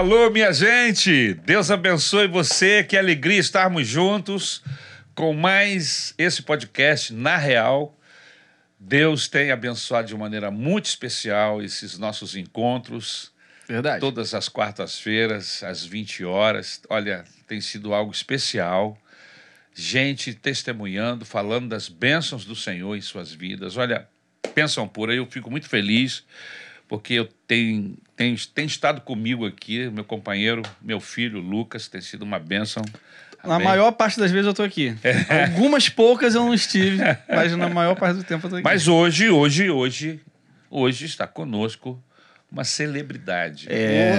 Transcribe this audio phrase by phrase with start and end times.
[0.00, 1.34] Alô, minha gente!
[1.44, 4.62] Deus abençoe você, que alegria estarmos juntos
[5.14, 7.94] com mais esse podcast Na Real.
[8.78, 13.30] Deus tem abençoado de maneira muito especial esses nossos encontros.
[13.68, 14.00] Verdade.
[14.00, 16.80] Todas as quartas-feiras, às 20 horas.
[16.88, 18.96] Olha, tem sido algo especial.
[19.74, 23.76] Gente testemunhando, falando das bênçãos do Senhor em suas vidas.
[23.76, 24.08] Olha,
[24.54, 26.24] pensam por aí, eu fico muito feliz,
[26.90, 32.22] porque eu tenho, tenho, tem estado comigo aqui, meu companheiro, meu filho Lucas, tem sido
[32.22, 32.82] uma bênção.
[33.44, 33.68] Na Amém.
[33.68, 34.96] maior parte das vezes eu tô aqui.
[35.54, 38.64] Algumas poucas eu não estive, mas na maior parte do tempo eu tô aqui.
[38.64, 40.20] Mas hoje, hoje, hoje,
[40.68, 42.02] hoje está conosco
[42.52, 43.66] uma celebridade.
[43.70, 44.16] É.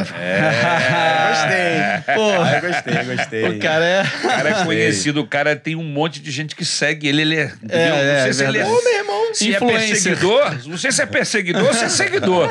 [1.28, 2.16] Gostei.
[2.16, 3.46] Pô, Ah, gostei, gostei.
[3.50, 4.02] o cara é.
[4.04, 7.22] O cara é conhecido, o cara tem um monte de gente que segue ele.
[7.22, 7.52] Ele é.
[7.70, 8.64] é, não sei se ele é.
[8.64, 8.80] verdade.
[8.80, 9.22] Ô, meu irmão.
[9.34, 9.88] Se é Influencer.
[9.90, 12.50] perseguidor, não sei se é perseguidor ou se é seguidor.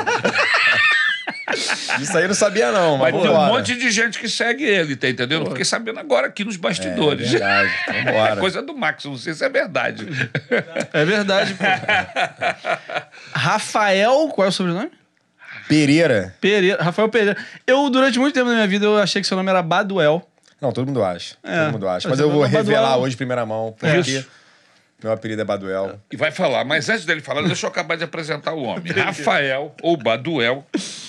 [1.99, 4.63] Isso aí eu não sabia, não, Mas mas tem um monte de gente que segue
[4.63, 5.45] ele, tá entendendo?
[5.49, 7.29] Fiquei sabendo agora aqui nos É bastidores.
[7.29, 8.35] verdade, É vambora.
[8.39, 10.07] coisa do Max, não sei se é verdade.
[10.93, 11.63] É verdade, pô.
[13.33, 14.91] Rafael, qual é o sobrenome?
[15.67, 16.35] Pereira.
[16.41, 16.81] Pereira.
[16.81, 17.37] Rafael Pereira.
[17.65, 20.27] Eu, durante muito tempo da minha vida, eu achei que seu nome era Baduel.
[20.59, 21.35] Não, todo mundo acha.
[21.43, 21.63] É.
[21.65, 22.07] Todo mundo acha.
[22.07, 23.01] Mas Mas eu eu vou vou revelar Baduel.
[23.03, 23.93] hoje, em primeira mão, É.
[23.95, 24.27] porque Isso.
[25.03, 25.99] meu apelido é Baduel.
[26.11, 28.91] E vai falar, mas antes dele falar, deixa eu acabar de apresentar o homem.
[28.93, 30.63] Rafael, ou Baduel,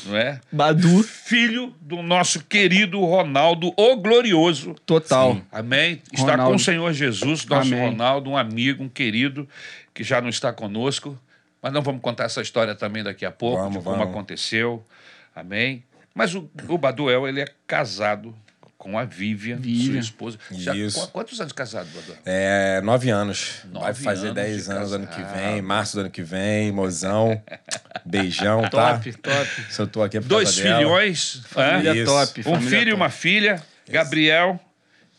[0.06, 0.41] não é?
[0.50, 1.03] Badu.
[1.03, 4.75] Filho do nosso querido Ronaldo, o Glorioso.
[4.87, 5.37] Total.
[5.53, 6.00] Amém?
[6.11, 6.50] Está Ronaldo.
[6.53, 7.91] com o Senhor Jesus, nosso Amém.
[7.91, 9.47] Ronaldo, um amigo, um querido,
[9.92, 11.19] que já não está conosco.
[11.62, 14.10] Mas não vamos contar essa história também daqui a pouco, Vamos, de como vamos.
[14.12, 14.84] aconteceu.
[15.34, 15.84] Amém?
[16.14, 18.34] Mas o, o Baduel, ele é casado
[18.77, 19.92] com a Vivian, Vivian.
[19.92, 20.38] sua esposa.
[20.50, 21.00] Já, Isso.
[21.06, 22.19] qu- quantos anos casado, Baduel?
[22.27, 23.60] É, nove anos.
[23.70, 25.36] Nove Vai fazer anos dez de anos ano que casado.
[25.38, 27.41] vem, março do ano que vem, mozão.
[28.04, 28.94] Beijão, tá?
[28.98, 29.48] Top, top.
[29.72, 32.04] Se eu tô aqui é por Dois filhões, Família é?
[32.04, 32.41] Top.
[32.41, 34.58] um família filho e uma filha, Gabriel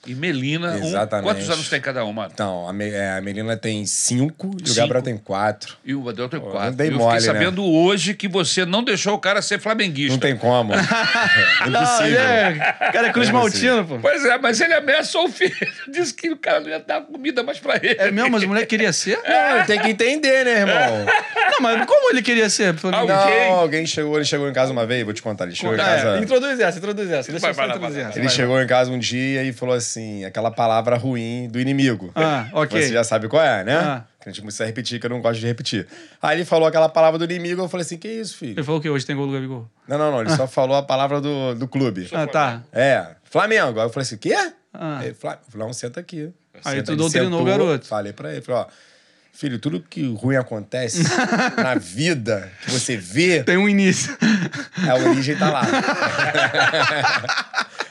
[0.05, 0.71] e Melina.
[0.73, 1.25] Um- Exatamente.
[1.25, 2.29] quantos anos tem cada uma?
[2.33, 4.79] Então, a, Me- é, a menina tem cinco e o Cinco.
[4.81, 5.77] Gabriel tem quatro.
[5.85, 6.59] E o Baduel tem quatro.
[6.59, 7.39] não dei eu mole, fiquei né?
[7.39, 10.11] sabendo hoje que você não deixou o cara ser flamenguista.
[10.13, 10.73] Não tem como.
[11.69, 12.19] Não, ele Impossível.
[12.19, 13.99] é, cara, é Cruz É Maltino, pô.
[13.99, 15.55] Pois é, mas ele ameaçou o filho.
[15.89, 17.95] Disse que o cara não ia dar comida mais pra ele.
[17.97, 19.19] É mesmo, mas o moleque queria ser?
[19.23, 21.05] Não, tem que entender, né, irmão?
[21.53, 22.75] Não, mas como ele queria ser?
[22.83, 23.07] Alguém?
[23.49, 25.45] Não, alguém chegou, ele chegou em casa uma vez, vou te contar.
[25.45, 26.17] Ele chegou em Ah, casa.
[26.17, 27.31] é, introduz essa, introduz essa.
[27.31, 28.17] Deixa Vai, vai vai essa.
[28.19, 28.35] Ele vai.
[28.35, 32.11] chegou em casa um dia e falou assim, aquela palavra ruim do inimigo.
[32.15, 32.81] Ah, ok.
[32.81, 33.75] Você já sabe qual é, né?
[33.75, 34.03] Ah.
[34.21, 35.85] Que a gente precisa repetir, que eu não gosto de repetir.
[36.21, 38.53] Aí ele falou aquela palavra do inimigo, eu falei assim, que isso, filho?
[38.53, 39.67] Ele falou que hoje tem gol do Gabigol.
[39.87, 42.07] Não, não, não, ele só falou a palavra do, do clube.
[42.13, 42.61] Ah, tá.
[42.71, 43.79] É, Flamengo.
[43.79, 44.33] Aí eu falei assim, quê?
[44.73, 44.99] Ah.
[44.99, 46.31] Aí, eu falei, não, senta aqui.
[46.63, 47.85] Aí Senta, tu ele doutrinou o garoto.
[47.85, 48.65] Falei pra ele, falei, ó,
[49.33, 51.03] filho, tudo que ruim acontece
[51.57, 54.15] na vida que você vê, Tem um início.
[54.87, 55.63] a origem tá lá.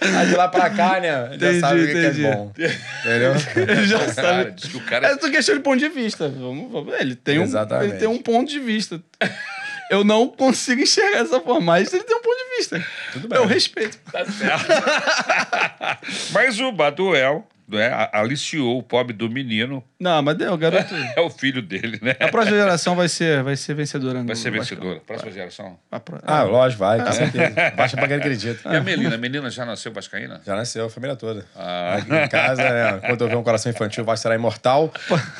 [0.00, 2.53] Aí de lá pra cá, né, já Entendi, sabe o que, que é bom.
[2.56, 3.34] Entendeu?
[3.56, 4.50] Ele já Cara, sabe.
[4.53, 6.28] diz que o cara É tu questão de ponto de vista.
[6.28, 7.91] Vamos, vamos- Ele tem, um, Exatamente.
[7.91, 9.00] ele tem um ponto de vista.
[9.91, 12.84] Eu não consigo enxergar dessa forma, mas ele tem um ponto de vista.
[13.12, 13.38] Tudo bem.
[13.38, 13.97] Eu respeito.
[14.10, 14.66] tá certo.
[16.32, 17.47] Mas o Baduel
[17.77, 19.83] né, aliciou o pobre do menino.
[19.99, 20.94] Não, mas deu, garoto.
[21.16, 22.15] É o filho dele, né?
[22.19, 24.21] A próxima geração vai ser, vai ser vencedora.
[24.21, 24.75] no Vai ser Vasco.
[24.75, 25.00] vencedora.
[25.06, 25.78] Próxima geração.
[26.05, 27.55] Pro- Ah, lógico, vai, com certeza.
[27.77, 28.72] Baixa pra quem acredita.
[28.72, 29.15] E a Melina?
[29.15, 30.41] A menina já nasceu vascaína?
[30.44, 31.44] Já nasceu, a família toda.
[31.55, 31.97] Ah.
[31.97, 34.93] Aqui em casa, né, quando eu ver um coração infantil, vai será imortal.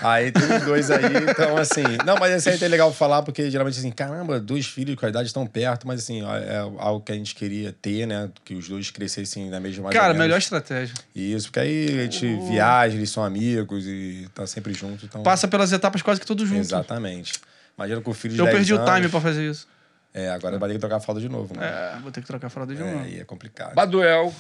[0.03, 1.83] Aí tem os dois aí, então assim.
[2.05, 5.09] Não, mas esse aí é legal falar, porque geralmente assim, caramba, dois filhos com a
[5.09, 8.29] idade tão perto, mas assim, é algo que a gente queria ter, né?
[8.45, 10.95] Que os dois crescessem na mesma Cara, melhor estratégia.
[11.15, 15.05] Isso, porque aí a gente viaja, eles são amigos e tá sempre junto.
[15.05, 15.23] Então...
[15.23, 16.61] Passa pelas etapas quase que tudo junto.
[16.61, 17.35] Exatamente.
[17.77, 18.95] Imagina com o filho de Eu 10 perdi o anos.
[18.95, 19.69] time pra fazer isso.
[20.15, 21.67] É, agora vai ter que trocar a fralda de novo, né?
[21.97, 23.05] É, vou ter que trocar a fralda de É, novo.
[23.05, 23.75] aí é complicado.
[23.75, 24.33] Baduel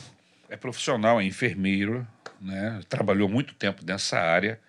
[0.50, 2.06] é profissional, é enfermeiro,
[2.40, 2.80] né?
[2.88, 4.60] trabalhou muito tempo nessa área.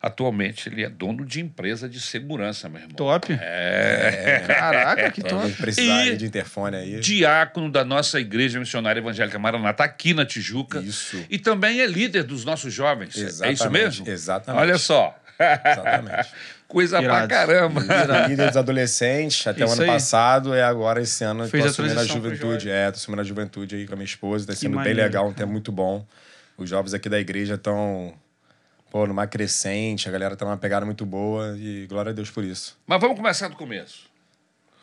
[0.00, 2.94] Atualmente ele é dono de empresa de segurança, meu irmão.
[2.96, 3.32] Top.
[3.32, 4.44] É.
[4.46, 5.50] Caraca, que top.
[5.52, 7.00] precisar E- de interfone aí.
[7.00, 10.78] Diácono da nossa Igreja Missionária Evangélica Maranata, aqui na Tijuca.
[10.80, 11.24] Isso.
[11.30, 13.16] E também é líder dos nossos jovens.
[13.16, 14.08] É isso Exatamente, mesmo?
[14.08, 14.60] exatamente.
[14.62, 15.16] Olha só.
[15.38, 16.28] Exatamente.
[16.68, 17.28] Coisa Irado.
[17.28, 17.80] pra caramba.
[18.28, 19.88] Líder dos adolescentes, até o Isso ano aí.
[19.88, 22.70] passado, e agora esse ano eu Fez tô a assumindo a pro juventude.
[22.70, 25.28] É, tô assumindo a juventude aí com a minha esposa, tá sendo bem maneiro, legal,
[25.28, 26.04] um tempo muito bom.
[26.58, 28.12] Os jovens aqui da igreja estão,
[28.90, 32.44] pô, numa crescente, a galera tá numa pegada muito boa e glória a Deus por
[32.44, 32.78] isso.
[32.86, 34.06] Mas vamos começar do começo.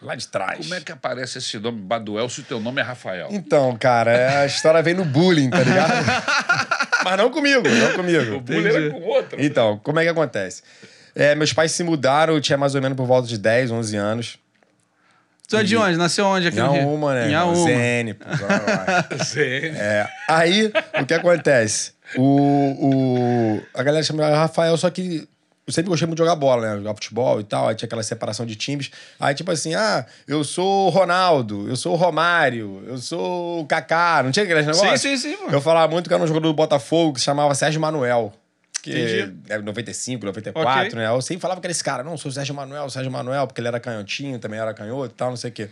[0.01, 0.57] Lá de trás.
[0.59, 3.29] Como é que aparece esse nome Baduel se o teu nome é Rafael?
[3.31, 5.93] Então, cara, é- a história vem no bullying, tá ligado?
[7.05, 8.35] Mas não comigo, não comigo.
[8.35, 9.41] O bullying era com outro.
[9.41, 10.61] Então, como é que acontece?
[11.15, 13.95] É, meus pais se mudaram, eu tinha mais ou menos por volta de 10, 11
[13.95, 14.37] anos.
[15.47, 15.97] Tu é de onde?
[15.97, 16.97] Nasceu onde aqui Em no Rio?
[17.09, 17.55] Né?
[17.55, 18.25] Zene, pô.
[19.23, 19.39] Sim.
[19.77, 21.92] É, aí, o que acontece?
[22.17, 25.27] O, o, a galera chamava Rafael, só que
[25.65, 26.77] eu sempre gostei muito de jogar bola, né?
[26.77, 27.69] Jogar futebol e tal.
[27.69, 28.91] Aí tinha aquela separação de times.
[29.19, 33.65] Aí, tipo assim, ah, eu sou o Ronaldo, eu sou o Romário, eu sou o
[33.65, 34.21] Kaká.
[34.23, 34.99] Não tinha aqueles negócios?
[34.99, 35.49] Sim, sim, sim, pô.
[35.49, 38.33] Eu falava muito que era um jogador do Botafogo que se chamava Sérgio Manuel.
[38.81, 39.33] Que Entendi.
[39.47, 40.95] é 95, 94, Ok.
[40.99, 41.07] né?
[41.07, 43.61] Eu sempre falava que era esse cara, não, sou o Sérgio Manuel, Sérgio Manuel, porque
[43.61, 45.69] ele era canhotinho, também era canhoto e tal, não sei o quê.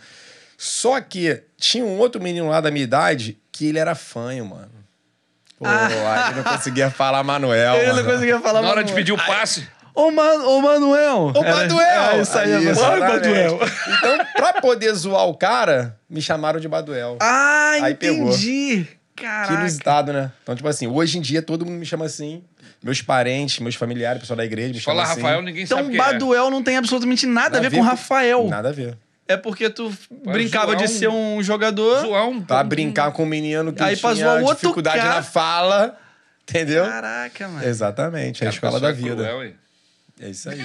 [0.58, 4.72] Só que tinha um outro menino lá da minha idade que ele era fanho, mano.
[5.62, 7.76] Pô, aí ele não conseguia falar Manuel.
[7.76, 8.12] Ele não mano.
[8.12, 8.96] conseguia falar Na hora de Manuel.
[8.96, 11.34] pedir o passe, Ô, Man, ô Manuel!
[11.36, 12.12] Ô, Baduel!
[12.14, 13.02] É, isso aí, é exatamente.
[13.12, 13.60] Baduel.
[13.98, 17.18] Então, pra poder zoar o cara, me chamaram de Baduel.
[17.22, 18.30] Ah, Aí pegou.
[18.30, 18.88] entendi.
[19.16, 19.54] Que Caraca.
[19.54, 20.32] inusitado, né?
[20.42, 22.42] Então, tipo assim, hoje em dia todo mundo me chama assim.
[22.82, 25.22] Meus parentes, meus familiares, pessoal da igreja me chamam falar assim.
[25.22, 28.48] Rafael, ninguém Então, sabe quem Baduel não tem absolutamente nada, a ver, com Rafael.
[28.48, 28.98] Nada a ver.
[29.28, 29.92] É porque tu
[30.26, 32.02] brincava de um- ser um jogador.
[32.02, 32.42] Zoar um...
[32.42, 35.16] Pra brincar com um menino que Aí pra tinha zoar o outro dificuldade cara.
[35.16, 35.98] na fala.
[36.50, 36.84] Entendeu?
[36.86, 37.66] Caraca, mano.
[37.66, 39.16] Exatamente, é a Cara, escola da é vida.
[39.24, 39.54] cruel?
[40.24, 40.62] É isso aí.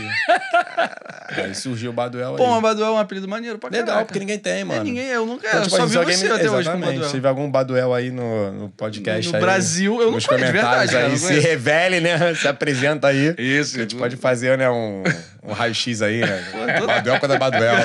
[1.35, 2.37] aí surgiu o Baduel aí.
[2.37, 4.05] Pô, mas Baduel é um apelido maneiro pra Legal, caraca.
[4.05, 4.85] porque ninguém tem, É, mano.
[4.85, 5.47] ninguém, eu nunca.
[5.49, 6.87] Então, eu tipo só vi alguém você me- até hoje com Exatamente.
[6.93, 7.05] Baduel.
[7.09, 10.37] Se tiver algum Baduel aí no, no podcast No aí, Brasil, eu não conheço, de
[10.37, 12.35] comentários verdade, aí, se revele, né?
[12.37, 13.35] Se apresenta aí.
[13.39, 13.77] Isso.
[13.77, 15.03] A gente pode fazer, né, um,
[15.43, 16.45] um raio-x aí, né?
[16.87, 17.77] Baduel contra Baduel.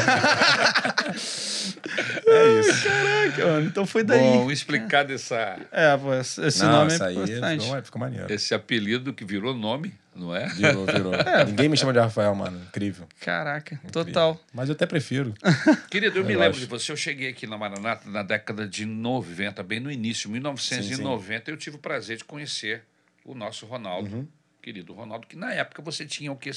[2.28, 2.84] é isso.
[2.88, 3.66] Caraca, mano.
[3.68, 4.20] Então foi daí.
[4.20, 7.64] Bom, explicar dessa, É, pô, esse Não, nome é aí importante.
[7.66, 8.34] ficou, ficou maneiro.
[8.34, 10.48] esse apelido que virou nome, não é?
[10.50, 11.14] Virou, virou.
[11.48, 12.62] Ninguém me chama de Rafael, mano.
[12.64, 13.08] Incrível.
[13.20, 14.40] Caraca, total.
[14.54, 15.34] Mas eu até prefiro.
[15.90, 16.60] Querido, eu, me Eu lembro acho.
[16.62, 16.92] de você.
[16.92, 21.50] Eu cheguei aqui na Maranata na década de 90, bem no início, 1990.
[21.52, 22.84] Eu tive o prazer de conhecer
[23.24, 24.28] o nosso Ronaldo, Uhum.
[24.62, 26.52] querido Ronaldo, que na época você tinha o quê?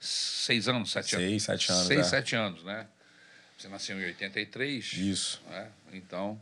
[0.00, 1.26] Seis anos, sete anos?
[1.28, 2.04] Seis, sete anos, Seis, é.
[2.04, 2.86] sete anos, né?
[3.58, 4.92] Você nasceu em 83.
[4.94, 5.42] Isso.
[5.48, 5.68] né?
[5.92, 6.40] Então,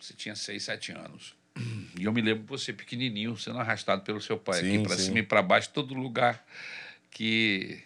[0.00, 1.34] você tinha seis, sete anos.
[1.98, 4.96] E eu me lembro de você pequenininho sendo arrastado pelo seu pai Sim, aqui para
[4.96, 6.44] cima e para baixo, todo lugar
[7.10, 7.82] que,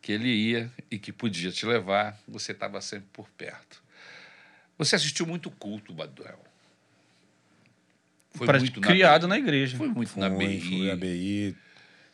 [0.00, 3.82] que ele ia e que podia te levar, você estava sempre por perto.
[4.78, 6.40] Você assistiu muito culto, Baduel.
[8.32, 9.28] Foi Pra- muito na criado BI.
[9.28, 9.76] na igreja.
[9.76, 11.56] Foi muito na BI, fui na BI,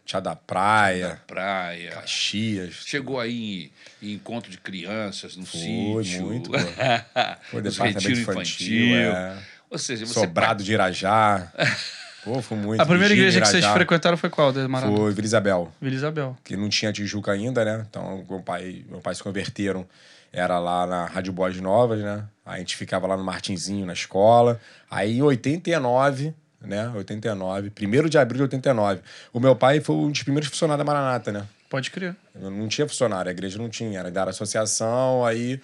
[0.05, 1.91] Tia da na Praia, praia.
[1.93, 2.83] Caxias.
[2.87, 3.71] Chegou aí
[4.03, 6.25] em, em encontro de crianças, no Foi, sítio.
[6.25, 6.57] muito, pô.
[7.51, 8.97] Foi Nos departamento retiro infantil, infantil.
[8.97, 9.43] é.
[9.71, 11.53] Ou seja, você Sobrado de Irajá.
[12.25, 12.81] Pô, foi muito.
[12.81, 14.97] A primeira igreja que vocês frequentaram foi qual, de Maranhão?
[14.97, 15.73] Foi Vila Isabel.
[15.81, 16.37] Vila Isabel.
[16.45, 17.87] que não tinha Tijuca ainda, né?
[17.89, 19.87] Então, meu pai, meu pai se converteram,
[20.33, 22.25] era lá na Rádio Boas Novas, né?
[22.45, 24.61] Aí a gente ficava lá no Martinzinho, na escola.
[24.91, 26.91] Aí em 89, né?
[26.95, 29.01] 89, 1 de abril de 89.
[29.33, 31.47] O meu pai foi um dos primeiros funcionários da Maranata, né?
[31.71, 32.17] Pode crer.
[32.35, 35.61] Eu não tinha funcionário, a igreja não tinha, era da associação, aí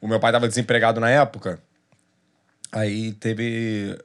[0.00, 1.58] o meu pai estava desempregado na época.
[2.74, 3.96] Aí teve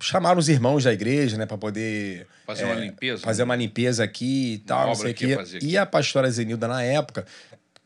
[0.00, 3.44] chamaram os irmãos da igreja, né, para poder Fazer uma limpeza, fazer né?
[3.44, 5.38] uma limpeza aqui e tal, não obra sei o quê.
[5.62, 7.24] E a pastora Zenilda na época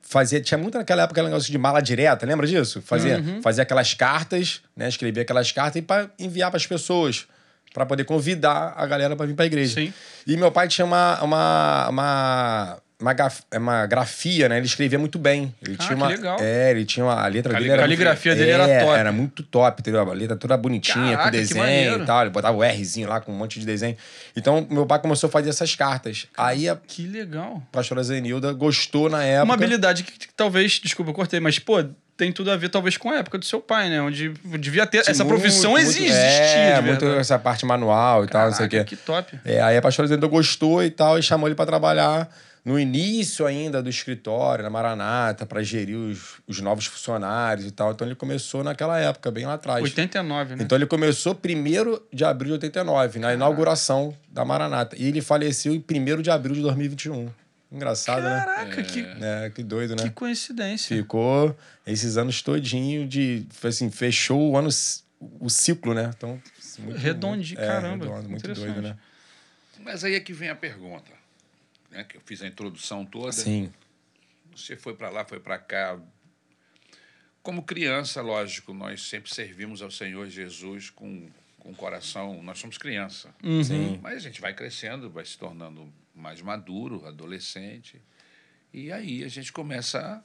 [0.02, 2.82] fazia tinha muito naquela época aquele negócio de mala direta, lembra disso?
[2.82, 3.40] Fazia Uhum.
[3.42, 7.26] fazia aquelas cartas, né, escrevia aquelas cartas e para enviar para as pessoas.
[7.72, 9.74] para poder convidar a galera para vir para a igreja.
[9.74, 9.92] Sim.
[10.26, 14.58] E meu pai tinha uma, uma, uma, uma, graf- uma grafia, né?
[14.58, 15.54] Ele escrevia muito bem.
[15.62, 16.38] Ele Ah, tinha que uma, legal.
[16.40, 17.14] É, ele tinha uma.
[17.14, 17.82] A letra dele era.
[17.82, 18.98] Caligrafia dele era É, top.
[18.98, 20.00] Era muito top, entendeu?
[20.00, 22.20] A letra toda bonitinha, Caraca, com desenho e tal.
[22.22, 23.96] Ele botava o Rzinho lá com um monte de desenho.
[24.36, 26.26] Então, meu pai começou a fazer essas cartas.
[26.36, 27.62] Aí a Que legal.
[27.72, 29.44] pastora Zenilda gostou na época.
[29.44, 31.82] Uma habilidade que, que talvez, desculpa, eu cortei, mas, pô,
[32.16, 34.02] tem tudo a ver talvez com a época do seu pai, né?
[34.02, 34.98] Onde devia ter.
[34.98, 38.68] essa Muito, profissão muito- existia, É, muito essa parte manual e tal, não sei o
[38.68, 38.94] Caraca, quê.
[38.96, 39.38] que top.
[39.42, 42.28] É, aí a pastora Zenilda gostou e tal, e chamou ele para trabalhar
[42.70, 47.90] no início ainda do escritório, na Maranata, para gerir os, os novos funcionários e tal.
[47.90, 49.82] Então ele começou naquela época, bem lá atrás.
[49.82, 50.62] 89, né?
[50.62, 54.96] Então ele começou 1 de abril de 89, na inauguração da Maranata.
[54.96, 57.28] E ele faleceu em 1 de abril de 2021.
[57.72, 58.44] Engraçado, né?
[58.44, 60.04] Caraca, que, É, que doido, né?
[60.04, 60.96] que coincidência.
[60.96, 63.46] Ficou esses anos todinho de.
[63.64, 64.68] Assim, fechou o ano,
[65.40, 66.10] o ciclo, né?
[66.16, 66.40] Então.
[66.78, 68.72] Muito, Redondinho, é, caramba, redondo, muito interessante.
[68.72, 68.96] doido, né?
[69.80, 71.10] Mas aí é que vem a pergunta,
[71.90, 72.04] né?
[72.04, 73.32] Que eu fiz a introdução toda.
[73.32, 73.72] Sim.
[74.54, 76.00] Você foi para lá, foi para cá.
[77.42, 81.28] Como criança, lógico, nós sempre servimos ao Senhor Jesus com,
[81.58, 82.42] com o coração.
[82.42, 83.34] Nós somos criança.
[83.42, 83.64] Uhum.
[83.64, 83.98] Sim.
[84.02, 88.00] Mas a gente vai crescendo, vai se tornando mais maduro, adolescente.
[88.72, 90.22] E aí a gente começa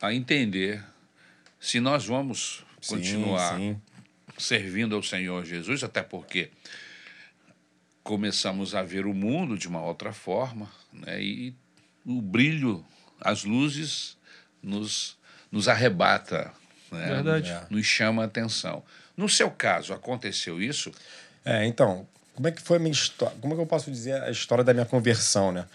[0.00, 0.84] a, a entender
[1.60, 3.80] se nós vamos Sim, continuar sim.
[4.36, 6.50] servindo ao Senhor Jesus, até porque
[8.02, 11.22] começamos a ver o mundo de uma outra forma, né?
[11.22, 11.54] e
[12.04, 12.84] o brilho,
[13.20, 14.16] as luzes
[14.62, 15.16] nos,
[15.50, 16.52] nos arrebata,
[16.90, 17.06] né?
[17.06, 17.50] Verdade.
[17.50, 17.66] É.
[17.70, 18.82] nos chama a atenção.
[19.16, 20.90] No seu caso, aconteceu isso?
[21.44, 23.36] É, então, como é que foi a minha história?
[23.40, 25.66] Como é que eu posso dizer a história da minha conversão, né?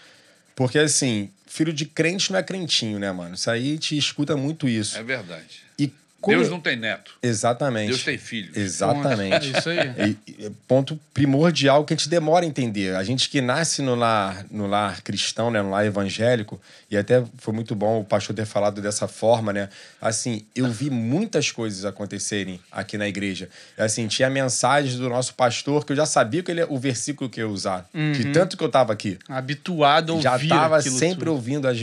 [0.54, 3.34] Porque, assim, filho de crente não é crentinho, né, mano?
[3.34, 4.98] Isso aí te escuta muito isso.
[4.98, 5.62] É verdade.
[5.78, 6.36] E como...
[6.36, 7.12] Deus não tem neto.
[7.22, 7.88] Exatamente.
[7.88, 8.56] Deus tem filhos.
[8.56, 9.54] Exatamente.
[9.54, 10.16] É isso aí.
[10.26, 12.96] E- ponto primordial que a gente demora a entender.
[12.96, 16.60] A gente que nasce no lar, no lar cristão, né, no lar evangélico,
[16.90, 19.68] e até foi muito bom o pastor ter falado dessa forma, né?
[20.00, 23.48] Assim, eu vi muitas coisas acontecerem aqui na igreja.
[23.76, 27.40] Assim, tinha mensagens do nosso pastor que eu já sabia que ele, o versículo que
[27.40, 27.88] eu ia usar.
[27.94, 31.32] De tanto que eu estava aqui Habituado a ouvir já estava sempre tudo.
[31.32, 31.78] ouvindo as,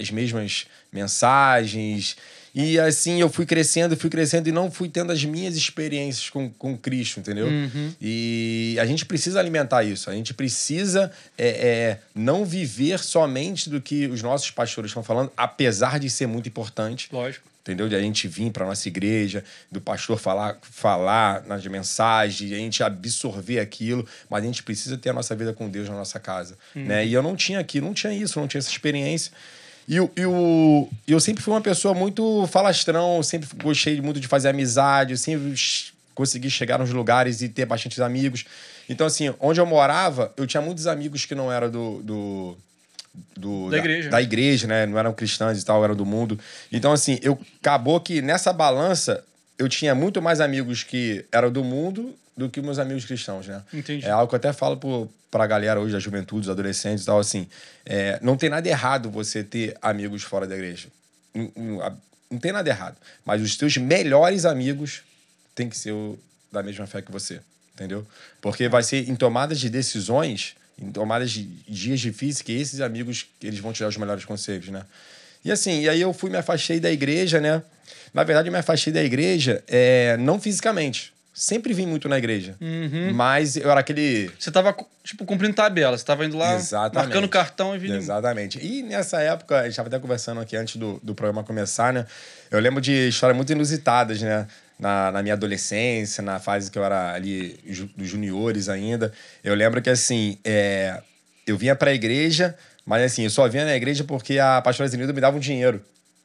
[0.00, 2.16] as mesmas mensagens.
[2.56, 6.48] E assim eu fui crescendo, fui crescendo e não fui tendo as minhas experiências com,
[6.48, 7.48] com Cristo, entendeu?
[7.48, 7.92] Uhum.
[8.00, 10.08] E a gente precisa alimentar isso.
[10.08, 15.30] A gente precisa é, é, não viver somente do que os nossos pastores estão falando,
[15.36, 17.46] apesar de ser muito importante Lógico.
[17.60, 17.90] entendeu?
[17.90, 22.82] De a gente vir para nossa igreja, do pastor falar, falar nas mensagens, a gente
[22.82, 26.56] absorver aquilo, mas a gente precisa ter a nossa vida com Deus na nossa casa,
[26.74, 27.04] né?
[27.04, 29.30] E eu não tinha aqui, não tinha isso, não tinha essa experiência.
[29.88, 34.26] E, o- e o- eu sempre fui uma pessoa muito falastrão, sempre gostei muito de
[34.26, 35.54] fazer amizade, eu sempre
[36.14, 38.44] consegui chegar nos lugares e ter bastante amigos.
[38.88, 42.56] Então, assim, onde eu morava, eu tinha muitos amigos que não eram do- do,
[43.36, 44.10] do, Da igreja.
[44.10, 44.86] da igreja, né?
[44.86, 46.38] Não eram cristãos e tal, eram do mundo.
[46.72, 49.22] Então, assim, eu acabou que nessa balança
[49.58, 53.62] eu tinha muito mais amigos que eram do mundo do que meus amigos cristãos, né?
[53.72, 54.04] Entendi.
[54.04, 57.06] É algo que eu até falo pro, pra galera hoje, da juventude, dos adolescentes e
[57.06, 57.48] tal, assim.
[57.84, 60.88] é, não tem nada errado você ter amigos fora da igreja.
[61.34, 61.98] Não, não-
[62.30, 62.96] não tem nada errado.
[63.24, 65.02] Mas os teus melhores amigos
[65.54, 66.18] têm que ser o-
[66.52, 67.40] da mesma fé que você,
[67.72, 68.06] entendeu?
[68.40, 73.26] Porque vai ser em tomadas de decisões, em tomadas de dias difíceis, que esses amigos
[73.42, 74.82] eles vão te dar os melhores conselhos, né?
[75.46, 77.62] E assim, e aí eu fui, me afastei da igreja, né?
[78.12, 81.12] Na verdade, eu me afastei da igreja é, não fisicamente.
[81.32, 82.56] Sempre vim muito na igreja.
[82.60, 83.12] Uhum.
[83.12, 84.30] Mas eu era aquele.
[84.38, 84.74] Você tava,
[85.04, 85.96] tipo, cumprindo tabela.
[85.98, 86.94] Você tava indo lá, Exatamente.
[87.08, 87.94] marcando cartão e vindo.
[87.94, 88.58] Exatamente.
[88.64, 92.06] E nessa época, a gente estava até conversando aqui antes do, do programa começar, né?
[92.50, 94.46] Eu lembro de histórias muito inusitadas, né?
[94.80, 99.12] Na, na minha adolescência, na fase que eu era ali ju- dos juniores ainda.
[99.44, 101.02] Eu lembro que, assim, é,
[101.46, 102.56] eu vinha pra igreja,
[102.86, 105.82] mas, assim, eu só vinha na igreja porque a pastora Zenilda me dava um dinheiro.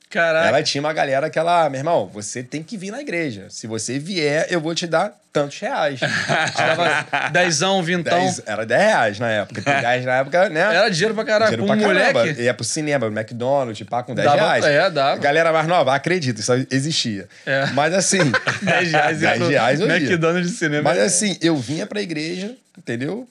[0.10, 0.48] Caraca.
[0.50, 3.48] Ela tinha uma galera que ela, meu irmão, você tem que vir na igreja.
[3.50, 6.02] Se você vier, eu vou te dar tantos reais.
[6.54, 8.20] Tava dezão, vintão.
[8.20, 9.62] Dez- era 10 reais na época.
[9.62, 10.60] 10 na época, né?
[10.60, 11.52] Era dinheiro pra caralho.
[11.52, 12.14] Dinheiro pra um pra moleque.
[12.14, 12.42] caramba.
[12.42, 14.66] Ia pro cinema, no McDonald's, pá, com 10 Dava- reais.
[14.66, 15.22] é, dava.
[15.22, 17.30] Galera mais nova, acredita, isso existia.
[17.46, 17.68] É.
[17.68, 18.20] Mas assim.
[18.62, 19.20] 10 reais.
[19.20, 19.90] 10 reais eu.
[19.90, 20.84] McDonald's de cinema.
[20.84, 23.26] Mas assim, eu vinha pra igreja, entendeu?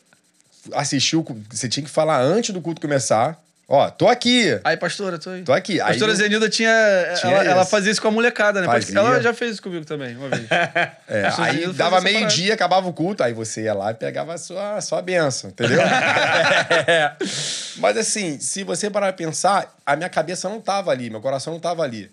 [0.73, 3.39] Assistiu, você tinha que falar antes do culto começar.
[3.73, 4.59] Ó, tô aqui.
[4.65, 5.43] Aí, pastora, tô aí.
[5.43, 5.81] Tô aqui.
[5.81, 6.73] A Aí pastora eu- Zenilda tinha.
[7.21, 8.67] Tinha ela, ela fazia isso com a molecada, né?
[8.67, 8.99] Fazia.
[8.99, 10.43] Ela já fez isso comigo também, uma vez.
[11.09, 14.39] É, aí Zenilda dava meio-dia, acabava o culto, aí você ia lá e pegava a
[14.39, 15.81] sua, a sua benção, entendeu?
[15.81, 17.15] É.
[17.79, 21.53] Mas assim, se você parar pra pensar, a minha cabeça não tava ali, meu coração
[21.53, 22.11] não tava ali.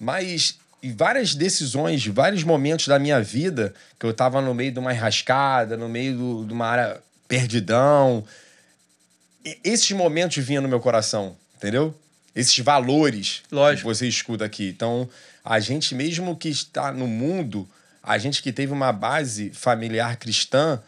[0.00, 4.78] Mas em várias decisões, vários momentos da minha vida, que eu tava no meio de
[4.78, 6.96] uma enrascada, no meio do- de uma área
[7.34, 8.24] perdidão,
[9.64, 11.92] esses momentos vinham no meu coração, entendeu?
[12.32, 13.88] Esses valores Lógico.
[13.88, 14.68] que você escuta aqui.
[14.68, 15.08] Então,
[15.44, 17.68] a gente mesmo que está no mundo,
[18.00, 20.80] a gente que teve uma base familiar cristã,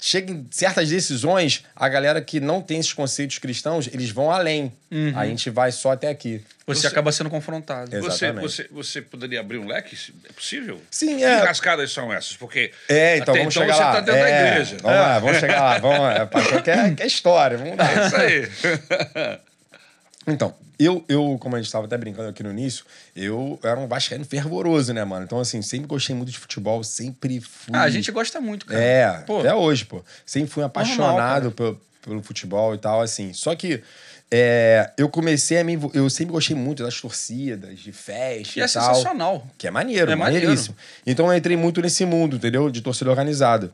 [0.00, 4.72] chega em certas decisões, a galera que não tem esses conceitos cristãos, eles vão além.
[5.14, 6.42] A gente vai só até aqui.
[6.66, 7.94] Você, Você- acaba sendo confrontado.
[7.96, 8.00] É.
[8.00, 9.96] Você, você, você poderia abrir um leque?
[10.28, 10.80] É possível?
[10.90, 11.36] Sim, Que é.
[11.36, 12.36] rascadas são essas?
[12.36, 13.88] Porque É, então até vamos então chegar você lá.
[13.90, 14.76] está dentro da É, igreja.
[14.82, 15.78] Vamos lá, vamos chegar lá.
[15.78, 16.26] Vamos lá.
[16.26, 17.90] Pastor quer, quer história, vamos lá.
[17.92, 19.38] É isso aí.
[20.26, 22.84] Então, eu, eu, como a gente estava até brincando aqui no início,
[23.16, 25.24] eu era um vascaíno fervoroso, né, mano?
[25.24, 27.74] Então, assim, sempre gostei muito de futebol, sempre fui...
[27.74, 28.80] Ah, a gente gosta muito, cara.
[28.80, 30.02] É, Pô, até hoje, pô.
[30.24, 33.32] Sempre fui apaixonado pelo, pelo futebol e tal, assim.
[33.32, 33.82] Só que
[34.30, 35.72] é, eu comecei a me...
[35.72, 38.84] envol- Eu sempre gostei muito das torcidas, de festa que e é tal.
[38.94, 39.46] sensacional.
[39.56, 40.44] Que é maneiro, É maneiro.
[40.46, 40.76] maneiríssimo.
[41.06, 42.70] Então eu entrei muito nesse mundo, entendeu?
[42.70, 43.72] De torcida organizada.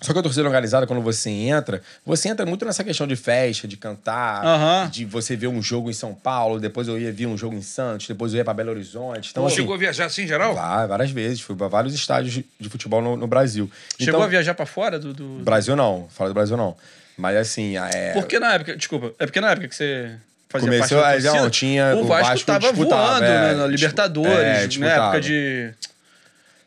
[0.00, 3.66] Só que a torcida organizada, quando você entra, você entra muito nessa questão de festa,
[3.66, 4.90] de cantar, Aham.
[4.90, 7.62] de você ver um jogo em São Paulo, depois eu ia ver um jogo em
[7.62, 9.30] Santos, depois eu ia pra Belo Horizonte.
[9.30, 10.54] Então, assim, Chegou a viajar assim, em geral?
[10.54, 13.70] vá- várias vezes, fui pra vários estádios de, futebol no, no Brasil.
[13.98, 15.14] Chegou então, a viajar pra fora do.
[15.14, 15.24] do...
[15.42, 16.76] Brasil não, fala do Brasil não.
[17.16, 18.12] Mas assim, é.
[18.12, 18.76] Por que na época?
[18.76, 20.14] Desculpa, é porque na época que você
[20.50, 23.24] fazia Começou, parte da aí, não, torcida, tinha- o o Vasco, Vasco tava disputava, voando
[23.24, 25.72] é, né, na Libertadores, é, na época de.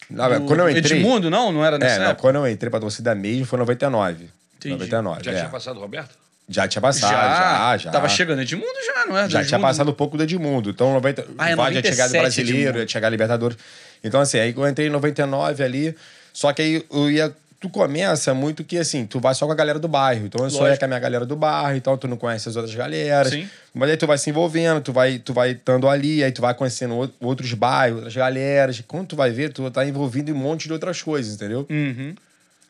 [0.10, 1.00] Não, do- quando eu entrei.
[1.00, 1.52] Edmundo, não?
[1.52, 2.22] Não era É, nessa não, época?
[2.22, 4.30] quando eu entrei pra torcida mesmo foi em 99.
[4.58, 4.74] Entendi.
[4.74, 5.24] 99.
[5.24, 5.36] Já é.
[5.36, 6.18] tinha passado o Roberto?
[6.52, 7.92] Já tinha passado, já, já.
[7.92, 9.30] Tava chegando Edmundo já, não é?
[9.30, 10.72] Já tinha passado um pouco do Edmundo.
[10.72, 12.80] Então, 90, Ah, é vai já chegar 97 do brasileiro, Edmundo.
[12.80, 13.58] ia chegar Libertadores.
[14.04, 15.96] Então, assim, aí eu entrei em 99 ali.
[16.34, 17.32] Só que aí eu ia.
[17.60, 20.26] Tu começa muito que assim, tu vai só com a galera do bairro.
[20.26, 20.80] Então eu só ia Lógico.
[20.80, 23.34] com a minha galera do bairro, então tu não conhece as outras galeras.
[23.34, 23.50] Sim.
[23.74, 26.54] Mas aí tu vai se envolvendo, tu vai, tu vai estando ali, aí tu vai
[26.54, 28.82] conhecendo ou- outros bairros, outras galeras.
[28.88, 31.68] Quando tu vai ver, tu tá envolvido em um monte de outras coisas, entendeu?
[31.70, 32.16] Uhum.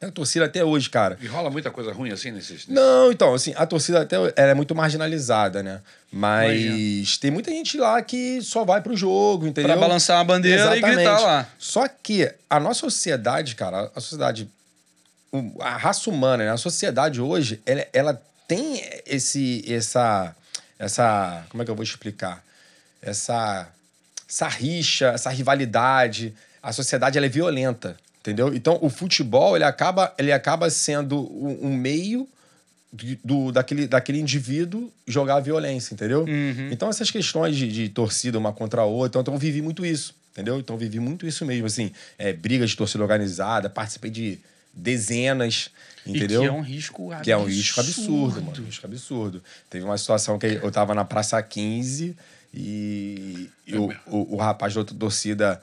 [0.02, 1.18] É a torcida até hoje, cara.
[1.22, 2.66] E rola muita coisa ruim assim nesses.
[2.68, 5.82] Não, então, assim, a torcida até ela é muito marginalizada, né?
[6.12, 9.72] Mas tem muita gente lá que só vai pro jogo, entendeu?
[9.72, 11.48] Pra balançar uma bandeira e gritar lá.
[11.60, 14.50] Só que a nossa sociedade, cara, a sociedade,
[15.60, 16.52] a raça humana, né?
[16.52, 20.36] a sociedade hoje, ela, ela tem esse, essa,
[20.78, 22.44] essa, como é que eu vou explicar?
[23.02, 23.70] Essa,
[24.28, 26.34] essa rixa, essa rivalidade.
[26.62, 28.54] A sociedade ela é violenta, entendeu?
[28.54, 32.28] Então o futebol ele acaba, ele acaba sendo um, um meio
[33.24, 36.22] do, daquele, daquele indivíduo jogar a violência, entendeu?
[36.22, 36.70] Uhum.
[36.72, 40.16] Então, essas questões de, de torcida uma contra a outra, então eu vivi muito isso,
[40.32, 40.60] entendeu?
[40.60, 44.40] Então, eu vivi muito isso mesmo, assim, é, brigas de torcida organizada, participei de
[44.80, 45.70] dezenas,
[46.06, 46.44] entendeu?
[46.44, 47.24] E que é um risco absurdo.
[47.24, 48.62] Que é um risco absurdo, mano.
[48.62, 49.44] Um risco absurdo.
[49.70, 52.16] Teve uma situação que eu tava na Praça 15
[52.54, 55.62] e, e o, o, o rapaz da outra torcida,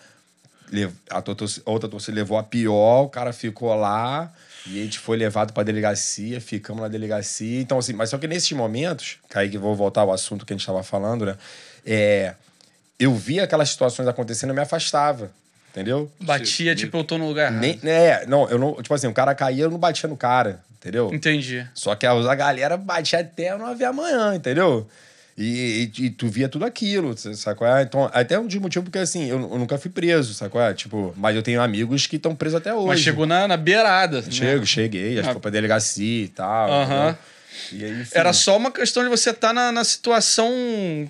[1.11, 1.17] a
[1.71, 4.33] outra torcida levou a pior, o cara ficou lá
[4.67, 7.61] e a gente foi levado pra delegacia, ficamos na delegacia.
[7.61, 10.57] Então, assim, mas só que nesses momentos, Kaique, eu vou voltar ao assunto que a
[10.57, 11.37] gente tava falando, né?
[11.85, 12.35] É,
[12.99, 15.31] eu via aquelas situações acontecendo e me afastava,
[15.77, 16.11] entendeu?
[16.21, 17.61] Batia, tipo, eu tô no lugar errado.
[17.61, 18.75] Nem, é, não, eu não.
[18.83, 21.13] Tipo assim, o cara caía, eu não batia no cara, entendeu?
[21.13, 21.67] Entendi.
[21.75, 24.87] Só que a a galera batia até 9 da manhã, entendeu?
[25.39, 27.15] E, e- e tu via tudo aquilo,
[27.59, 27.83] qual é?
[27.83, 30.73] Então, até um de motivo, porque assim, eu, eu nunca fui preso, qual é?
[30.73, 32.87] Tipo, mas eu tenho amigos que estão presos até hoje.
[32.87, 34.23] Mas chegou na, na beirada.
[34.23, 34.31] né?
[34.31, 36.71] Chego, cheguei, acho que foi pra delegacia e tal.
[36.71, 36.85] Aham.
[36.85, 37.11] entendeu?
[37.11, 37.36] E
[37.73, 38.05] aí.
[38.13, 40.51] Era só uma questão de você estar na, na situação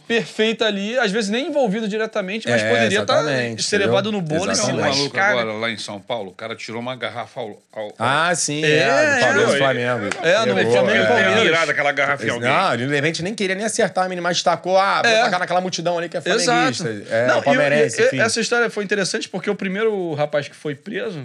[0.07, 3.89] perfeita ali, às vezes nem envolvido diretamente, mas É, poderia estar exatamente, ser entendeu?
[3.89, 5.31] levado no bolo e se um lascar.
[5.31, 7.63] agora lá em São Paulo, o cara tirou uma garrafa ao.
[7.73, 9.59] ao Ah, sim, É, é, do Palmeiras é.
[9.59, 10.05] Flamengo.
[10.23, 11.07] É, no Flamengo e é.
[11.07, 11.43] Palmeiras.
[11.43, 12.49] virada aquela garrafa em alguém.
[12.51, 15.21] Não, ele de repente nem queria nem acertar a menina, mas destacou, ah, vou É.
[15.23, 16.43] tacar naquela multidão ali que é Exato.
[16.45, 17.15] flamenguista.
[17.15, 18.21] É, Não, o palmeirense, e- e- enfim.
[18.21, 21.25] essa história foi interessante porque o primeiro rapaz que foi preso,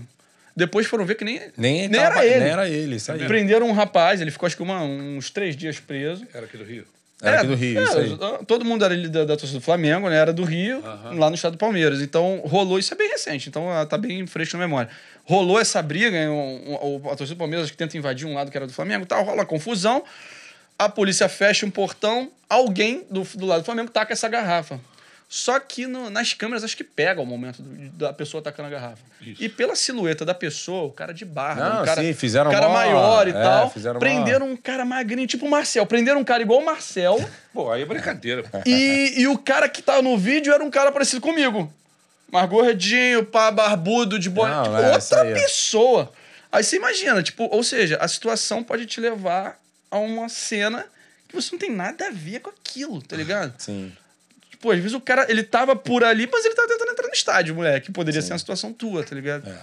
[0.55, 2.39] depois foram ver que nem, Nem, nem tava- era ele.
[2.39, 3.25] Nem era ele, isso aí.
[3.25, 6.25] Prenderam um rapaz, ele ficou acho que uma- uns três dias preso.
[6.33, 6.85] Era aqui do Rio.
[7.23, 8.45] Era É, aqui do Rio, é, isso aí.
[8.47, 10.15] Todo mundo era ali da, da torcida do Flamengo, né?
[10.17, 10.81] Era do Rio,
[11.15, 12.01] lá no estado do Palmeiras.
[12.01, 14.89] Então, rolou, isso é bem recente, então ah, tá bem fresco na memória.
[15.23, 18.57] Rolou essa briga, um, um, a torcida do Palmeiras que tenta invadir um lado que
[18.57, 20.03] era do Flamengo, tal, rola confusão.
[20.79, 24.79] A polícia fecha um portão, alguém do, do lado do Flamengo taca essa garrafa.
[25.33, 28.69] Só que no- nas câmeras acho que pega o momento do- da pessoa tacando a
[28.69, 29.01] garrafa.
[29.21, 32.53] E pela silhueta da pessoa, o cara de barba, Não, um cara, sim, fizeram um
[32.53, 33.73] cara maior e é, tal.
[33.97, 35.85] Prenderam um cara magrinho, tipo o Marcel.
[35.85, 37.17] Prenderam um cara igual o Marcel.
[37.53, 38.43] Pô, aí é brincadeira.
[38.65, 41.71] E, e o cara que tava no vídeo era um cara parecido comigo.
[42.29, 44.49] Mais gordinho, pá, barbudo, de boa.
[44.49, 45.33] Não, Tipo, é, isso outra aí.
[45.33, 46.11] pessoa.
[46.51, 49.57] Aí você imagina, tipo, ou seja, a situação pode te levar
[49.89, 50.85] a uma cena
[51.29, 53.53] que você não tem nada a ver com aquilo, tá ligado?
[53.57, 53.93] Sim.
[54.61, 57.13] Tipo, às vezes o cara, ele tava por ali, mas ele tava tentando entrar no
[57.13, 57.91] estádio, moleque.
[57.91, 59.49] Poderia ser uma situação tua, tá ligado?
[59.49, 59.57] É.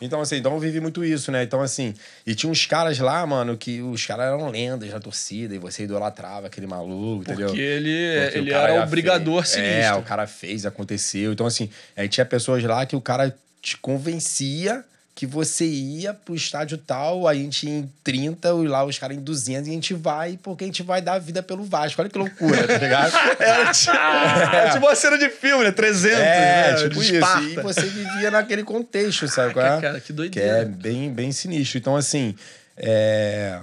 [0.00, 1.42] Então, assim, então eu vivi muito isso, né?
[1.42, 1.92] Então, assim,
[2.26, 5.84] e tinha uns caras lá, mano, que os caras eram lendas da torcida e você
[5.84, 7.48] idolatrava aquele maluco, entendeu?
[7.48, 9.48] Porque ele, Porque ele era já o brigador fez.
[9.50, 9.84] sinistro.
[9.84, 11.30] É, o cara fez, aconteceu.
[11.32, 14.82] Então, assim, aí tinha pessoas lá que o cara te convencia
[15.18, 19.16] que você ia pro estádio tal, a gente ia em 30, e lá os caras
[19.16, 22.00] em 200, e a gente vai porque a gente vai dar a vida pelo Vasco.
[22.00, 23.12] Olha que loucura, tá ligado?
[23.40, 25.72] Era tipo, era tipo uma cena de filme, né?
[25.72, 26.74] 300, É, né?
[26.84, 27.14] tipo De isso.
[27.16, 27.42] Esparta.
[27.48, 29.54] E você vivia naquele contexto, sabe?
[29.54, 29.80] qual é?
[29.80, 30.58] cara, que Que doideira.
[30.58, 31.78] é bem, bem sinistro.
[31.78, 32.36] Então, assim,
[32.76, 33.58] é...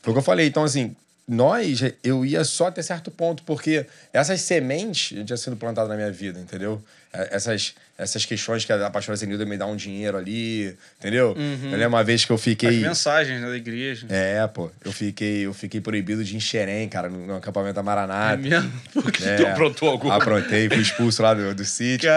[0.00, 0.46] foi o que eu falei.
[0.46, 5.56] Então, assim, nós, eu ia só até certo ponto, porque essas sementes já tinham sido
[5.56, 6.82] plantadas na minha vida, entendeu?
[7.12, 11.34] É, Essas, essas questões que a pastora Zenilda me dá um dinheiro ali, entendeu?
[11.38, 12.80] Eu lembro uma vez que eu As fiquei...
[12.80, 14.06] mensagens né, da igreja.
[14.10, 17.74] É, pô, eu fiquei, eu fiquei proibido de ir em Xerém, cara, no, no acampamento
[17.76, 18.34] da Maranata.
[18.34, 18.72] É mesmo?
[18.92, 20.16] Porque É, Tu aprontou alguma?
[20.16, 22.10] Aprontei, fui expulso lá do, do sítio.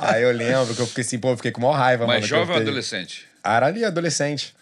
[0.00, 2.26] Aí eu lembro que eu fiquei assim, pô, eu fiquei com maior raiva, Mas mano.
[2.26, 3.26] jovem ou adolescente?
[3.42, 4.54] Ah, Era ali, adolescente.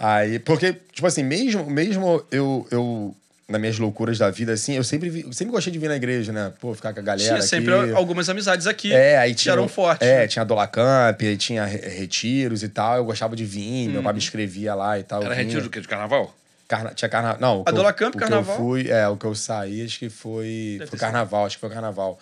[0.00, 3.16] Aí, porque, tipo assim, mesmo, mesmo eu, eu,
[3.48, 6.30] nas minhas loucuras da vida, assim, eu sempre, vi- sempre gostei de vir na igreja,
[6.32, 6.52] né?
[6.60, 7.48] Pô, ficar com a galera Tinha aqui.
[7.48, 9.52] sempre algumas amizades aqui É, aí que tinha.
[9.54, 10.06] eram fortes.
[10.06, 10.28] É, né?
[10.28, 12.96] tinha Dolacamp, aí tinha re- retiros e tal.
[12.98, 15.20] Eu gostava de vir, meu pai me escrevia lá e tal.
[15.22, 15.80] Era retiro do quê?
[15.80, 16.32] De carnaval?
[16.68, 16.90] Carna...
[16.94, 17.40] Tinha carnaval.
[17.40, 18.54] Não, que eu- Dolacamp, que carnaval?
[18.54, 20.76] Eu fui, é, o que eu saí, acho que foi.
[20.78, 22.18] Deve foi carnaval, acho que foi carnaval.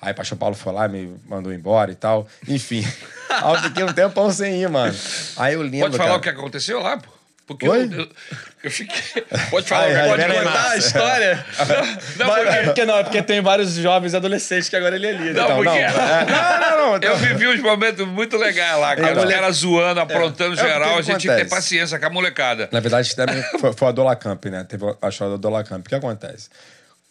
[0.00, 2.26] Aí o pastor Paulo foi lá, me mandou embora e tal.
[2.46, 2.82] Enfim.
[3.28, 4.96] aí eu fiquei um tempão sem ir, mano.
[5.36, 5.80] Aí eu lembro.
[5.90, 7.17] Pode falar cara, o que aconteceu lá, pô?
[7.48, 7.88] Porque eu, Oi?
[7.90, 8.08] eu,
[8.62, 9.22] eu fiquei.
[9.50, 11.46] Pode falar, Ai, pode contar a história?
[12.18, 15.06] Não, Vai- porque- é porque não, é porque tem vários jovens adolescentes que agora ele
[15.06, 15.34] é líder.
[15.34, 17.08] Não, Então, porque não, é, não, não, não.
[17.08, 19.12] eu vivi uns momentos muito legais lá, cara.
[19.12, 19.24] Então.
[19.24, 20.88] Os caras zoando, aprontando É, porque geral.
[20.94, 21.50] que a gente tinha que ter acontece?
[21.50, 22.68] paciência com a molecada.
[22.70, 23.14] Na verdade,
[23.58, 24.64] foi, foi a Dolacamp, né?
[24.68, 25.86] Teve a história da Dolacamp.
[25.86, 26.50] O que acontece?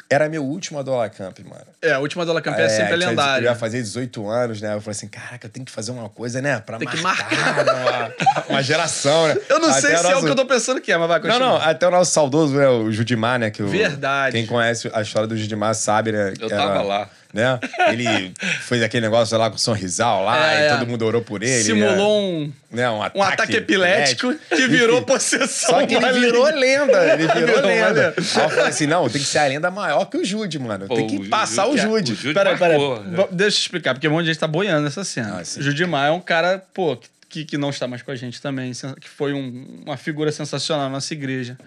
[0.10, 1.66] Era meu último Dolacamp, mano.
[1.82, 3.46] É, a última Dola Campeã é, sempre tinha- Eu lendária.
[3.50, 4.74] ia fazer 18 anos, né?
[4.74, 6.60] Eu falei assim, caraca, eu tenho que fazer uma coisa, né?
[6.66, 9.36] Pra Tem que marcar, Uma, uma geração, né?
[9.50, 11.08] Eu não Até sei se é o nosso- que eu tô pensando que é, mas
[11.10, 11.60] vai Não, continuar.
[11.60, 13.52] não, até o nosso saudoso, né, o Judimar, né?
[13.52, 14.32] Que o- Verdade.
[14.38, 16.30] Quem conhece a história do Judimar sabe, né?
[16.40, 17.10] Eu que tava lá.
[17.34, 17.60] Né?
[17.92, 20.70] Ele fez aquele negócio lá com o sorrisal lá, É, e é.
[20.78, 21.62] todo mundo orou por ele.
[21.64, 22.02] Simulou né?
[22.02, 25.80] um, né, um ataque, um ataque epilético que virou possessão.
[25.80, 26.26] Só que ele maligna.
[26.26, 28.14] virou lenda, ele virou Virou lenda.
[28.16, 28.26] maligno.
[28.36, 30.88] Aí eu falei assim, não, tem que ser a lenda maior que o Jude, mano.
[30.88, 32.14] Pô, tem que o passar Jude o é- Jude.
[32.14, 32.78] o Jude Peraí, peraí.
[32.78, 33.28] marcou, né?
[33.32, 35.40] Deixa eu explicar, porque um monte de gente tá boiando nessa cena.
[35.40, 35.62] Ah, sim.
[35.62, 36.98] Judimar é um cara, pô,
[37.30, 40.86] que, que não está mais com a gente também, que foi um- uma figura sensacional
[40.86, 41.58] na nossa igreja.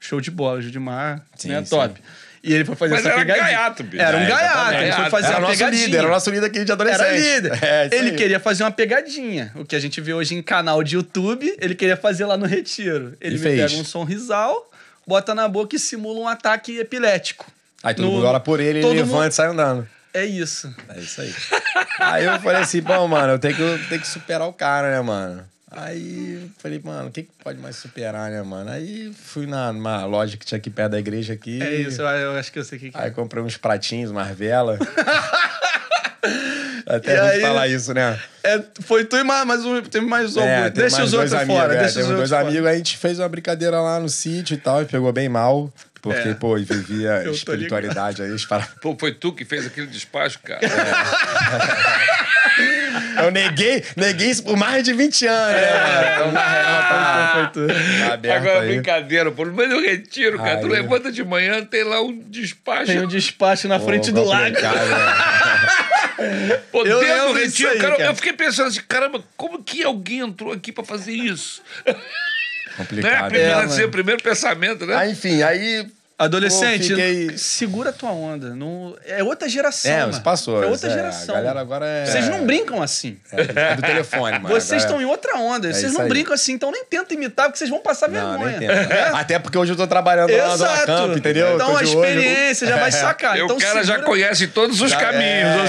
[0.00, 1.64] Show de bola, Judimar, Sim, né?
[1.64, 1.70] sim.
[1.70, 2.00] Top.
[2.42, 3.44] E ele foi fazer Mas essa era pegadinha.
[3.46, 4.02] gaiato, bicho.
[4.02, 5.84] Era um É, gaiato, ele foi fazer Era uma nosso pegadinha.
[5.86, 7.02] líder, era o nosso líder aqui de adolescente.
[7.04, 7.58] Era líder.
[7.64, 8.16] É, ele aí.
[8.16, 9.52] queria fazer uma pegadinha.
[9.56, 12.46] O que a gente vê hoje em canal de YouTube, ele queria fazer lá no
[12.46, 13.16] Retiro.
[13.20, 13.70] Ele E me fez.
[13.72, 14.70] pega um sorrisal,
[15.06, 17.44] bota na boca e simula um ataque epilético.
[17.82, 19.88] Aí todo No- mundo ora por ele, todo ele mundo- levanta e sai andando.
[20.14, 20.72] É isso.
[20.88, 21.34] É isso aí.
[22.00, 24.90] aí eu falei assim, pô, mano, eu tenho que, eu tenho que superar o cara,
[24.90, 25.44] né, mano?
[25.70, 28.70] Aí falei, mano, o que, que pode mais superar, né, mano?
[28.70, 31.62] Aí fui na, numa loja que tinha aqui perto da igreja aqui.
[31.62, 33.10] É isso, eu, acho que eu sei o que, que Aí é.
[33.10, 34.78] comprei uns pratinhos, umas velas.
[36.86, 38.18] Até E a gente aí- falar isso, né?
[38.42, 39.82] É, foi tu e mais, mais um.
[39.82, 40.40] Tem mais um.
[40.42, 41.74] É, deixa mais os outros amigos, fora.
[41.74, 42.42] é, deixa tem os dois fora.
[42.48, 45.70] amigos, a gente fez uma brincadeira lá no sítio e tal, e pegou bem mal.
[46.00, 46.34] Porque, É.
[46.34, 48.34] pô, vivia espiritualidade aí.
[48.46, 48.66] Para...
[48.80, 50.60] Pô, foi tu que fez aquele despacho, cara.
[53.24, 56.12] Eu neguei, neguei isso por mais de 20 anos, né, mano?
[56.14, 57.74] Então, na real, tá, Foi tu.
[58.06, 58.68] tá aberto Agora, aí.
[58.74, 59.44] brincadeira, pô.
[59.46, 60.58] Meio do retiro, cara.
[60.58, 60.72] Tu Aí.
[60.72, 62.86] levanta de manhã, tem lá um despacho.
[62.86, 64.44] Tem um despacho na Pô, frente do lago.
[64.46, 66.58] complicado, né?
[66.72, 68.10] Pô, Eu dentro do retiro, aí, cara, cara.
[68.10, 71.62] eu fiquei pensando assim, caramba, como que alguém entrou aqui pra fazer isso?
[72.78, 72.84] Né?
[72.84, 73.28] Complicado.
[73.30, 74.94] Primeiro, É, assim, o primeiro pensamento, né?
[74.94, 75.84] Aí, enfim, aí
[76.18, 78.50] Adolescente, Pô, fiquei- segura a tua onda.
[78.54, 78.96] Não...
[79.06, 79.90] É outra geração.
[79.92, 80.62] É, mas passou.
[80.62, 81.34] É outra é, geração.
[81.34, 82.06] A galera agora é.
[82.06, 83.16] Vocês não brincam assim.
[83.32, 84.48] É, do telefone, mano.
[84.48, 85.68] Vocês Agora- estão em outra onda.
[85.72, 86.08] Vocês isso não aí.
[86.08, 88.58] brincam assim, então nem tenta imitar, porque vocês vão passar Não, vergonha.
[88.58, 89.16] tenta.
[89.16, 90.86] Até porque hoje eu tô trabalhando lá na Zona Exato.
[90.86, 91.54] Camp, entendeu?
[91.54, 91.86] Então a olho.
[91.86, 93.36] experiência já vai sacar.
[93.38, 95.22] Então o cara já segura- conhece todos os Já- caminhos.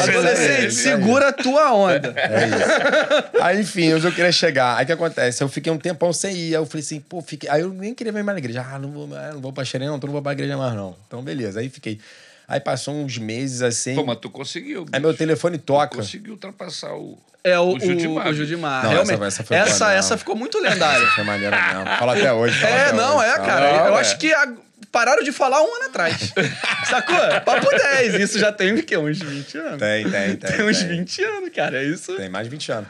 [0.07, 2.11] é, Adolescente, É, segura a tua onda.
[2.17, 3.43] É isso.
[3.43, 4.77] Aí, enfim, onde eu queria chegar.
[4.77, 5.43] Aí o que acontece?
[5.43, 6.45] Eu fiquei um tempão sem ir.
[6.47, 7.49] Aí eu falei assim, pô, fiquei.
[7.49, 8.65] Aí eu nem queria vir mais na igreja.
[8.67, 10.95] Ah, não vou, não vou pra Xerém, não, não vou pra igreja mais, não.
[11.07, 11.59] Então, beleza.
[11.59, 11.99] Aí fiquei.
[12.47, 13.93] Aí passou uns meses assim.
[13.95, 14.79] Pô, mas tu conseguiu.
[14.81, 15.01] Aí bicho.
[15.01, 15.97] meu telefone toca.
[15.97, 17.17] Conseguiu ultrapassar o.
[17.43, 18.27] É o, O Judimar.
[18.27, 18.83] o, o Judimar.
[18.83, 19.23] Não, Realmente.
[19.23, 19.91] essa- Essa, essa essa, não.
[19.93, 21.07] essa ficou muito lendária.
[21.11, 21.85] Foi maneiro mesmo.
[21.97, 22.59] Fala até hoje.
[22.59, 23.29] fala É, até não, hoje.
[23.29, 23.77] é, cara.
[23.77, 24.01] Não, eu é.
[24.01, 24.53] acho que a-
[24.91, 26.33] pararam de falar um ano atrás.
[26.89, 27.15] Sacou?
[27.45, 28.15] Papo 10.
[28.15, 28.97] Isso já tem o quê?
[28.97, 29.79] Uns 20 anos.
[29.79, 30.51] Tem, tem, tem.
[30.51, 30.87] Tem uns tem.
[30.87, 31.77] 20 anos, cara.
[31.81, 32.13] É isso.
[32.17, 32.89] Tem mais de 20 anos.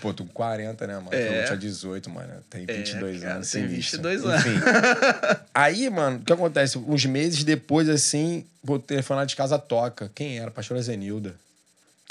[0.00, 1.08] Pô, tô com 40, né, mano?
[1.12, 1.40] É.
[1.42, 2.32] Eu tinha 18, mano.
[2.50, 3.50] Tem 22 cara, anos.
[3.50, 4.02] tem sinistro.
[4.02, 4.46] 22 anos.
[4.46, 4.60] Enfim.
[5.54, 6.78] Aí, mano, o que acontece?
[6.78, 10.10] Uns meses depois, assim, o telefone lá de casa toca.
[10.14, 10.50] Quem era?
[10.50, 11.34] Pastora Zenilda.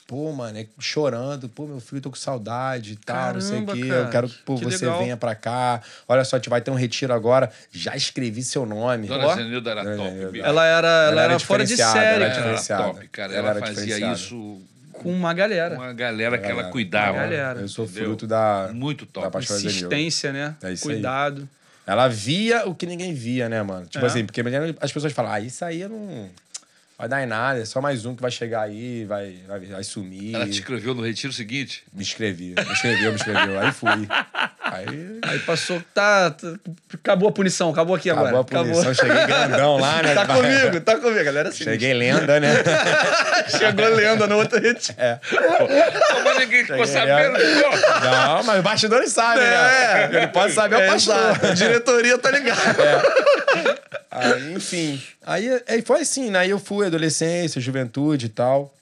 [0.05, 1.47] Pô, mano, é chorando.
[1.47, 3.87] Pô, meu filho, tô com saudade e tal, não sei o quê.
[3.87, 4.99] cara, Eu quero que pô, que você legal.
[4.99, 5.81] venha pra cá.
[6.09, 7.49] Olha só, a gente vai ter um retiro agora.
[7.71, 9.07] Já escrevi seu nome.
[9.07, 9.35] Dona Ó.
[9.35, 10.45] Zenilda era Dona top, bicho.
[10.45, 12.49] Ela era, ela Ela era, era fora de diferenciada, série, ela era cara.
[12.49, 13.33] era top, cara.
[13.33, 14.61] Ela Ela, era fazia isso
[14.93, 15.75] Com uma galera.
[15.75, 17.17] com a galera que ela cuidava.
[17.17, 17.59] Galera.
[17.61, 18.05] Eu sou Entendeu?
[18.05, 19.31] fruto da, Muito top.
[19.31, 19.39] da.
[19.39, 20.55] Insistência, né?
[20.63, 20.95] É isso aí.
[20.95, 21.47] Cuidado.
[21.85, 23.85] Ela via o que ninguém via, né, mano?
[23.87, 24.07] Tipo É.
[24.07, 26.29] assim, porque imagina as pessoas falam, ah, isso aí não
[27.03, 29.83] vai dar em nada, é só mais um que vai chegar aí, vai, vai, vai
[29.83, 30.35] sumir.
[30.35, 31.83] Ela te escreveu no retiro seguinte.
[31.91, 33.59] Me inscrevi, me escreveu, me escreveu.
[33.59, 34.07] Aí fui.
[34.61, 36.53] Aí Aí passou, tá, tá-
[36.93, 38.41] Acabou a punição, acabou aqui acabou agora.
[38.41, 40.13] a punição, cheguei grandão lá, né?
[40.23, 41.49] Tá comigo, tá comigo, galera.
[41.49, 42.53] Assim, Cheguei lenda, né?
[43.57, 44.97] Chegou lenda no outro retiro.
[44.97, 45.15] É.
[45.15, 47.37] Pô, mas ninguém ficou sabendo.
[47.37, 50.09] Não, mas os bastidores sabem, né?
[50.13, 51.45] Ele pode saber é, o pastor.
[51.49, 53.03] A diretoria tá ligada.
[54.15, 55.01] Aí, enfim.
[55.23, 56.39] Aí, aí foi assim, né?
[56.39, 58.73] Aí eu fui, adolescência, juventude e tal.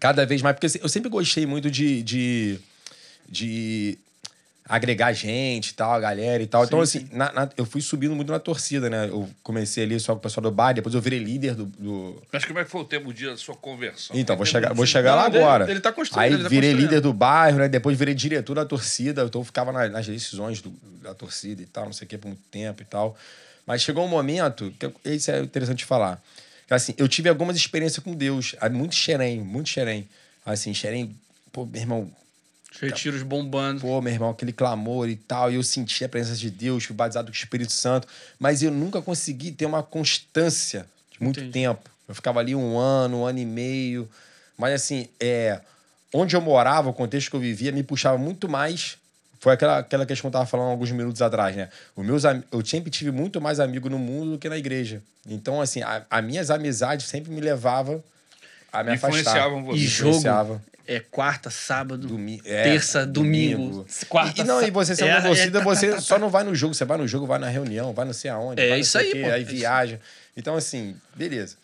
[0.00, 2.60] Cada vez mais, porque eu sempre gostei muito de, de,
[3.28, 3.98] de
[4.64, 6.62] agregar gente e tal, a galera e tal.
[6.64, 9.08] então, assim, na- na- eu fui subindo muito na torcida, né?
[9.08, 11.66] Eu comecei ali só com o pessoal do bar, depois eu virei líder do.
[11.66, 14.14] do- Mas como é que foi o tempo dia da sua conversão?
[14.16, 15.68] Então, vou chegar, vou chegar lá agora.
[15.70, 16.90] ele tá construindo, Aí ele tá virei construindo.
[16.90, 17.68] líder do bairro, né?
[17.68, 19.24] Depois virei diretor da torcida.
[19.24, 20.70] Então eu ficava na- nas decisões do-
[21.02, 23.16] da torcida e tal, não sei o que, por muito tempo e tal.
[23.68, 26.20] Mas chegou um momento, que isso é interessante falar.
[26.66, 28.56] Que, assim, eu tive algumas experiências com Deus.
[28.72, 30.08] Muito xerém, muito xerém.
[30.44, 31.14] Assim, xerém,
[31.52, 32.10] pô, meu irmão,
[32.80, 33.80] Retiros bombando.
[33.80, 36.94] Pô, meu irmão, aquele clamor e tal, e eu senti a presença de Deus, fui
[36.94, 38.06] batizado com o Espírito Santo,
[38.38, 41.52] mas eu nunca consegui ter uma constância de muito Entendi.
[41.52, 41.90] tempo.
[42.06, 44.08] Eu ficava ali um ano, um ano e meio,
[44.56, 45.60] mas assim, é,
[46.12, 48.97] onde eu morava, o contexto que eu vivia, me puxava muito mais.
[49.40, 51.68] Foi aquela, aquela questão que eu tava falando alguns minutos atrás, né?
[51.94, 55.00] Os meus, eu sempre tive muito mais amigo no mundo do que na igreja.
[55.26, 58.02] Então, assim, a- as minhas amizades sempre me levavam
[58.72, 59.20] a me afastar.
[59.20, 59.78] Influenciavam você.
[59.78, 60.62] E jogo Influenciava.
[60.86, 65.58] é quarta, sábado, Domi- é, terça, domingo, quarta, E, não, e você sendo é, torcida,
[65.58, 67.38] é, tá, você tá, tá, só não vai no jogo, você vai no jogo, vai
[67.38, 68.60] na reunião, vai não sei aonde.
[68.60, 69.52] É isso aí, quê, pô, é Aí isso.
[69.52, 70.00] viaja.
[70.36, 71.56] Então, assim, beleza.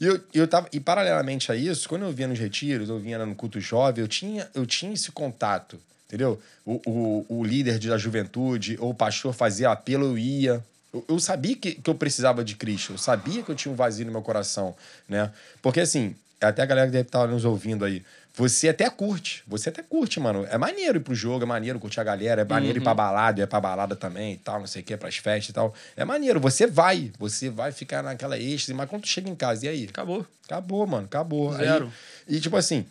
[0.00, 3.24] E, eu, eu tava, e paralelamente a isso, quando eu vinha nos retiros, eu vinha
[3.24, 6.40] no culto jovem, eu tinha, eu tinha esse contato, entendeu?
[6.64, 10.64] O, o, o líder da juventude, ou o pastor fazia apelo, eu ia.
[10.92, 13.76] Eu, eu sabia que, que eu precisava de Cristo, eu sabia que eu tinha um
[13.76, 14.74] vazio no meu coração,
[15.08, 15.30] né?
[15.60, 18.02] Porque, assim, até a galera que deve estar nos ouvindo aí,
[18.34, 20.46] você até curte, você até curte, mano.
[20.50, 23.42] É maneiro ir pro jogo, é maneiro curtir a galera, é maneiro ir pra balada,
[23.42, 25.74] é pra balada também e tal, não sei o que, pras festas e tal.
[25.96, 29.64] É maneiro, você vai, você vai ficar naquela êxtase, mas quando tu chega em casa,
[29.64, 29.84] e aí?
[29.88, 30.26] Acabou.
[30.44, 31.50] Acabou, mano, acabou.
[31.52, 31.90] Aí- Zero.
[32.28, 32.84] e tipo assim,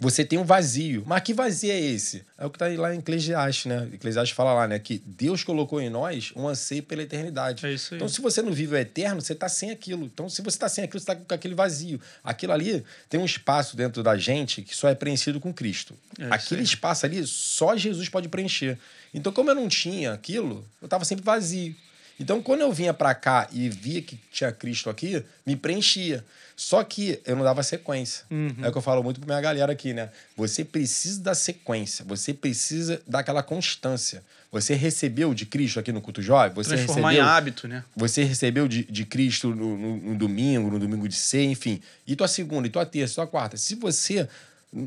[0.00, 1.04] você tem um vazio.
[1.06, 2.24] Mas que vazio é esse?
[2.38, 3.88] É o que tá aí lá em Eclesiastes, né?
[3.92, 4.78] Eclesiastes fala lá, né?
[4.78, 7.66] Que Deus colocou em nós um anseio pela eternidade.
[7.66, 7.98] É isso aí.
[7.98, 10.06] Então, se você não vive o eterno, você tá sem aquilo.
[10.06, 12.00] Então, se você tá sem aquilo, você tá com aquele vazio.
[12.24, 15.94] Aquilo ali tem um espaço dentro da gente que só é preenchido com Cristo.
[16.18, 18.78] É Aquele espaço ali, só Jesus pode preencher.
[19.12, 21.74] Então, como eu não tinha aquilo, eu tava sempre vazio.
[22.20, 26.22] Então, quando eu vinha pra cá e via que tinha Cristo aqui, me preenchia.
[26.54, 28.26] Só que eu não dava sequência.
[28.30, 28.54] Uhum.
[28.62, 30.10] É o que eu falo muito pra minha galera aqui, né?
[30.36, 34.22] Você precisa da sequência, você precisa daquela constância.
[34.52, 36.52] Você recebeu de Cristo aqui no culto jovem?
[36.54, 37.82] Você Transformar recebeu, em hábito, né?
[37.96, 41.80] Você recebeu de, de Cristo no, no- no domingo, no domingo de ceia, enfim.
[42.06, 43.56] E tua segunda, e tua terça, e tua quarta.
[43.56, 44.28] Se você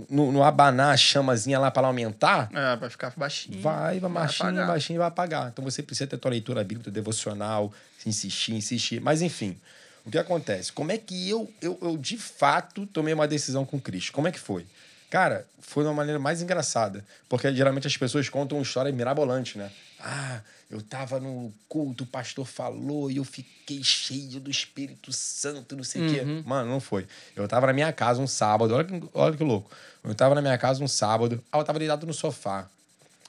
[0.09, 3.59] não não abanar a chamazinha lá para aumentar, É, vai ficar baixinho.
[3.61, 4.67] Vai, vai baixinho, apagar.
[4.67, 5.49] baixinho, vai apagar.
[5.51, 7.71] Então você precisa ter tua leitura bíblica, devocional,
[8.05, 9.01] insistir, insistir.
[9.01, 9.57] Mas enfim,
[10.05, 10.71] o que acontece?
[10.71, 14.11] Como é que eu, eu, eu de fato tomei uma decisão com Cristo?
[14.13, 14.65] Como é que foi?
[15.09, 17.05] Cara, foi de uma maneira mais engraçada.
[17.29, 19.69] Porque geralmente as pessoas contam uma história mirabolante, né?
[19.99, 20.39] Ah,
[20.73, 25.83] eu tava no culto, o pastor falou e eu fiquei cheio do Espírito Santo, não
[25.83, 26.23] sei o quê.
[26.45, 27.07] Mano, não foi.
[27.35, 29.69] Eu tava na minha casa um sábado, olha que, olha que louco.
[30.03, 32.67] Eu tava na minha casa um sábado, aí eu tava deitado no sofá.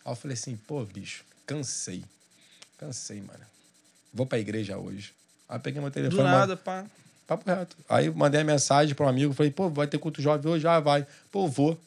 [0.05, 2.03] Aí eu falei assim, pô, bicho, cansei.
[2.79, 3.45] Cansei, mano.
[4.13, 5.13] Vou pra igreja hoje.
[5.47, 6.23] Aí peguei meu Do telefone.
[6.23, 6.87] nada, pá.
[7.27, 7.77] Papo reto.
[7.89, 10.67] Aí mandei a mensagem para um amigo, falei, pô, vai ter culto jovem hoje?
[10.67, 11.07] Ah, vai.
[11.31, 11.79] Pô, vou.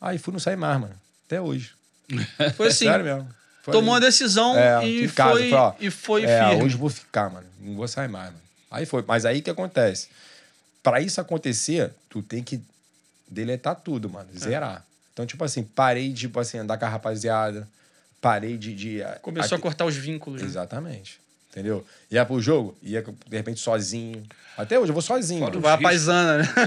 [0.00, 0.94] Aí fui, não saí mais, mano.
[1.26, 1.72] Até hoje.
[2.56, 2.86] Foi assim.
[2.86, 3.41] Sério mesmo.
[3.70, 4.06] Tomou a ali.
[4.06, 6.64] decisão É, e, casa, foi, falei, ó, e foi é, firme.
[6.64, 7.46] hoje vou ficar, mano.
[7.60, 8.42] Não vou sair mais, mano.
[8.70, 9.04] Aí foi.
[9.06, 10.08] Mas aí o que acontece?
[10.82, 12.60] Pra isso acontecer, tu tem que
[13.28, 14.28] deletar tudo, mano.
[14.34, 14.38] É.
[14.38, 14.84] Zerar.
[15.12, 17.68] Então, tipo assim, parei de, tipo assim, andar com a rapaziada.
[18.20, 18.74] Parei de...
[18.74, 20.40] de Começou a cortar os vínculos.
[20.80, 21.02] né?
[21.52, 21.84] Entendeu?
[22.10, 24.22] Ia pro jogo, ia de repente sozinho.
[24.56, 25.40] Até hoje eu vou sozinho.
[25.40, 25.90] Fora Tu vai a riscos.
[25.90, 26.44] paisana, né?
[26.56, 26.66] É.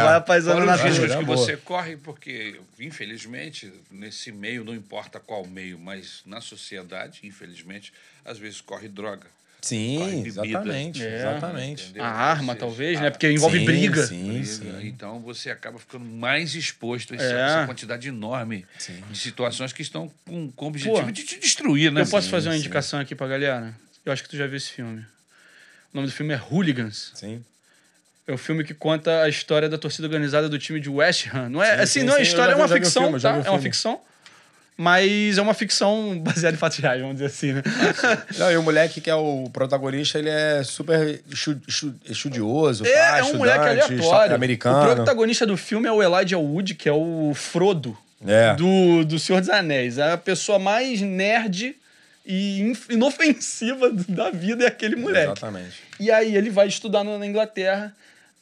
[0.00, 4.64] tu vai a paisana Fora na os riscos que você corre, porque, infelizmente, nesse meio,
[4.64, 7.92] não importa qual meio, mas na sociedade, infelizmente,
[8.24, 9.26] às vezes corre droga.
[9.60, 11.04] Sim, exatamente.
[11.04, 11.16] É.
[11.18, 11.82] Exatamente.
[11.84, 12.02] Entendeu?
[12.04, 13.10] A arma, Você- talvez, Ah, né?
[13.10, 14.06] Porque envolve Sim, briga.
[14.06, 14.44] Sim, briga.
[14.46, 14.86] sim.
[14.88, 17.40] Então você acaba ficando mais exposto a essa, É.
[17.42, 19.00] essa quantidade enorme Sim.
[19.10, 22.00] de situações que estão com, com o objetivo Pô, de te destruir, né?
[22.00, 22.60] Eu posso Sim, fazer uma sim.
[22.60, 23.72] indicação aqui pra galera?
[24.04, 25.00] Eu acho que tu já viu esse filme.
[25.92, 27.12] O nome do filme é Hooligans.
[27.14, 27.44] Sim.
[28.26, 31.48] É o filme que conta a história da torcida organizada do time de West Ham.
[31.48, 33.42] Não é, Sim, assim, sim, não é história, é uma ficção, filme, tá?
[33.44, 34.00] É uma ficção.
[34.76, 37.62] Mas é uma ficção baseada em fatos reais, vamos dizer assim, né?
[38.38, 43.10] Não, e o moleque que é o protagonista, ele é super estu- estu- estudioso, É,
[43.10, 44.34] pá, é um moleque aleatório.
[44.34, 44.90] americano.
[44.92, 48.54] O protagonista do filme é o Elijah Wood, que é o Frodo É.
[48.54, 49.98] do, do Senhor dos Anéis.
[49.98, 51.76] É a pessoa mais nerd
[52.24, 55.26] e inofensiva da vida é aquele moleque.
[55.32, 55.80] Exatamente.
[55.98, 57.94] E aí ele vai estudar na Inglaterra.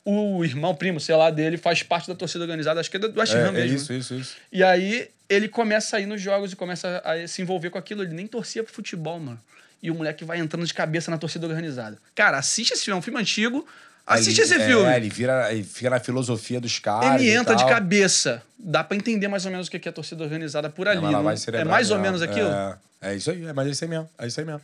[0.04, 3.18] O irmão, primo, sei lá, dele faz parte da torcida organizada, acho que é do
[3.20, 3.76] West Ham É, é mesmo.
[3.76, 4.36] isso, isso, isso.
[4.50, 8.02] E aí ele começa a ir nos jogos e começa a se envolver com aquilo.
[8.02, 9.40] Ele nem torcia pro futebol, mano.
[9.82, 11.98] E o moleque vai entrando de cabeça na torcida organizada.
[12.14, 13.66] Cara, assiste esse filme, é um filme antigo.
[14.12, 14.92] Assiste Ele- esse é, filme.
[14.96, 17.20] ele, vira, ele fica na filosofia dos caras.
[17.20, 18.42] Ele e entra de cabeça.
[18.58, 20.98] Dá pra entender mais ou menos o que é a torcida organizada por É, ali.
[20.98, 22.48] ela não- é mais ou menos aquilo.
[22.50, 24.10] É, é isso aí, é, mas é isso aí mesmo.
[24.18, 24.60] É isso aí mesmo.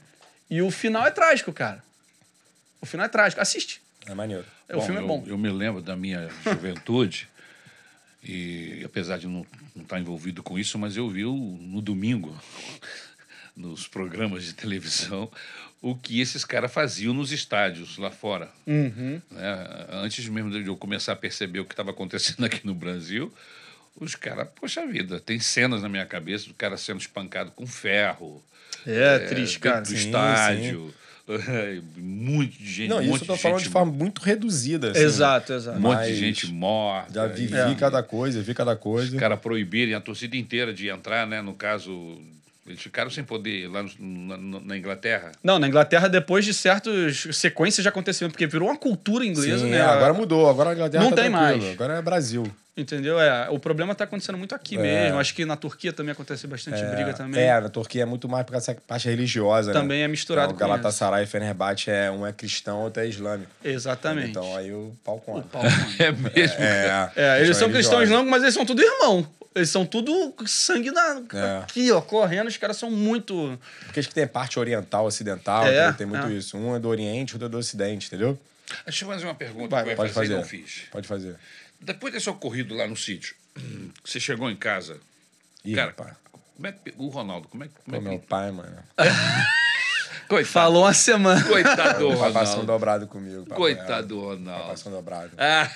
[0.51, 1.83] E o final é trágico, cara.
[2.81, 3.41] O final é trágico.
[3.41, 3.81] Assiste.
[4.07, 4.45] É maneiro.
[4.73, 5.25] o filme é eu, bom.
[5.27, 7.29] Eu me lembro da minha juventude,
[8.23, 12.37] e apesar de não estar envolvido com isso, mas eu vi o- no domingo,
[13.57, 15.31] nos programas de televisão,
[15.83, 18.49] o que esses caras faziam nos estádios lá fora.
[18.67, 19.21] Uhum.
[19.31, 19.87] né?
[19.93, 23.33] Antes mesmo de eu começar a perceber o que estava acontecendo aqui no Brasil,
[23.99, 28.43] Os caras, poxa vida, tem cenas na minha cabeça do cara sendo espancado com ferro.
[28.87, 29.81] É, triste, dentro cara.
[29.83, 30.95] do Sim, estádio.
[31.97, 32.89] muito de gente.
[32.89, 34.91] Não, isso eu tô de falando gente, de forma muito reduzida.
[34.93, 35.01] assim.
[35.01, 35.77] Exato, exato.
[35.79, 37.13] Um monte de Mas gente morta.
[37.15, 37.75] Já vivi É.
[37.75, 39.13] cada coisa, vi cada coisa.
[39.13, 41.43] Os caras proibirem a torcida inteira de entrar, né?
[41.43, 42.21] No caso,
[42.67, 45.33] eles ficaram sem poder lá no- na, na Inglaterra.
[45.43, 49.71] Não, na Inglaterra, depois de certas sequências já aconteceu, porque virou uma cultura inglesa, Sim,
[49.71, 49.79] né?
[49.79, 51.73] é, agora mudou, agora a Inglaterra Não tá tem tranquilo, mais.
[51.75, 52.51] Agora é Brasil.
[52.79, 53.19] Entendeu?
[53.19, 54.79] É, o problema tá acontecendo muito aqui É.
[54.83, 55.19] mesmo.
[55.19, 57.41] Acho que na Turquia também acontece bastante briga também.
[57.43, 59.81] É, na Turquia é muito mais por essa parte religiosa, né?
[59.81, 63.51] Também é misturado então, com Galatasaray e Fenerbahçe é um é cristão, outro é islâmico.
[63.65, 64.29] Exatamente.
[64.29, 65.59] Então aí o pau O conta.
[65.99, 66.57] É mesmo.
[66.59, 69.27] É, É, eles são cristãos islâmicos, mas eles são tudo irmão.
[69.57, 71.23] Eles são tudo sangue na...
[71.33, 71.59] É.
[71.63, 72.47] aqui, ó, correndo.
[72.47, 73.59] Os caras são muito.
[73.87, 76.35] Porque acho que tem parte oriental, ocidental, É, tem muito é.
[76.35, 76.59] isso.
[76.59, 78.39] Um é do Oriente, outro é do Ocidente, entendeu?
[78.85, 80.41] Deixa eu fazer uma pergunta Vai, que eu ia Pode fazer fazer.
[80.41, 80.83] não fiz.
[80.91, 81.37] Pode fazer.
[81.81, 83.35] Depois desse ocorrido lá no sítio,
[84.05, 85.01] você chegou em casa.
[85.65, 86.15] Ih, cara, rapaz.
[86.55, 88.77] como é que, o Ronaldo, como é, como Pô, é que meu pai, mano.
[90.29, 90.53] Coitado.
[90.53, 91.43] Falou uma semana.
[91.45, 92.65] Coitado do Ronaldo.
[92.65, 93.43] dobrado comigo.
[93.45, 93.57] papai.
[93.57, 94.67] Coitado do Ronaldo.
[94.69, 95.31] passou dobrado.
[95.39, 95.71] Ah,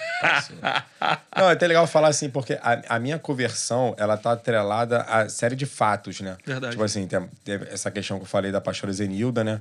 [1.37, 5.29] Não, é até legal falar assim, porque a, a minha conversão, ela tá atrelada a
[5.29, 6.37] série de fatos, né?
[6.45, 6.73] Verdade.
[6.73, 9.61] Tipo assim, tem, teve essa questão que eu falei da pastora Zenilda, né?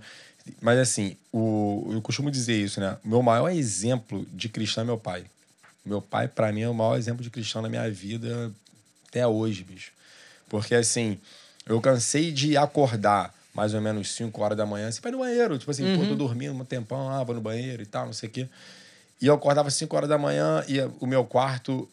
[0.62, 2.98] Mas assim, o, eu costumo dizer isso, né?
[3.06, 5.24] O meu maior exemplo de cristão é meu pai.
[5.86, 8.52] Meu pai, pra mim, é o maior exemplo de cristão na minha vida
[9.08, 9.92] até hoje, bicho.
[10.48, 11.20] Porque assim,
[11.66, 15.20] eu cansei de acordar mais ou menos 5 horas da manhã, assim, pra ir no
[15.20, 15.58] banheiro.
[15.58, 18.30] Tipo assim, pô, tô dormindo um tempão, ah, vou no banheiro e tal, não sei
[18.30, 18.48] o quê.
[19.22, 21.90] E eu acordava 5 horas da manhã e o meu quarto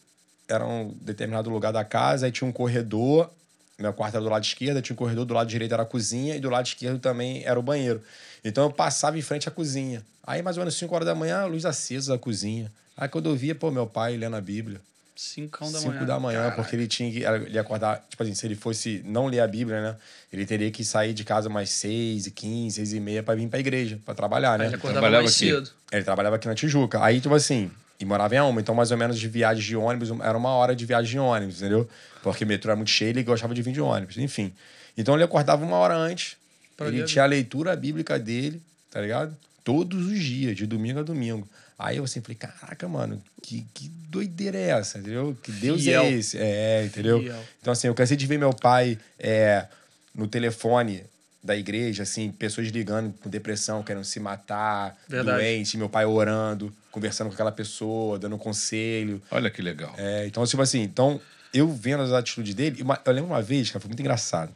[0.47, 3.29] era um determinado lugar da casa, aí tinha um corredor.
[3.77, 6.37] Meu quarto era do lado esquerdo, tinha um corredor, do lado direito era a cozinha
[6.37, 8.01] e do lado esquerdo também era o banheiro.
[8.45, 10.01] Então eu passava em frente à cozinha.
[10.23, 12.71] Aí mais ou menos 5 horas da manhã, luz acesa da cozinha.
[12.95, 14.79] Aí quando eu via, pô, meu pai lendo a Bíblia.
[15.17, 16.05] Cincão da 5 manhã.
[16.05, 19.25] da manhã, porque ele tinha que ele ia acordar, tipo assim, se ele fosse não
[19.27, 19.95] ler a Bíblia, né?
[20.31, 23.47] Ele teria que sair de casa mais 6 e 15, 6 e meia pra vir
[23.47, 24.67] pra igreja, pra trabalhar, né?
[24.67, 25.45] Ele acordava Trabalhava mais aqui.
[25.49, 25.69] cedo.
[25.91, 27.03] Ele trabalhava aqui na Tijuca.
[27.03, 28.61] Aí, tipo assim, e morava em Alma.
[28.61, 31.57] Então, mais ou menos de viagem de ônibus, era uma hora de viagem de ônibus,
[31.61, 31.89] entendeu?
[32.21, 34.17] Porque o metrô era muito cheio e ele gostava de vir de ônibus.
[34.17, 34.53] Enfim.
[34.97, 36.35] Então, ele acordava uma hora antes.
[36.75, 39.35] Pra ele tinha a leitura bíblica dele, tá ligado?
[39.63, 41.47] Todos os dias, de domingo a domingo.
[41.77, 45.37] Aí eu assim, falei, caraca, mano, que, que doideira é essa, entendeu?
[45.43, 46.03] Que Deus Fiel.
[46.03, 46.37] é esse?
[46.39, 47.21] É, entendeu?
[47.21, 47.43] Fiel.
[47.61, 49.67] Então, assim, eu cansei de ver meu pai é,
[50.15, 51.03] no telefone
[51.43, 55.37] da igreja, assim, pessoas ligando com depressão, querendo se matar, Verdade.
[55.37, 59.21] doente, meu pai orando, conversando com aquela pessoa, dando conselho.
[59.29, 59.93] olha que legal.
[59.97, 61.21] É, então, tipo assim, então,
[61.53, 64.51] eu vendo as atitudes dele, eu lembro uma vez, cara, foi muito engraçado.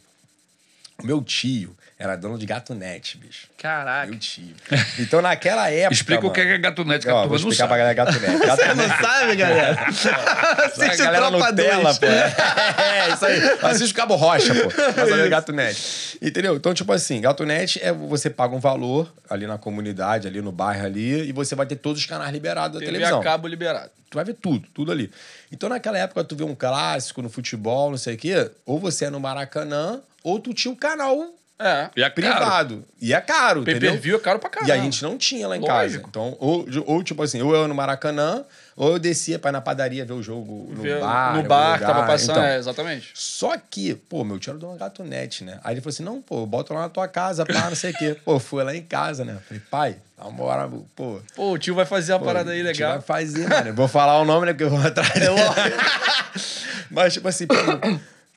[1.01, 3.47] O meu tio era dono de gato net, bicho.
[3.59, 4.09] Caraca.
[4.09, 4.55] Meu tio.
[4.97, 5.93] Então, naquela época.
[5.93, 8.19] Explica o que mano, é gatunete, que a vou turma não explicar pra galera gato
[8.19, 8.39] net.
[8.41, 9.79] Gato Você não sabe, galera?
[9.85, 11.99] a Assiste galera Tropa Nutella, 2.
[11.99, 12.05] pô.
[12.81, 13.39] É, isso aí.
[13.61, 14.69] Assiste o Cabo Rocha, pô.
[14.69, 16.17] Pra saber Gato Net.
[16.19, 16.55] Entendeu?
[16.55, 20.51] Então, tipo assim, Gato Net é você paga um valor ali na comunidade, ali no
[20.51, 23.19] bairro ali, e você vai ter todos os canais liberados da TV televisão.
[23.19, 23.91] a cabo liberado.
[24.09, 25.11] Tu vai ver tudo, tudo ali.
[25.51, 29.05] Então, naquela época, tu vê um clássico no futebol, não sei o quê, ou você
[29.05, 31.29] é no Maracanã, ou tu tinha um canal
[31.61, 31.89] É.
[31.95, 32.13] E é caro.
[32.13, 32.85] privado.
[33.01, 34.69] E é caro, Pay per view é caro pra caralho.
[34.69, 35.83] E a gente não tinha lá em casa.
[35.83, 36.07] Lógico.
[36.09, 38.43] Então, ou, ou tipo assim, ou eu ia no Maracanã,
[38.75, 41.35] ou eu descia pra ir na padaria ver o jogo no Vê- bar.
[41.35, 42.31] no bar que tava passando.
[42.37, 43.11] Então, é, exatamente.
[43.13, 45.59] Só que, pô, meu tio era do gatonete, né?
[45.63, 47.97] Aí ele falou assim: não, pô, bota lá na tua casa, pá, não sei o
[47.97, 48.15] quê.
[48.25, 49.37] Pô, fui lá em casa, né?
[49.47, 51.19] Falei, pai, hora, pô.
[51.35, 52.91] Pô, o tio vai fazer a pô, parada aí legal.
[52.93, 53.69] Vai fazer, mano.
[53.69, 54.53] Eu vou falar o nome, né?
[54.53, 55.09] Porque eu vou atrás.
[56.89, 57.55] Mas, tipo assim, pô,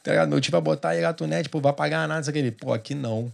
[0.05, 0.29] tá ligado?
[0.29, 2.39] Meu tio vai botar aí gatonete, pô, vai pagar nada, isso aqui.
[2.39, 3.33] Ele, pô, aqui não.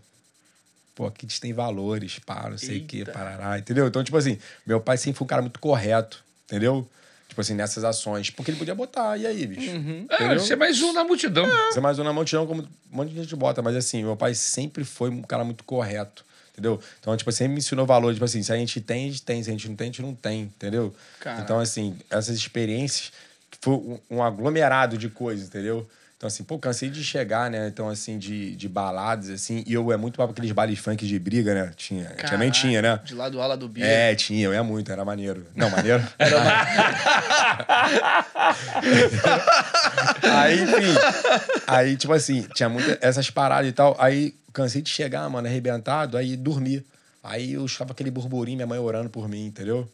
[0.95, 3.87] Pô, aqui a gente tem valores, pá, não sei o quê, parará, entendeu?
[3.89, 6.89] Então, tipo assim, meu pai sempre foi um cara muito correto, entendeu?
[7.29, 8.31] Tipo assim, nessas ações.
[8.31, 9.71] Porque ele podia botar, e aí, bicho?
[9.71, 10.41] É, Entendeu?
[10.41, 11.47] você é mais um na multidão.
[11.71, 13.63] Você é mais um na multidão, como um monte de gente bota.
[13.63, 16.25] Mas assim, meu pai sempre foi um cara muito correto.
[16.53, 16.81] Entendeu?
[16.99, 18.13] Então, tipo, sempre me ensinou valor.
[18.13, 19.43] Tipo assim, se a gente tem, a gente tem.
[19.45, 20.43] Se a gente não tem, a gente não tem.
[20.43, 20.93] Entendeu?
[21.21, 21.43] Caraca.
[21.43, 23.13] Então, assim, essas experiências
[23.61, 25.89] foi um aglomerado de coisas, entendeu?
[26.21, 27.69] Então, assim, pô, cansei de chegar, né?
[27.69, 29.65] Então, assim, de, de baladas, assim.
[29.67, 31.73] E eu é muito para aqueles bailes funk de briga, né?
[31.75, 32.11] Tinha.
[32.11, 33.01] Antigamente tinha, né?
[33.03, 33.87] De lá do ala do Bia.
[33.87, 35.47] É, tinha, eu ia muito, era maneiro.
[35.57, 36.03] Não, maneiro?
[40.31, 40.95] aí, enfim.
[41.67, 43.97] Aí, tipo assim, tinha muitas essas paradas e tal.
[43.99, 46.85] Aí cansei de chegar, mano, arrebentado, aí dormi.
[47.25, 49.89] Aí eu estava aquele burburinho, minha mãe orando por mim, entendeu?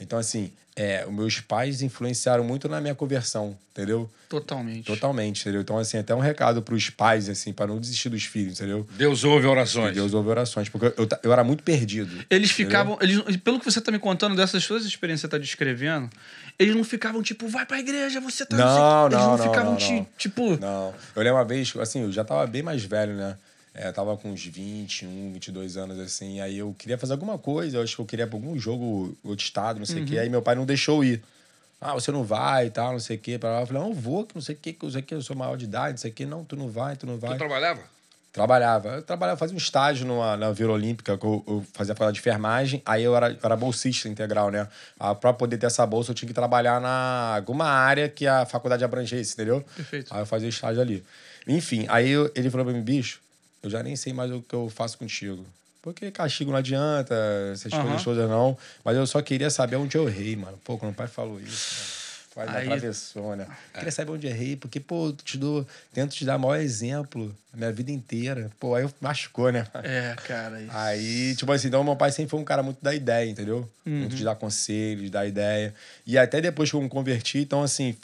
[0.00, 4.08] Então, assim, é, os meus pais influenciaram muito na minha conversão, entendeu?
[4.28, 4.84] Totalmente.
[4.84, 5.60] Totalmente, entendeu?
[5.60, 8.86] Então, assim, até um recado pros pais, assim, para não desistir dos filhos, entendeu?
[8.92, 9.94] Deus ouve orações.
[9.94, 12.24] Deus ouve orações, porque eu, eu era muito perdido.
[12.30, 12.96] Eles ficavam.
[13.00, 16.08] Eles, pelo que você tá me contando dessas suas experiências que você tá descrevendo,
[16.56, 18.56] eles não ficavam tipo, vai pra igreja, você tá.
[18.56, 20.06] Não, não, não, eles não, não, ficavam não, não.
[20.16, 20.56] tipo.
[20.58, 20.94] Não.
[21.16, 23.36] Eu lembro uma vez, assim, eu já tava bem mais velho, né?
[23.80, 26.40] É, eu tava com uns 21, 22 anos, assim.
[26.40, 29.16] Aí eu queria fazer alguma coisa, eu acho que eu queria ir pra algum jogo,
[29.22, 30.18] outro estado, não sei o quê.
[30.18, 31.22] Aí meu pai não deixou eu ir.
[31.80, 33.38] Ah, você não vai e tal, não sei o quê.
[33.38, 33.60] Pra lá.
[33.60, 35.14] Eu falei, não, eu vou, que não sei o quê, que não sei o quê,
[35.14, 36.26] eu sou maior de idade, não sei o quê.
[36.26, 37.34] Não, tu não vai, tu não vai.
[37.36, 37.82] Tu trabalhava?
[38.32, 38.88] Trabalhava.
[38.96, 42.20] Eu trabalhava, fazia um estágio numa, na Vila Olímpica, que eu, eu fazia faculdade de
[42.20, 44.66] enfermagem, aí eu era, eu era bolsista integral, né?
[44.98, 48.44] Ah, pra poder ter essa bolsa, eu tinha que trabalhar na alguma área que a
[48.44, 49.64] faculdade abrangesse, entendeu?
[49.76, 50.12] Perfeito.
[50.12, 51.04] Aí eu fazia estágio ali.
[51.46, 53.20] Enfim, aí eu- ele falou pra mim, bicho,
[53.62, 55.44] eu já nem sei mais o que eu faço contigo.
[55.80, 57.14] Porque castigo não adianta,
[57.52, 57.82] essas Aham.
[57.82, 58.56] coisas todas não.
[58.84, 60.58] Mas eu só queria saber onde eu errei, mano.
[60.64, 61.98] Pô, quando o pai falou isso, mano.
[62.34, 63.46] Quase Aí- atravessou, né?
[63.74, 67.56] Queria saber onde errei, porque, pô, te dou, tento te dar o maior exemplo a
[67.56, 68.50] minha vida inteira.
[68.60, 69.66] Pô, aí eu machucou, né?
[69.82, 70.60] É, cara.
[70.60, 70.70] Isso.
[70.72, 73.68] Aí, tipo assim, então meu pai sempre foi um cara muito da ideia, entendeu?
[73.84, 75.74] Muito de dar conselhos, dar ideia.
[76.06, 77.96] E até depois que eu me converti, então assim,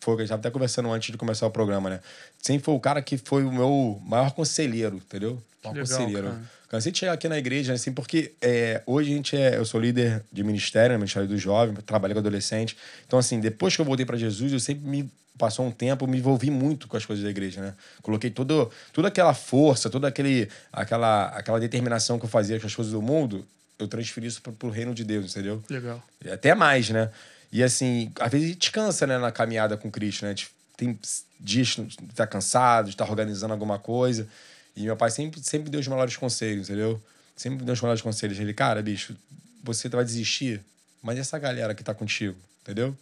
[0.00, 2.00] foi o que a gente tava até conversando antes de começar o programa, né?
[2.40, 5.42] Sempre foi o cara que foi o meu maior conselheiro, entendeu?
[5.64, 6.28] Maior Legal, conselheiro.
[6.28, 6.42] cara.
[6.68, 9.58] Cansei de chegar aqui na igreja, assim, porque é, hoje a gente é.
[9.58, 10.96] Eu sou líder de ministério, né?
[10.96, 12.76] Ministério do Jovem, trabalho com adolescente.
[13.06, 15.10] Então, assim, depois que eu voltei para Jesus, eu sempre me.
[15.38, 17.74] Passou um tempo, me envolvi muito com as coisas da igreja, né?
[18.02, 22.74] Coloquei todo, toda aquela força, toda aquele, aquela, aquela determinação que eu fazia com as
[22.74, 23.44] coisas do mundo,
[23.78, 25.62] eu transferi isso pro, pro reino de Deus, entendeu?
[25.68, 26.02] Legal.
[26.24, 27.10] E Até mais, né?
[27.52, 30.30] E assim, às vezes a gente cansa, né, na caminhada com Cristo, né?
[30.30, 30.98] A gente tem
[31.38, 34.26] dias de estar cansado, de estar organizando alguma coisa.
[34.74, 37.00] E meu pai sempre, sempre deu os melhores conselhos, entendeu?
[37.36, 38.38] Sempre deu os melhores conselhos.
[38.40, 39.14] Ele, cara, bicho,
[39.62, 40.60] você vai desistir,
[41.02, 42.96] mas e essa galera que tá contigo, entendeu?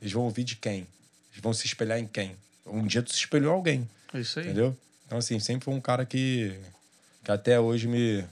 [0.00, 0.86] Eles vão ouvir de quem?
[1.32, 2.36] Eles vão se espelhar em quem?
[2.66, 4.46] Um dia tu se espelhou em alguém, É isso aí.
[4.46, 4.76] entendeu?
[5.06, 6.54] Então, assim, sempre foi um cara que,
[7.24, 8.24] que até hoje me.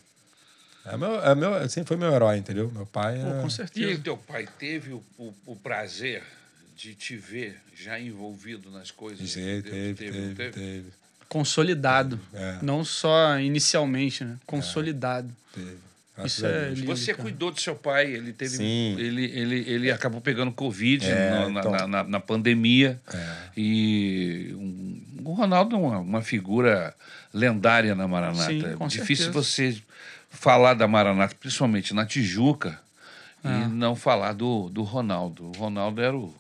[0.84, 2.70] É meu, é meu, sempre foi meu herói, entendeu?
[2.74, 3.18] Meu pai.
[3.20, 4.00] Pô, é- com E certeza.
[4.02, 6.22] teu pai teve o, o, o prazer
[6.76, 9.62] de te ver já envolvido nas coisas de Teve,
[9.94, 10.84] teve, não teve, teve,
[11.28, 12.18] Consolidado.
[12.34, 12.58] É.
[12.62, 14.36] Não só inicialmente, né?
[14.46, 15.34] Consolidado.
[15.54, 15.76] teve.
[16.14, 17.22] Graças Isso é lindo, Você cara.
[17.22, 18.56] cuidou do seu pai, ele teve.
[18.58, 18.96] Sim.
[18.98, 21.72] Ele, ele, ele acabou pegando Covid É, na, na- então.
[21.72, 23.00] na, na- na pandemia.
[23.14, 23.36] É.
[23.56, 26.94] E um- o Ronaldo é uma, uma figura
[27.32, 28.50] lendária na Maranata.
[28.50, 29.32] Sim, é com difícil certeza.
[29.32, 29.82] você
[30.32, 32.80] falar da Maranata, principalmente na Tijuca,
[33.44, 33.48] É.
[33.48, 35.46] e não falar do, do Ronaldo.
[35.48, 36.34] O Ronaldo era o,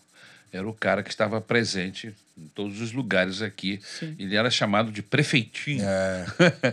[0.52, 3.78] era o cara que estava presente em todos os lugares aqui.
[4.18, 5.84] Ele era chamado de prefeitinho.
[5.84, 6.24] É.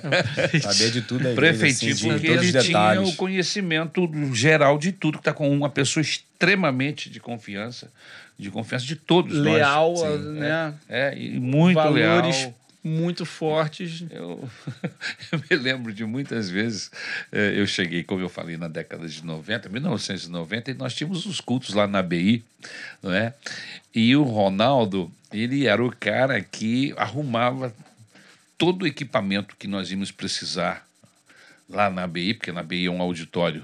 [0.61, 1.35] Saber de tudo aí.
[1.35, 6.01] Prefeitinho, assim, porque ele tinha o conhecimento geral de tudo, que está com uma pessoa
[6.01, 7.91] extremamente de confiança,
[8.37, 10.03] de confiança de todos Leal, nós.
[10.03, 10.73] a- né?
[10.87, 12.55] É, e muito Valores leal.
[12.83, 14.03] Muito fortes.
[14.09, 14.49] Eu,
[15.31, 16.91] eu me lembro de muitas vezes,
[17.31, 21.41] eh, eu cheguei, como eu falei, na década de 90, 1990, e nós tínhamos os
[21.41, 22.43] cultos lá na BI,
[23.01, 23.33] não é?
[23.93, 27.73] E o Ronaldo, ele era o cara que arrumava
[28.57, 30.88] todo o equipamento que nós íamos precisar
[31.69, 33.63] lá na BI, porque na BI é um auditório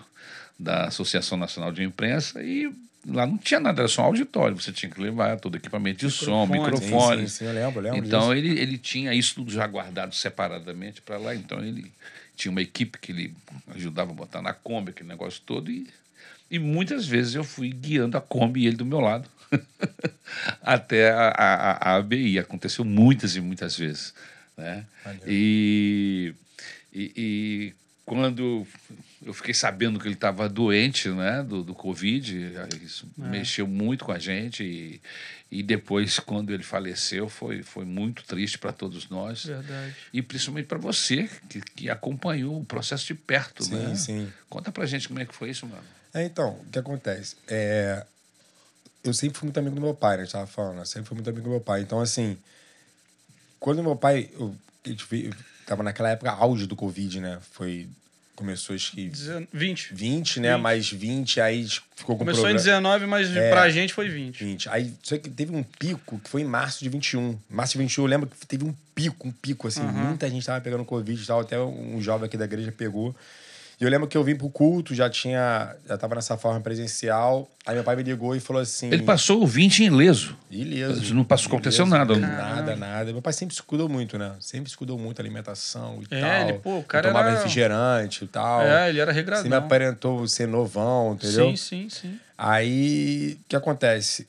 [0.57, 2.71] da Associação Nacional de Imprensa, e
[3.05, 6.11] lá não tinha nada, era só um auditório, você tinha que levar todo equipamento de
[6.11, 6.77] som, Microfone.
[6.79, 7.21] Sim, microfone.
[7.29, 8.33] sim, sim, eu lembro, eu lembro Então disso.
[8.33, 11.35] ele, ele tinha isso tudo já guardado separadamente para lá.
[11.35, 11.91] Então ele
[12.35, 13.33] tinha uma equipe que ele
[13.75, 15.69] ajudava a botar na Kombi, aquele negócio todo.
[15.71, 15.87] E,
[16.49, 19.27] e muitas vezes eu fui guiando a Kombi e ele do meu lado
[20.61, 22.39] até a, a, a- ABI.
[22.39, 24.13] Aconteceu muitas e muitas vezes.
[24.57, 24.85] Né?
[25.27, 26.33] E,
[26.93, 27.73] e, e
[28.05, 28.67] quando
[29.25, 32.53] eu fiquei sabendo que ele estava doente né, do, do Covid,
[32.83, 34.63] isso mexeu muito com a gente.
[34.63, 35.01] E,
[35.49, 39.45] e depois, quando ele faleceu, foi, foi muito triste para todos nós.
[39.45, 39.95] Verdade.
[40.13, 43.63] E principalmente para você, que, que acompanhou o processo de perto.
[43.63, 43.95] Sim, né?
[43.95, 44.33] sim.
[44.49, 45.83] Conta pra gente como é que foi isso, mano.
[46.13, 47.35] É, então, o que acontece?
[47.47, 48.05] É,
[49.03, 50.21] eu sempre fui muito amigo do meu pai, né?
[50.21, 51.81] A gente tava falando, eu sempre fui muito amigo do meu pai.
[51.81, 52.37] Então, assim,
[53.59, 54.29] quando meu pai.
[54.33, 55.35] Eu, gente veio-
[55.65, 57.39] tava naquela época auge do Covid, né?
[57.51, 57.87] Foi.
[58.35, 59.93] Começou acho que Dezen- 20.
[59.93, 60.53] 20, né?
[60.55, 60.61] 20.
[60.61, 63.49] Mais 20, aí ficou com Começou em programa- 19, mas É.
[63.49, 64.43] pra gente foi 20.
[64.43, 64.67] 20.
[64.67, 67.39] Aí, só que teve um pico que foi em março de 21.
[67.49, 69.81] Março de 21, eu lembro que teve um pico, um pico, assim.
[69.83, 73.15] Muita gente tava pegando Covid e tal, até um jovem aqui da igreja pegou.
[73.79, 75.75] E eu lembro que eu vim pro culto, já tinha.
[75.85, 77.49] Já tava nessa forma presencial.
[77.65, 78.87] Aí meu pai me ligou e falou assim.
[78.87, 80.33] Ele passou o 20 ileso.
[80.49, 81.13] Ileso.
[81.13, 82.15] Não passou, aconteceu nada.
[82.17, 83.11] Nada, nada.
[83.11, 84.33] Meu pai sempre se cuidou muito, né?
[84.39, 86.49] Sempre se cuidou muito alimentação e É, tal.
[86.49, 88.61] ele, pô, o cara tomava era- refrigerante e tal.
[88.61, 89.57] É, ele era Sempre me regradão.
[89.65, 91.49] aparentou ser novão, entendeu?
[91.49, 92.19] Sim, sim, sim.
[92.37, 94.25] Aí, o que acontece?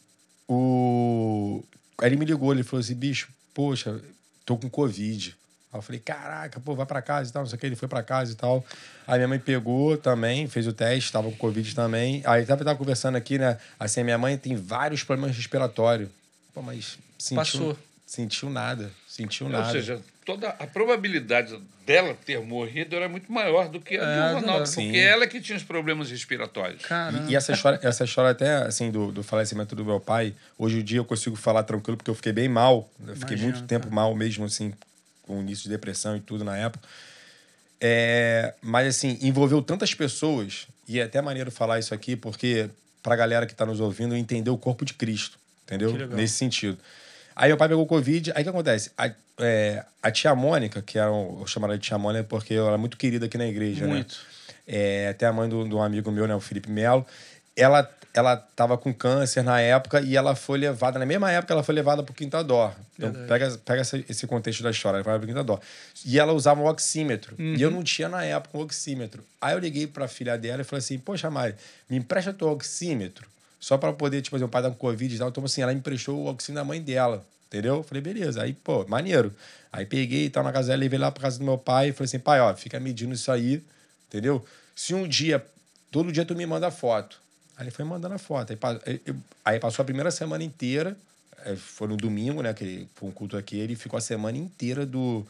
[0.49, 1.63] O...
[2.01, 4.01] Aí ele me ligou, ele falou assim, bicho, poxa,
[4.45, 5.37] tô com Covid.
[5.77, 7.67] Aí eu falei, caraca, pô, vai pra casa e tal, não sei o que.
[7.67, 8.65] Ele foi pra casa e tal.
[9.07, 12.23] Aí minha mãe pegou também, fez o teste, tava com Covid também.
[12.25, 13.59] Aí tava, tava conversando aqui, né?
[13.79, 16.09] Assim, a minha mãe tem vários problemas respiratórios.
[16.55, 17.37] Pô, mas sentiu...
[17.37, 17.79] Passou.
[18.07, 19.73] Sentiu nada, sentiu Ou nada.
[19.73, 24.35] seja, toda a probabilidade dela ter morrido era muito maior do que a É, do
[24.37, 24.85] Ronaldo, sim.
[24.85, 26.85] porque ela é que tinha os problemas respiratórios.
[26.85, 27.25] Caramba.
[27.29, 30.79] E, e essa história, essa história até, assim, do, do falecimento do meu pai, hoje
[30.79, 32.89] em dia eu consigo falar tranquilo, porque eu fiquei bem mal.
[33.05, 34.73] Eu fiquei Imagino, muito tempo mal mesmo, assim,
[35.27, 36.87] com início de depressão e tudo na época.
[37.81, 42.71] É, mas, assim, envolveu tantas pessoas, e é até maneiro falar isso aqui, porque
[43.03, 45.93] pra galera que tá nos ouvindo entender o corpo de Cristo, entendeu?
[46.09, 46.79] Nesse sentido.
[47.35, 48.91] Aí meu pai pegou Covid, aí o que acontece?
[48.97, 52.55] A, é, a tia Mônica, que era, um, eu chamo ela de tia Mônica porque
[52.55, 54.15] ela é muito querida aqui na igreja, Muito.
[54.15, 54.55] né?
[54.67, 57.07] É, até a mãe do, do amigo meu, né, o Felipe Melo,
[57.57, 61.63] ela ela tava com câncer na época e ela foi levada, na mesma época ela
[61.63, 62.73] foi levada pro Quintador.
[62.95, 63.29] Então Verdade.
[63.29, 65.61] pega, pega essa- esse contexto da história, ela foi levada pro Quintador.
[66.03, 67.35] E ela usava um oxímetro.
[67.39, 67.57] E Uhum.
[67.59, 69.23] eu não tinha na época um oxímetro.
[69.39, 71.55] Aí eu liguei pra filha dela e falei assim, poxa Mari,
[71.91, 73.29] me empresta teu oxímetro.
[73.61, 75.29] Só pra poder, tipo, assim, o pai tá com Covid e tal.
[75.29, 77.23] Então, assim, ela emprestou o oxímetro da mãe dela.
[77.49, 77.77] Entendeu?
[77.77, 78.43] Eu Falei, beleza.
[78.43, 79.31] Aí, pô, maneiro.
[79.71, 81.93] Aí peguei e tal na casa dela, levei lá pra casa do meu pai e
[81.93, 83.63] falei assim, pai, ó, fica medindo isso aí,
[84.09, 84.43] entendeu?
[84.75, 85.45] Se um dia,
[85.91, 87.21] todo dia tu me manda foto.
[87.57, 88.53] Aí ele foi mandando a foto.
[88.85, 89.01] Aí,
[89.45, 90.97] aí- passou a primeira semana inteira,
[91.45, 94.37] eh, foi no domingo, né, que ele- foi um culto aqui, ele ficou a semana
[94.37, 95.27] inteira do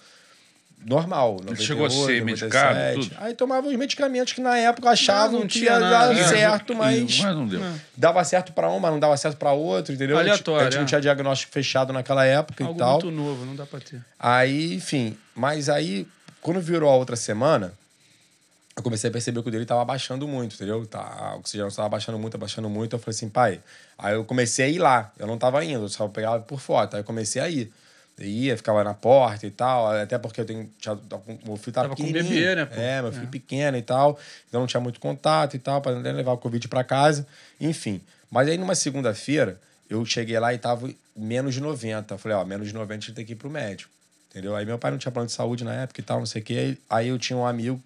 [0.85, 1.39] normal.
[1.47, 3.17] Ele chegou a ser medicado, tudo?
[3.19, 6.15] Aí tomava os medicamentos que na época achavam Não, não que tinha ia nada.
[6.15, 7.61] dar É, certo, mas mas não deu.
[7.97, 10.19] dava certo pra um, mas não dava certo pra outro, entendeu?
[10.19, 10.87] Aleatório, A gente não é.
[10.87, 12.93] tinha diagnóstico fechado naquela época Algo e tal.
[12.93, 14.03] muito novo, não dá pra ter.
[14.19, 16.07] Aí, enfim, mas aí,
[16.43, 17.73] quando virou a outra semana,
[18.77, 20.87] eu comecei a perceber que o dele tava baixando muito, entendeu?
[20.87, 22.95] Tá, a oxigênio tava baixando muito, baixando muito.
[22.95, 23.59] Eu falei assim, pai.
[23.97, 25.11] Aí eu comecei a ir lá.
[25.19, 26.95] Eu não tava indo, eu só pegava por foto.
[26.95, 27.73] Aí eu comecei a ir.
[28.19, 30.71] Eu ia, ficava na porta e tal, até porque eu tenho.
[30.79, 30.95] Tinha,
[31.45, 32.75] meu filho tava, Tava com bebê, né, pô?
[32.79, 34.19] É, meu filho pequeno e tal.
[34.47, 37.27] Então não tinha muito contato e tal, para levar o Covid para casa.
[37.59, 38.03] Enfim.
[38.31, 39.59] Mas aí numa segunda-feira,
[39.89, 42.13] eu cheguei lá e tava menos de 90.
[42.13, 43.91] Eu falei, ó, menos de 90 a gente tem que ir pro médico.
[44.31, 44.55] Entendeu?
[44.55, 46.45] Aí meu pai não tinha plano de saúde na época e tal, não sei o
[46.45, 46.77] quê.
[46.91, 47.83] Aí eu tinha um amigo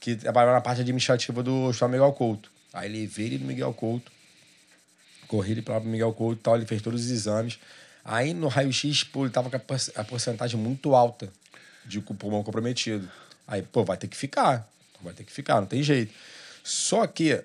[0.00, 2.50] que trabalhava na parte administrativa do Hospital Miguel Couto.
[2.72, 4.10] Aí levei ele no Miguel Couto,
[5.26, 7.58] corri ele para o Miguel Couto e tal, ele fez todos os exames.
[8.04, 11.30] Aí no raio-x, pô, ele tava com a por- a porcentagem muito alta
[11.84, 13.08] de pulmão comprometido.
[13.46, 14.68] Aí, pô, vai ter que ficar.
[15.02, 16.12] Vai ter que ficar, não tem jeito.
[16.64, 17.42] Só que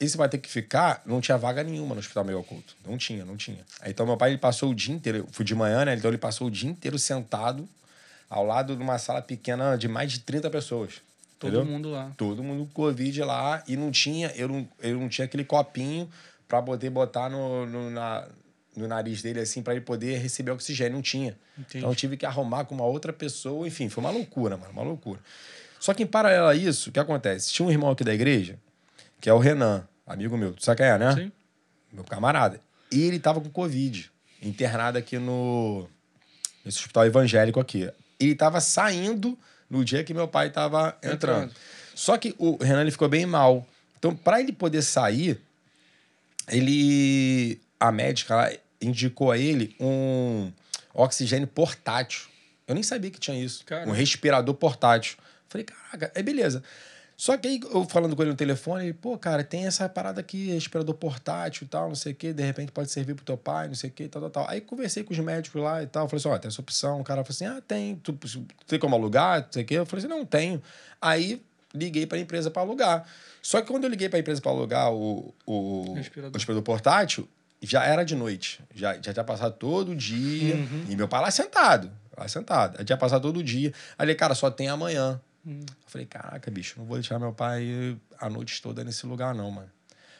[0.00, 2.74] esse vai ter que ficar, não tinha vaga nenhuma no Hospital Miguel Couto.
[2.84, 3.64] Não tinha, não tinha.
[3.80, 5.94] Aí, então meu pai ele passou o dia inteiro, eu fui de manhã, né?
[5.94, 7.68] Então ele passou o dia inteiro sentado
[8.28, 10.94] ao lado de uma sala pequena de mais de 30 pessoas.
[11.38, 11.70] Todo entendeu?
[11.70, 12.10] mundo lá.
[12.16, 16.08] todo mundo com Covid lá e não tinha, eu não, eu não tinha aquele copinho
[16.48, 18.26] para poder botar no, no, na-
[18.74, 21.36] no nariz dele assim para ele poder receber oxigênio, não tinha.
[21.58, 21.78] Entendi.
[21.78, 24.82] Então eu tive que arrumar com uma outra pessoa, enfim, foi uma loucura, mano, uma
[24.82, 25.20] loucura.
[25.78, 27.52] Só que em paralelo a isso, o que acontece?
[27.52, 28.58] Tinha um irmão aqui da igreja,
[29.20, 31.14] que é o Renan, amigo meu, tu sabe quem é, né?
[31.14, 31.32] Sim.
[31.92, 32.60] Meu camarada.
[32.90, 34.10] E ele tava com Covid,
[34.42, 35.86] internado aqui no
[36.64, 37.90] nesse hospital evangélico aqui.
[38.18, 39.38] Ele tava saindo
[39.68, 41.14] no dia que meu pai tava entrando.
[41.14, 41.54] Entrando.
[41.94, 43.66] Só que o Renan ele ficou bem mal.
[43.98, 45.40] Então, para ele poder sair,
[46.48, 50.50] ele a médica lá indicou a ele um
[50.94, 52.26] oxigênio portátil.
[52.66, 53.64] Eu nem sabia que tinha isso.
[53.86, 55.16] Um respirador portátil.
[55.48, 56.62] Falei, caraca, é beleza.
[57.16, 60.20] Só que aí, eu falando com ele no telefone, ele, pô, cara, tem essa parada
[60.20, 63.38] aqui, respirador portátil e tal, não sei o quê, de repente pode servir pro teu
[63.38, 64.50] pai, não sei o quê, tal, tal, tal.
[64.50, 67.00] Aí conversei com os médicos lá e tal, falei assim, ó, tem essa opção.
[67.00, 69.74] O cara falou assim, ah, tem, tu, tu tem como alugar, não sei o quê.
[69.76, 70.62] Eu falei assim, não, tenho.
[71.00, 71.42] Aí
[71.74, 73.06] liguei pra empresa pra alugar.
[73.40, 76.30] Só que quando eu liguei pra empresa pra alugar o, o, Respirador.
[76.30, 77.28] o respirador portátil,
[77.62, 78.60] já era de noite.
[78.74, 80.56] Já, já tinha passado todo dia.
[80.88, 81.90] E meu pai lá sentado.
[82.16, 82.76] Lá sentado.
[82.78, 83.72] Já tinha passado todo dia.
[83.96, 85.20] Aí cara, só tem amanhã.
[85.46, 89.50] Eu falei, caraca, bicho, não vou deixar meu pai a noite toda nesse lugar, não,
[89.50, 89.70] mano.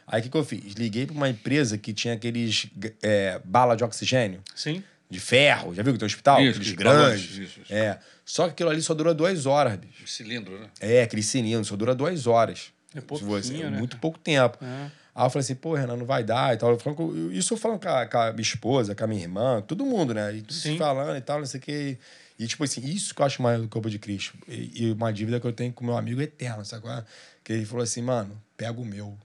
[0.07, 0.75] Aí o que, que eu fiz?
[0.75, 2.69] Liguei pra uma empresa que tinha aqueles
[3.03, 4.85] é, bala de oxigênio, Sim.
[5.11, 5.75] de ferro.
[5.75, 6.41] Já viu que tem um hospital?
[6.41, 7.25] Isso, aqueles que grandes.
[7.39, 7.73] isso, isso.
[7.73, 7.99] É.
[8.25, 10.07] Só que aquilo ali só dura duas horas, bicho.
[10.07, 10.69] Cilindro, né?
[10.81, 12.73] É, aquele sininho, só dura duas horas.
[12.95, 14.59] É Se você- né, Muito pouco tempo.
[14.63, 14.91] É.
[15.15, 16.71] Aí eu falei assim, pô, Renan, não vai dar e tal.
[16.71, 19.61] Eu falando isso eu falando com a, com a minha esposa, com a minha irmã,
[19.63, 20.35] todo mundo, né?
[20.37, 20.77] E tudo Sim.
[20.79, 21.99] falando e tal, não sei o quê.
[22.39, 24.37] E, tipo assim, isso que eu acho mais do corpo de Cristo.
[24.47, 27.05] E, e uma dívida que eu tenho com meu amigo eterno, sabe é?
[27.43, 29.17] Que ele falou assim, mano, pega o meu.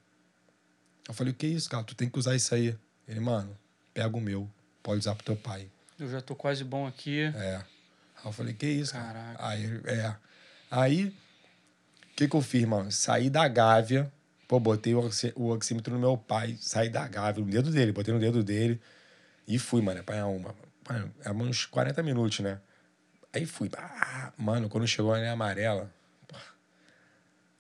[1.08, 1.84] Eu falei, o que é isso, cara?
[1.84, 2.76] Tu tem que usar isso aí.
[3.08, 3.58] Ele, mano,
[3.94, 4.50] pega o meu.
[4.82, 5.68] Pode usar pro teu pai.
[6.00, 7.22] Eu já tô quase bom aqui.
[7.36, 7.56] É.
[7.58, 9.14] Aí eu falei, que isso, cara?
[9.14, 9.48] Caraca.
[9.48, 10.16] Aí, ele, é.
[10.70, 12.92] Aí, o que que eu fiz, mano?
[12.92, 14.12] Saí da Gávea,
[14.48, 17.92] pô, botei o, oxi- o oxímetro no meu pai, saí da Gávea, no dedo dele,
[17.92, 18.80] botei no dedo dele
[19.48, 20.56] e fui, mano, pra uma.
[20.90, 22.60] Mano, é uns 40 minutos, né?
[23.34, 23.70] Aí fui.
[23.78, 25.90] Ah, mano, quando chegou a linha amarela,
[26.28, 26.36] pô,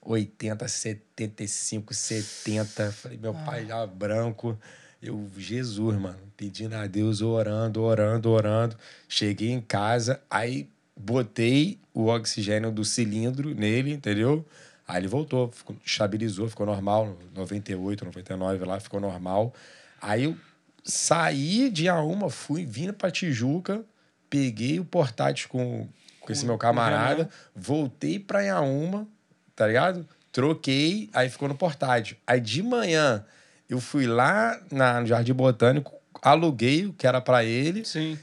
[0.01, 2.91] 80, 75, 70.
[2.91, 4.57] Falei, meu pai já branco.
[5.01, 8.77] Eu, Jesus, mano, pedindo a Deus, orando, orando, orando.
[9.07, 14.45] Cheguei em casa, aí botei o oxigênio do cilindro nele, entendeu?
[14.87, 19.53] Aí ele voltou, ficou, estabilizou, ficou normal, 98, 99 lá, ficou normal.
[20.01, 20.37] Aí eu
[20.83, 23.83] saí de Auma, fui vindo pra Tijuca,
[24.31, 25.87] peguei o portátil com,
[26.21, 29.05] com esse meu camarada, voltei pra Iaúma,
[29.53, 30.07] tá ligado?
[30.31, 32.15] Troquei, aí ficou no portátil.
[32.25, 33.25] Aí de manhã
[33.69, 38.17] eu fui lá na, no Jardim Botânico, aluguei o que era pra ele, Sim.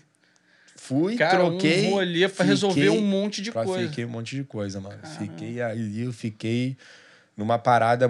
[0.74, 1.86] fui, Cara, troquei.
[1.86, 3.88] um rolê pra resolver um monte de coisa.
[3.88, 4.98] Fiquei um monte de coisa, mano.
[5.18, 6.74] Fiquei aí, eu fiquei
[7.36, 8.08] numa parada,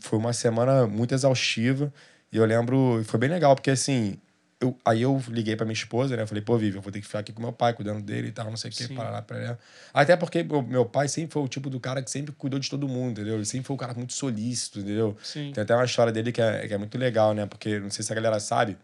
[0.00, 1.92] foi uma semana muito exaustiva.
[2.32, 4.16] E eu lembro, foi bem legal, porque assim,
[4.62, 6.22] eu, aí eu liguei pra minha esposa, né?
[6.22, 8.28] Eu falei, pô, Vivi, eu vou ter que ficar aqui com meu pai, cuidando dele
[8.28, 9.58] e tal, não sei o que, parará, parará.
[9.92, 12.70] Até porque meu, meu pai sempre foi o tipo do cara que sempre cuidou de
[12.70, 13.34] todo mundo, entendeu?
[13.34, 15.16] Ele sempre foi um cara muito solícito, entendeu?
[15.22, 15.52] Sim.
[15.52, 17.46] Tem até uma história dele que é, que é muito legal, né?
[17.46, 18.76] Porque não sei se a galera sabe,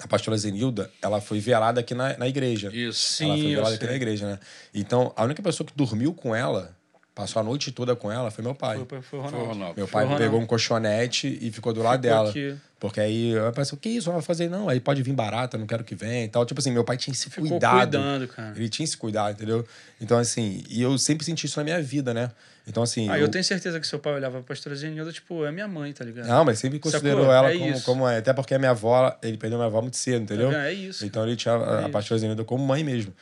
[0.00, 2.70] a pastora Zenilda, ela foi velada aqui na, na igreja.
[2.72, 3.22] Isso.
[3.22, 4.38] ela Sim, foi eu velada aqui na igreja, né?
[4.74, 6.74] Então, a única pessoa que dormiu com ela,
[7.14, 8.76] passou a noite toda com ela, foi meu pai.
[8.78, 9.48] Foi, foi, o Foi o Ronaldo.
[9.52, 9.74] Ronaldo.
[9.76, 10.24] Meu pai Ronaldo.
[10.24, 12.30] pegou um colchonete e ficou do lado Ficou dela.
[12.30, 12.56] aqui.
[12.80, 14.08] Porque aí eu pensei, o que isso?
[14.08, 16.44] Ela vai fazer, não, aí pode vir barata, não quero que venha e tal.
[16.44, 17.78] Tipo assim, meu pai tinha esse Ficou cuidado.
[17.96, 18.52] cuidando, cara.
[18.56, 19.64] Ele tinha esse cuidado, entendeu?
[20.00, 22.30] Então, assim, e eu sempre senti isso na minha vida, né?
[22.66, 23.08] Então, assim.
[23.08, 25.92] Aí eu tenho certeza que seu pai olhava pra pastora Zenilda, tipo, é minha mãe,
[25.92, 26.26] tá ligado?
[26.26, 27.34] Não, mas sempre considerou Sacou?
[27.36, 28.18] ela É como, como é.
[28.18, 30.48] Até porque a minha avó, ele perdeu minha avó muito cedo, entendeu?
[30.50, 30.58] vendo?
[30.60, 31.90] É isso, Então ele tinha a, a isso.
[31.90, 33.12] pastora Zenilda como mãe mesmo.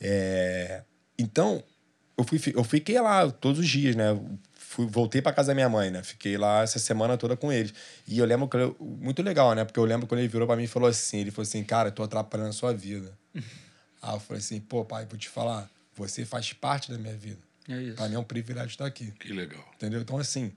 [0.00, 0.82] É,
[1.18, 1.62] Então,
[2.16, 4.18] eu, fui, eu fiquei lá todos os dias, né?
[4.54, 6.02] Fui, voltei pra casa da minha mãe, né?
[6.02, 7.74] Fiquei lá essa semana toda com eles.
[8.08, 9.64] E eu lembro que eu- muito legal, né?
[9.64, 11.88] Porque eu lembro quando ele virou pra mim e falou assim: ele falou assim, cara,
[11.88, 13.12] eu tô atrapalhando a sua vida.
[14.02, 17.38] Aí eu falei assim, pô, pai, vou te falar, você faz parte da minha vida.
[17.68, 17.94] É isso.
[17.96, 19.12] Pra mim é um privilégio estar aqui.
[19.12, 19.64] Que legal.
[19.76, 20.00] Entendeu?
[20.00, 20.52] Então, assim,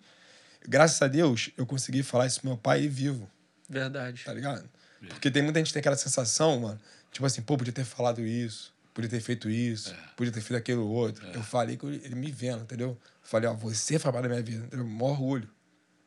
[0.67, 3.29] graças a Deus, eu consegui falar isso pro meu pai vivo,
[3.69, 4.23] Verdade.
[4.23, 4.67] tá ligado?
[5.09, 6.79] Porque tem muita gente que tem aquela sensação, mano,
[7.11, 10.87] tipo assim, pô, podia ter falado isso, podia ter feito isso, podia ter feito aquilo
[10.87, 11.27] outro.
[11.33, 12.89] Eu falei com ele, me vendo, entendeu?
[12.89, 14.87] Eu falei, ó, você faz parte da minha vida, entendeu?
[14.87, 15.49] Mó orgulho,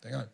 [0.00, 0.30] tá ligado?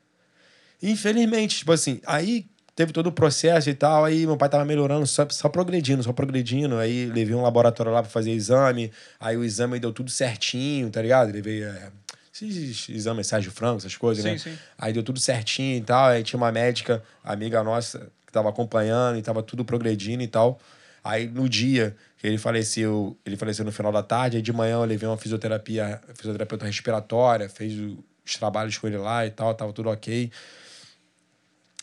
[0.80, 2.46] Infelizmente, tipo assim, aí
[2.76, 6.12] teve todo o processo e tal, aí meu pai tava melhorando, só, só progredindo, só
[6.12, 6.78] progredindo.
[6.78, 11.02] Aí levei um laboratório lá pra fazer exame, aí o exame deu tudo certinho, tá
[11.02, 11.32] ligado?
[11.32, 11.90] Levei é,
[12.32, 14.38] esses exames Sérgio Franco, essas coisas, Sim, né?
[14.38, 14.57] sim.
[14.78, 19.18] Aí deu tudo certinho e tal, aí tinha uma médica, amiga nossa, que tava acompanhando
[19.18, 20.61] e tava tudo progredindo e tal.
[21.05, 24.77] Aí no dia que ele faleceu, ele faleceu no final da tarde, aí de manhã
[24.77, 29.72] eu levei uma fisioterapia, fisioterapeuta respiratória, fez os trabalhos com ele lá e tal, tava
[29.75, 30.31] tudo ok.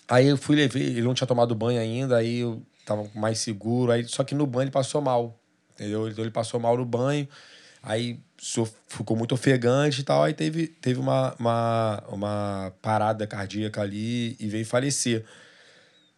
[0.08, 3.92] Aí eu fui levei, ele não tinha tomado banho ainda, aí eu tava mais seguro,
[3.92, 5.40] aí só que no banho ele passou mal,
[5.74, 6.10] entendeu?
[6.10, 7.28] Então ele passou mal no banho,
[7.84, 8.20] aí
[8.88, 14.48] ficou muito ofegante e tal, aí teve, teve uma, uma, uma parada cardíaca ali e
[14.48, 15.24] veio falecer.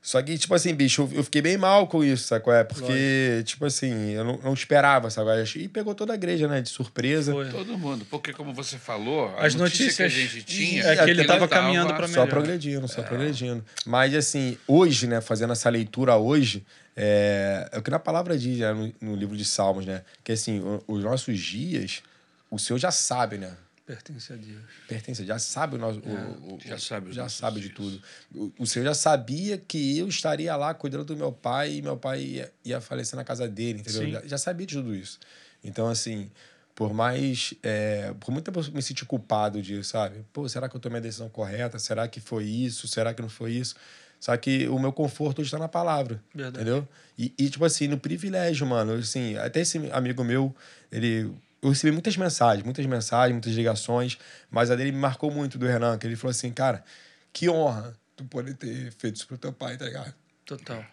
[0.06, 2.64] Só que, tipo assim, bicho, eu- eu fiquei bem mal com isso, sabe qual é?
[2.66, 5.44] Porque, tipo assim, eu não, não esperava, é?
[5.58, 7.32] E pegou toda a igreja, né, de surpresa.
[7.32, 7.50] Foi.
[7.50, 8.06] Todo mundo.
[8.12, 10.84] Porque, como você falou, As notícia que a notícias- gente tinha...
[10.84, 12.28] É que ele tava tava caminhando pra Só melhor.
[12.28, 13.64] progredindo, só progredindo.
[13.86, 16.66] Mas, assim, hoje, né, fazendo essa leitura hoje,
[16.98, 20.02] é, é o que na palavra diz né, no, no livro de Salmos, né?
[20.22, 22.04] Que, assim, os nossos dias,
[22.52, 23.52] o Senhor já sabe, né?
[23.86, 24.62] Pertence a Deus.
[24.88, 26.00] Pertence, já sabe o nosso.
[26.00, 27.76] o- o- já sabe já sabe de dias.
[27.76, 28.02] tudo.
[28.34, 31.98] O, o Senhor já sabia que eu estaria lá cuidando do meu pai e meu
[31.98, 34.10] pai ia, ia falecer na casa dele, entendeu?
[34.12, 35.20] Já, já sabia de tudo isso.
[35.62, 36.32] Então, assim,
[36.74, 37.54] por mais.
[37.62, 40.26] é, por muito tempo eu me senti culpado disso, sabe?
[40.32, 41.78] Pô, será que eu tomei a decisão correta?
[41.78, 42.88] Será que foi isso?
[42.88, 43.76] Será que não foi isso?
[44.18, 46.24] Só que o meu conforto hoje está na palavra.
[46.34, 46.64] Verdade.
[46.64, 46.88] Entendeu?
[47.18, 50.56] E, e, tipo assim, no privilégio, mano, assim, até esse amigo meu,
[50.90, 51.30] ele.
[51.64, 54.18] Eu recebi muitas mensagens, muitas mensagens, muitas ligações,
[54.52, 56.84] mas a dele me marcou muito do Renan, que ele falou assim, cara,
[57.32, 60.14] que honra tu poder ter feito isso pro teu pai, tá ligado?
[60.46, 60.86] Total.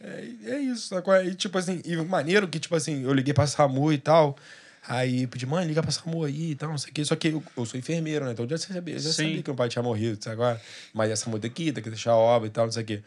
[0.00, 1.14] É, é isso, sacou?
[1.22, 4.36] E tipo assim, e maneiro que, tipo assim, eu liguei pra Samu e tal.
[4.86, 7.04] Aí pedi, mãe, liga pra SAMU aí e tal, não sei o quê.
[7.04, 8.32] Só que eu, eu sou enfermeiro, né?
[8.32, 9.28] Então eu já sabia, já Sim.
[9.28, 10.60] sabia que meu pai tinha morrido, sabe agora?
[10.92, 13.02] Mas a SAMU ir, tem que deixar a obra e tal, não sei o quê.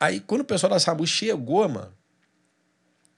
[0.00, 1.92] Aí quando o pessoal da SAMU chegou, mano,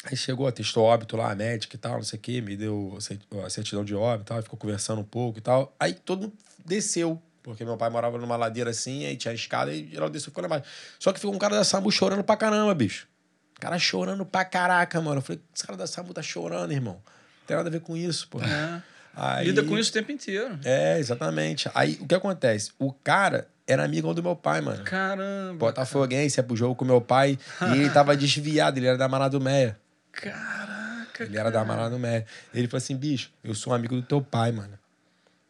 [0.04, 2.98] Aí chegou, atestou óbito lá, a médica e tal, não sei o quê, me deu
[3.44, 5.74] a certidão de óbito e tal, ficou conversando um pouco e tal.
[5.80, 6.34] Aí todo mundo
[6.64, 10.30] desceu, porque meu pai morava numa ladeira assim, aí tinha a escada e geral desceu
[10.30, 10.66] ficou lá embaixo.
[10.98, 13.06] Só que ficou um cara da SAMU chorando pra caramba, bicho.
[13.56, 15.18] O cara chorando pra caraca, mano.
[15.18, 16.94] Eu falei, esse cara da SAMU tá chorando, irmão.
[16.94, 18.40] Não tem nada a ver com isso, pô.
[18.42, 18.82] É.
[19.16, 20.58] Aí- Lida com isso o tempo inteiro.
[20.64, 21.70] É, exatamente.
[21.74, 22.72] Aí o que acontece?
[22.78, 24.82] O cara era amigo do meu pai, mano.
[24.84, 25.54] Caramba.
[25.58, 27.38] Botafoguense, ia pro jogo com meu pai
[27.72, 29.78] e ele tava desviado, ele era da Maná do Meia.
[30.16, 31.24] Caraca.
[31.24, 32.24] Ele era da Maná do Meia.
[32.52, 34.78] Ele falou assim, bicho, eu sou um amigo do teu pai, mano.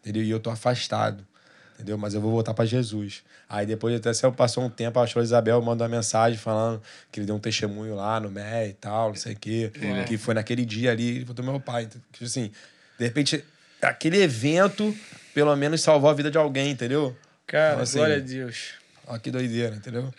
[0.00, 0.22] Entendeu?
[0.22, 1.26] E eu tô afastado.
[1.74, 1.98] Entendeu?
[1.98, 3.22] Mas eu vou voltar pra Jesus.
[3.48, 7.20] Aí depois até se passou um tempo, a Show Isabel mandou uma mensagem falando que
[7.20, 9.72] ele deu um testemunho lá no Meia e tal, não sei o quê.
[10.06, 11.84] Que foi naquele dia ali, ele voltou meu pai.
[11.84, 12.50] Então, Tipo assim,
[12.98, 13.44] de repente,
[13.82, 14.96] aquele evento,
[15.34, 17.16] pelo menos, salvou a vida de alguém, entendeu?
[17.46, 18.74] Cara, Então, assim, glória a Deus.
[19.06, 20.12] Ó, que doideira, entendeu?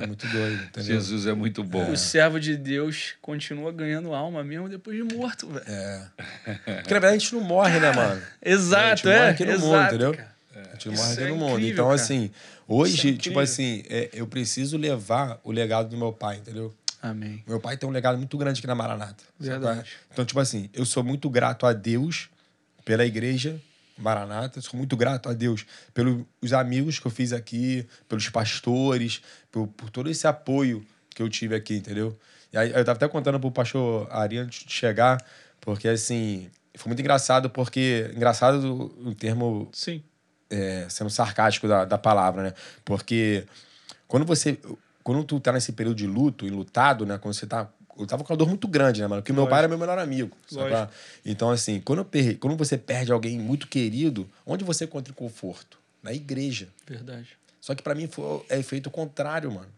[0.00, 0.82] É muito doido, entendeu?
[1.00, 1.90] Jesus é muito bom.
[1.90, 5.64] O servo de Deus continua ganhando alma mesmo depois de morto, velho.
[5.66, 6.06] É.
[6.82, 8.20] Porque na verdade a gente não morre, né, mano?
[8.44, 9.28] a Exato, gente morre é.
[9.30, 10.14] aqui no exato, mundo, entendeu?
[10.14, 10.36] cara.
[10.54, 11.50] A gente não morre aqui é no mundo.
[11.52, 11.94] incrível, Então, cara.
[11.94, 12.30] assim, é
[12.68, 13.18] hoje, incrível.
[13.20, 16.74] tipo assim, é, eu preciso levar o legado do meu pai, entendeu?
[17.02, 17.42] Amém.
[17.46, 19.22] Meu pai tem um legado muito grande aqui na Maranata.
[19.38, 19.80] Verdade.
[19.80, 19.84] é?
[20.12, 22.28] Então, tipo assim, eu sou muito grato a Deus
[22.84, 23.60] pela igreja
[23.98, 29.66] Maranata, sou muito grato a Deus pelos amigos que eu fiz aqui, pelos pastores, por,
[29.68, 32.18] por todo esse apoio que eu tive aqui, entendeu?
[32.52, 35.24] E aí, eu tava até contando pro pastor Ari antes de chegar,
[35.60, 38.10] porque assim, foi muito engraçado, porque.
[38.14, 40.02] Engraçado o, termo Sim.
[40.50, 42.52] é, sendo sarcástico da, da palavra, né?
[42.84, 43.44] Porque
[44.06, 44.58] quando você.
[45.02, 47.18] Quando tu tá nesse período de luto, enlutado, né?
[47.18, 47.68] Quando você tá.
[47.98, 49.22] Eu tava com uma dor muito grande, né, mano?
[49.22, 50.36] Porque meu pai era meu melhor amigo.
[50.48, 50.92] sabe?
[51.24, 55.78] Então, assim, quando, eu per- quando você perde alguém muito querido, onde você encontra conforto?
[56.02, 56.68] Na igreja.
[56.86, 57.28] Verdade.
[57.60, 59.68] Só que pra mim foi é efeito contrário, mano.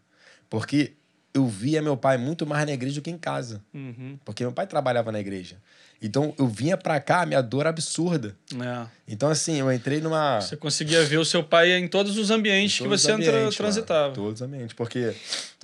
[0.49, 0.93] Porque
[1.33, 3.61] eu via meu pai muito mais na igreja do que em casa.
[3.73, 4.17] Uhum.
[4.25, 5.57] Porque meu pai trabalhava na igreja.
[6.01, 8.33] Então eu vinha pra cá, minha dor era absurda.
[8.53, 8.87] É.
[9.05, 10.39] Então, assim, eu entrei numa.
[10.39, 13.35] Você conseguia ver o seu pai em todos os ambientes que Todos você os entra-
[13.35, 14.03] ambientes, transitava.
[14.03, 14.15] mano.
[14.15, 14.73] Todos os ambientes.
[14.73, 15.13] Porque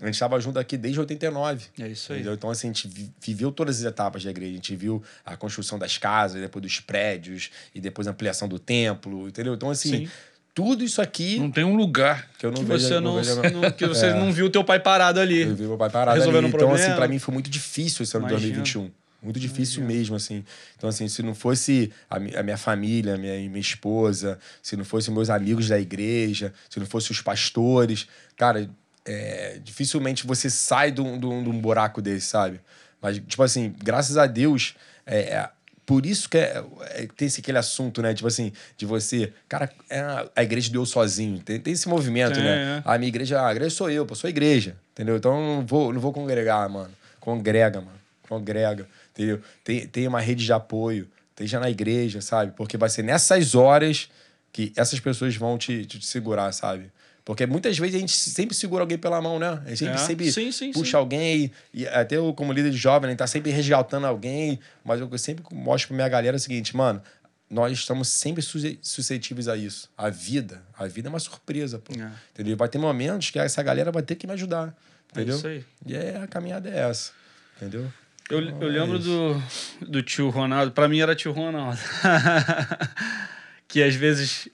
[0.01, 1.67] a gente estava junto aqui desde 89.
[1.79, 2.17] É isso aí.
[2.19, 2.33] Entendeu?
[2.33, 4.51] Então, assim, a gente vi- viveu todas as etapas da igreja.
[4.51, 8.59] A gente viu a construção das casas, depois dos prédios, e depois a ampliação do
[8.59, 9.53] templo, entendeu?
[9.53, 10.09] Então, assim, Sim.
[10.55, 12.27] Tudo isso aqui Não tem um lugar.
[12.39, 12.87] que eu não Que vejo...
[12.87, 14.13] você, não, vejo- não- que você É.
[14.13, 15.41] não viu o teu pai parado ali.
[15.41, 16.45] Eu vi meu pai parado Resolvendo ali.
[16.45, 16.83] um Então, problema.
[16.87, 18.53] assim, pra mim foi muito difícil esse ano de Imagino.
[18.55, 18.91] 2021.
[19.21, 20.45] Muito difícil mesmo, assim.
[20.77, 24.85] Então, assim, se não fosse a, a minha família, a minha, minha esposa, se não
[24.85, 28.69] fossem meus amigos da igreja, se não fossem os pastores, cara,
[29.03, 32.61] é, dificilmente você sai de um, de um- de um buraco desse, sabe?
[33.01, 34.75] Mas, tipo assim, graças a Deus,
[35.05, 35.49] é, é
[35.85, 38.13] por isso que é, é- tem esse, aquele assunto, né?
[38.13, 39.31] Tipo assim, de você.
[39.47, 39.99] Cara, é
[40.35, 41.39] a, igreja deu sozinho.
[41.39, 42.79] Tem, tem esse movimento, né?
[42.79, 42.81] é.
[42.83, 45.17] A minha igreja, a igreja sou eu, pô, sou a igreja, entendeu?
[45.17, 46.91] Então eu não vou, não vou congregar, mano.
[47.19, 47.97] Congrega, mano.
[48.27, 49.39] Congrega, entendeu?
[49.63, 52.53] Tem, tem uma rede de apoio, esteja na igreja, sabe?
[52.55, 54.09] Porque vai ser nessas horas
[54.51, 56.91] que essas pessoas vão te, te, te segurar, sabe?
[57.25, 59.59] Porque muitas vezes a gente sempre segura alguém pela mão, né?
[59.65, 59.97] A gente sempre, É.
[59.97, 60.95] sempre Sim, sim, puxa sim.
[60.97, 65.17] alguém, e até eu, como líder de jovem, né, tá sempre resgatando alguém, mas eu
[65.17, 67.01] sempre mostro pra minha galera o seguinte, mano,
[67.49, 68.43] nós estamos sempre
[68.81, 69.89] suscetíveis a isso.
[69.97, 71.93] A vida, a vida é uma surpresa, pô.
[71.99, 72.11] É.
[72.33, 72.55] Entendeu?
[72.55, 74.75] Vai ter momentos que essa galera vai ter que me ajudar,
[75.11, 75.35] entendeu?
[75.35, 75.65] isso aí.
[75.83, 77.11] E é, a caminhada é essa,
[77.57, 77.91] entendeu?
[78.29, 79.41] Eu, eu lembro do,
[79.81, 81.79] do tio Ronaldo, pra mim era tio Ronaldo.
[83.67, 84.47] que às vezes,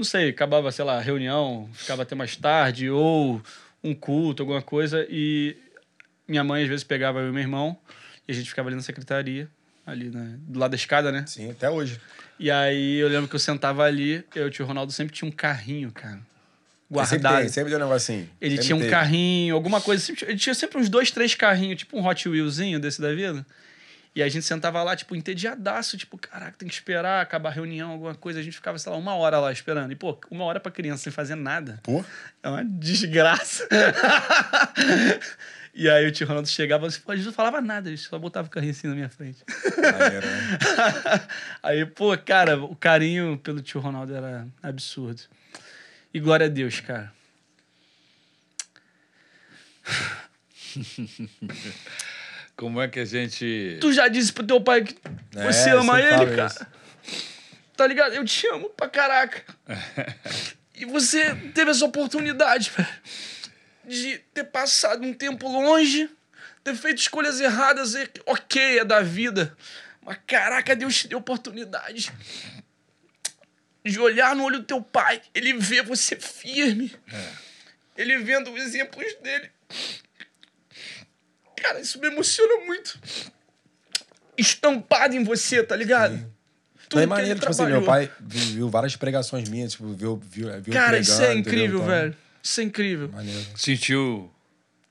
[0.00, 3.40] não sei, acabava, sei lá, a reunião, ficava até mais tarde, ou
[3.84, 5.56] um culto, alguma coisa, e
[6.26, 7.76] minha mãe às vezes pegava eu e meu irmão,
[8.26, 9.48] e a gente ficava ali na secretaria,
[9.86, 11.24] ali né, do lado da escada, né?
[11.26, 12.00] Sim, até hoje.
[12.38, 15.28] E aí eu lembro que eu sentava ali, eu e o tio Ronaldo sempre tinha
[15.28, 16.14] um carrinho, cara.
[16.92, 17.38] Sempre Guardado.
[17.40, 18.28] tem, sempre deu um negocinho.
[18.40, 18.90] Ele Sempre tinha um teve.
[18.90, 20.02] carrinho, alguma coisa.
[20.02, 23.46] sempre- Ele tinha sempre uns dois, três carrinhos, tipo um Hot Wheelzinho desse da vida.
[24.20, 27.92] E a gente sentava lá, tipo, entediadaço, tipo, caraca, tem que esperar acabar a reunião,
[27.92, 28.38] alguma coisa.
[28.38, 29.90] A gente ficava, sei lá, uma hora lá esperando.
[29.92, 31.80] E, pô, uma hora pra criança sem fazer nada.
[31.82, 32.04] Pô,
[32.42, 33.66] É uma desgraça.
[35.72, 38.18] e aí o tio Ronaldo chegava e pô, a gente não falava nada, ele só
[38.18, 39.38] botava o carrinho assim na minha frente.
[39.48, 40.20] né?
[41.64, 45.22] aí, pô, cara, o carinho pelo tio Ronaldo era absurdo.
[46.12, 47.10] E glória a Deus, cara.
[52.60, 53.78] Como é que a gente.
[53.80, 54.94] Tu já disse pro teu pai que
[55.34, 56.44] É, você ama ele, cara.
[56.46, 56.66] isso.
[57.74, 58.12] Tá ligado?
[58.14, 59.42] Eu te amo pra caraca.
[60.76, 62.88] e você teve essa oportunidade, velho,
[63.86, 66.10] de ter passado um tempo longe,
[66.62, 69.56] ter feito escolhas erradas, e ok, é da vida.
[70.04, 72.12] Mas caraca, Deus te deu oportunidade
[73.82, 76.94] de olhar no olho do teu pai, ele vê você firme.
[77.10, 77.28] É.
[77.96, 79.50] Ele vendo os exemplos dele.
[81.62, 82.98] Cara, isso me emociona muito.
[84.36, 86.16] Estampado em você, tá ligado?
[86.16, 86.26] Sim.
[86.88, 90.74] Tudo é maneiro, tipo assim, meu pai viu várias pregações minhas, tipo, viu, viu, viu
[90.74, 92.16] Cara, isso é incrível, então, velho.
[92.42, 93.08] Isso é incrível.
[93.10, 93.46] Maneiro.
[93.54, 94.28] Sentiu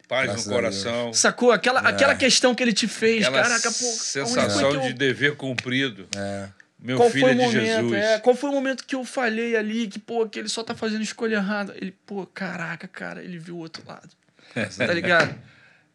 [0.07, 1.13] paz Graças no coração.
[1.13, 1.51] Sacou?
[1.51, 1.87] Aquela, é.
[1.87, 3.85] aquela questão que ele te fez, Aquela caraca, pô.
[3.85, 4.81] Sensação eu...
[4.81, 6.07] de dever cumprido.
[6.15, 6.47] É.
[6.81, 7.93] Meu qual filho foi o é momento, Jesus.
[7.93, 10.73] É, qual foi o momento que eu falhei ali, que, pô, que ele só tá
[10.73, 11.75] fazendo escolha errada?
[11.75, 14.09] Ele, pô, caraca, cara, ele viu o outro lado.
[14.77, 15.35] tá ligado?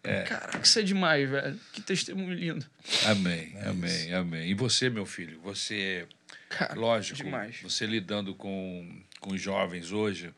[0.05, 0.23] É.
[0.25, 1.59] Caraca, isso é demais, velho.
[1.73, 2.67] Que testemunho lindo.
[3.07, 4.15] Amém, é amém, isso.
[4.15, 4.51] amém.
[4.51, 6.07] E você, meu filho, você,
[6.51, 7.57] Cara, lógico, demais.
[7.63, 10.31] você lidando com, com jovens hoje,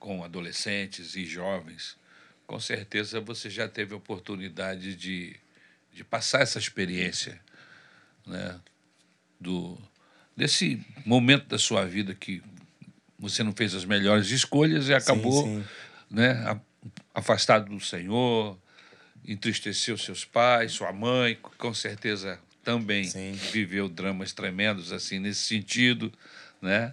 [0.00, 1.96] com adolescentes e jovens,
[2.44, 5.36] com certeza você já teve a oportunidade de,
[5.94, 7.40] de passar essa experiência
[8.26, 8.58] né,
[9.38, 9.78] do,
[10.36, 12.42] desse momento da sua vida que
[13.16, 15.68] você não fez as melhores escolhas e acabou sim, sim.
[16.10, 16.60] Né,
[17.14, 18.58] afastado do Senhor,
[19.24, 23.32] entristeceu seus pais, sua mãe, com certeza também sim.
[23.32, 26.12] viveu dramas tremendos assim nesse sentido,
[26.60, 26.92] né?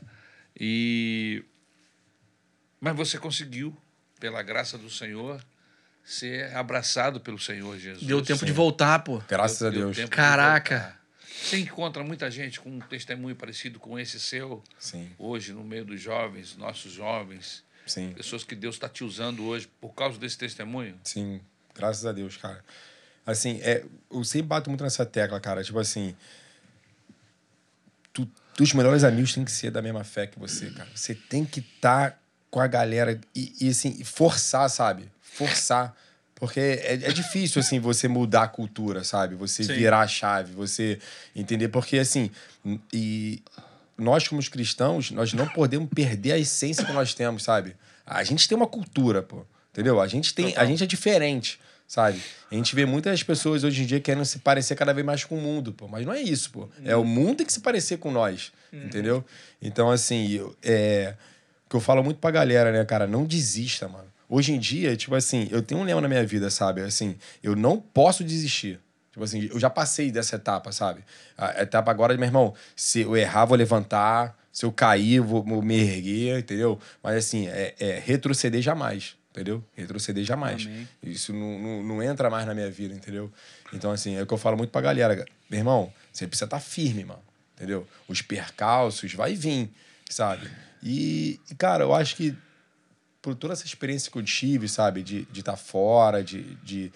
[0.59, 1.43] E
[2.80, 3.76] mas você conseguiu,
[4.20, 5.43] pela graça do Senhor,
[6.03, 8.05] ser abraçado pelo Senhor Jesus.
[8.05, 8.45] Deu tempo Sim.
[8.45, 9.22] de voltar, pô.
[9.28, 10.09] Graças deu, a Deus.
[10.09, 10.97] Caraca.
[11.41, 15.11] Você encontra muita gente com um testemunho parecido com esse seu Sim.
[15.18, 17.63] hoje no meio dos jovens, nossos jovens.
[17.88, 18.14] Sim.
[18.14, 21.00] Pessoas que Deus está te usando hoje por causa desse testemunho.
[21.04, 21.42] Sim,
[21.74, 22.64] graças a Deus, cara.
[23.26, 25.64] Assim, é, eu sempre bato muito nessa tecla, cara.
[25.64, 26.16] Tipo assim,
[28.14, 28.30] tu,
[28.60, 30.90] os melhores amigos têm que ser da mesma fé que você, cara.
[30.96, 32.20] Você tem que estar tá
[32.50, 35.12] com a galera e, e assim, forçar, sabe?
[35.22, 35.96] Forçar.
[36.36, 39.36] Porque é, é difícil, assim, você mudar a cultura, sabe?
[39.36, 39.74] Você Sim.
[39.74, 41.00] virar a chave, você
[41.36, 41.68] entender.
[41.68, 42.30] Porque, assim,
[42.94, 43.42] e
[43.98, 47.76] nós, como cristãos, nós não podemos perder a essência que nós temos, sabe?
[48.06, 49.45] A gente tem uma cultura, pô.
[49.72, 50.00] Entendeu?
[50.02, 52.20] A gente, tem, a gente é diferente, sabe?
[52.52, 55.38] A gente vê muitas pessoas hoje em dia querendo se parecer cada vez mais com
[55.38, 55.88] o mundo, pô.
[55.88, 56.70] Mas não é isso, pô.
[56.84, 58.86] É o mundo tem que se parecer com nós, uhum.
[58.86, 59.26] entendeu?
[59.62, 61.16] Então, assim, eu, é
[61.70, 63.06] que eu falo muito pra galera, né, cara?
[63.06, 64.08] Não desista, mano.
[64.30, 66.82] Hoje em dia, tipo assim, eu tenho um lema na minha vida, sabe?
[66.82, 68.80] Assim, eu não posso desistir.
[69.18, 71.03] Tipo assim, eu já passei dessa etapa, sabe?
[71.36, 74.38] A etapa agora, meu irmão, se eu errar, vou levantar.
[74.53, 76.80] Se eu cair, vou, vou me erguer, entendeu?
[77.01, 79.63] Mas assim, é, é retroceder jamais, entendeu?
[79.76, 80.68] Retroceder jamais.
[80.68, 80.88] Amém.
[81.01, 83.32] Isso não, não, não, entra mais na minha vida, entendeu?
[83.74, 85.26] Então, assim, é o que eu falo muito pra galera.
[85.49, 87.24] Meu irmão, você precisa estar tá firme, mano.
[87.55, 87.88] Entendeu?
[88.07, 89.72] Os percalços vai vir,
[90.07, 90.47] sabe?
[90.84, 92.38] E, cara, eu acho que
[93.20, 96.91] por toda essa experiência que eu tive, sabe, de estar de tá fora, de de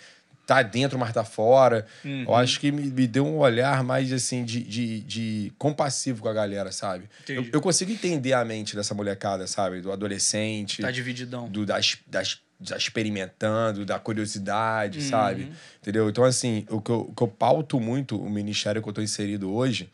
[0.46, 2.24] tá dentro, mas tá fora, uhum.
[2.24, 6.28] eu acho que me, me, deu um olhar mais, assim, de, de, de compassivo com
[6.28, 7.10] a galera, sabe?
[7.28, 9.82] Eu, eu, consigo entender a mente dessa molecada, sabe?
[9.82, 10.82] Do adolescente.
[10.82, 11.48] Tá divididão.
[11.48, 15.10] Do, das, das, da experimentando, da curiosidade, uhum.
[15.10, 15.52] sabe?
[15.82, 16.10] Entendeu?
[16.10, 19.02] Então, assim, o que, eu, o que eu pauto muito o ministério que eu tô
[19.02, 19.89] inserido hoje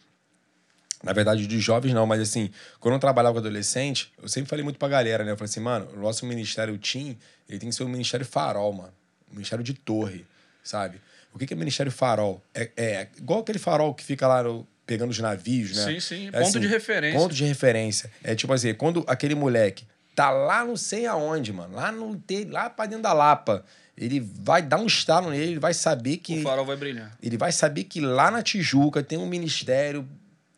[1.03, 4.63] na verdade, de jovens não, mas assim, quando eu trabalhava com adolescente, eu sempre falei
[4.63, 5.31] muito pra galera, né?
[5.31, 7.15] Eu falei assim, mano, o nosso ministério Team,
[7.47, 8.93] ele tem que ser um ministério farol, mano.
[9.31, 10.25] Um ministério de torre,
[10.67, 10.99] sabe?
[11.33, 12.41] O que, é ministério farol?
[12.53, 15.85] É, é igual aquele farol que fica lá no, pegando os navios, né?
[15.85, 16.27] Sim, sim.
[16.29, 17.19] É, ponto assim, de referência.
[17.19, 18.11] Ponto de referência.
[18.23, 22.69] É tipo assim, quando aquele moleque tá lá não sei aonde, mano, lá, no, lá
[22.69, 23.63] pra dentro da Lapa,
[23.95, 26.39] ele vai dar um estalo nele, ele vai saber que.
[26.39, 27.15] O farol vai brilhar.
[27.21, 30.07] Ele vai saber que lá na Tijuca tem um ministério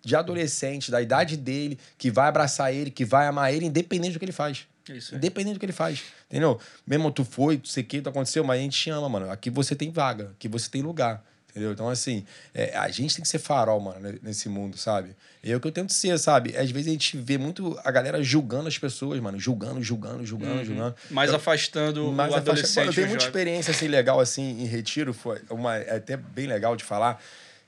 [0.04, 4.20] de adolescente, da idade dele, que vai abraçar ele, que vai amar ele, independente do
[4.20, 4.66] que ele faz.
[4.96, 6.04] Isso independente do que ele faz.
[6.30, 6.60] Entendeu?
[6.86, 9.32] Mesmo tu foi, tu sei o que, tu aconteceu, mas a gente te ama, mano.
[9.32, 11.24] Aqui você tem vaga, aqui você tem lugar.
[11.50, 11.72] Entendeu?
[11.72, 15.16] Então, assim, é, a gente tem que ser farol, mano, nesse mundo, sabe?
[15.44, 16.56] É o que eu tento ser, sabe?
[16.56, 19.40] Às vezes a gente vê muito a galera julgando as pessoas, mano.
[19.40, 20.66] Julgando, julgando, julgando, uhum.
[20.66, 20.96] julgando.
[21.10, 22.88] Mais afastando mais o adolescente.
[22.88, 25.12] Eu tenho muita experiência, assim, legal, assim, em retiro.
[25.12, 27.20] Foi uma, é até bem legal de falar,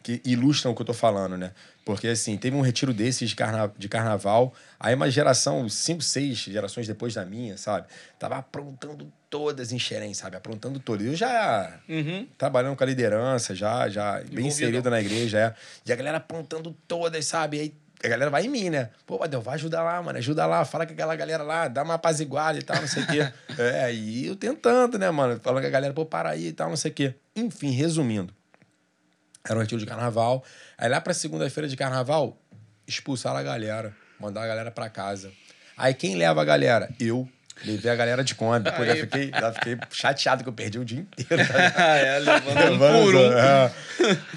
[0.04, 1.52] que ilustram o que eu tô falando, né?
[1.84, 6.38] Porque, assim, teve um retiro desses de, carna de carnaval, aí uma geração, cinco, seis
[6.38, 7.88] gerações depois da minha, sabe?
[8.20, 10.36] Tava aprontando todas em Xerém, sabe?
[10.38, 11.06] Aprontando todas.
[11.06, 12.28] Eu já uhum.
[12.38, 15.56] trabalhando com a liderança, já, já bem inserido na igreja, é.
[15.86, 17.60] E a galera aprontando todas, sabe?
[17.60, 17.74] Aí
[18.04, 18.90] a galera vai em mim, né?
[19.06, 20.18] Pô, Deus, vai ajudar lá, mano.
[20.18, 23.08] Ajuda lá, fala com aquela galera lá, dá uma apaziguada e tal, não sei o
[23.08, 23.32] quê.
[23.60, 25.40] é, aí eu tentando, né, mano?
[25.42, 27.16] Falando com a galera, pô, para aí e tal, não sei o quê.
[27.36, 28.34] Enfim, resumindo.
[29.48, 30.44] Era um retiro de carnaval.
[30.78, 32.38] Aí lá pra segunda-feira de carnaval,
[32.88, 35.32] expulsaram a galera, mandaram a galera pra casa.
[35.78, 36.90] Aí quem leva a galera?
[37.00, 37.28] Eu.
[37.64, 38.72] Levei a galera de Kombi.
[38.72, 41.44] Pô, já fiquei, já fiquei chateado que eu perdi o dia inteiro.
[41.78, 43.34] É, levando Levando- por um.
[43.34, 43.72] é.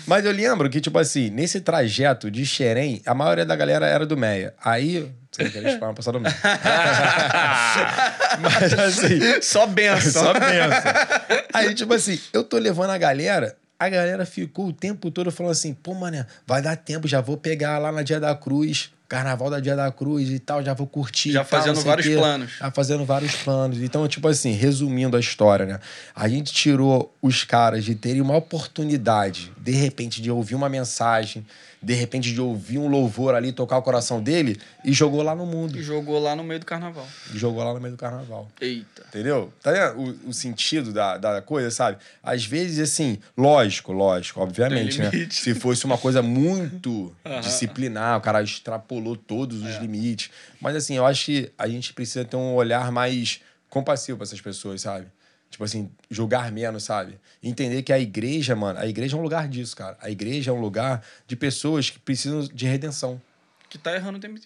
[0.06, 4.04] Mas eu lembro que, tipo assim, nesse trajeto de Xerém, a maioria da galera era
[4.04, 4.52] do Meia.
[4.62, 5.10] Aí.
[5.32, 6.34] Você quer esperar passar do Meia.
[8.40, 9.40] Mas assim.
[9.42, 10.24] Só benção.
[10.24, 11.46] Só pensa.
[11.52, 15.52] Aí, tipo assim, eu tô levando a galera, a galera ficou o tempo todo falando
[15.52, 19.50] assim, pô, mané, vai dar tempo, já vou pegar lá na Dia da Cruz, carnaval
[19.50, 21.32] da Dia da Cruz e tal, já vou curtir.
[21.32, 22.52] Já tal, fazendo vários planos.
[22.58, 23.80] Já fazendo vários planos.
[23.80, 25.80] Então, tipo assim, resumindo a história, né?
[26.14, 31.44] A gente tirou os caras de terem uma oportunidade, de repente, de ouvir uma mensagem,
[31.84, 35.44] de repente, de ouvir um louvor ali, tocar o coração dele, e jogou lá no
[35.46, 35.78] mundo.
[35.78, 37.06] E jogou lá no meio do carnaval.
[37.32, 38.48] E jogou lá no meio do carnaval.
[38.60, 39.02] Eita.
[39.08, 39.52] Entendeu?
[39.62, 41.98] Tá vendo o, o sentido da, da coisa, sabe?
[42.22, 45.10] Às vezes, assim, lógico, lógico, obviamente, né?
[45.30, 49.68] Se fosse uma coisa muito disciplinar, o cara extrapolou todos É.
[49.70, 50.30] os limites.
[50.60, 54.40] Mas, assim, eu acho que a gente precisa ter um olhar mais compassivo pra essas
[54.40, 55.06] pessoas, sabe?
[55.54, 57.16] Tipo assim, julgar menos, sabe?
[57.40, 59.96] Entender que a igreja, mano, a igreja é um lugar disso, cara.
[60.00, 63.22] A igreja é um lugar de pessoas que precisam de redenção.
[63.70, 64.40] Que tá errando o tempo.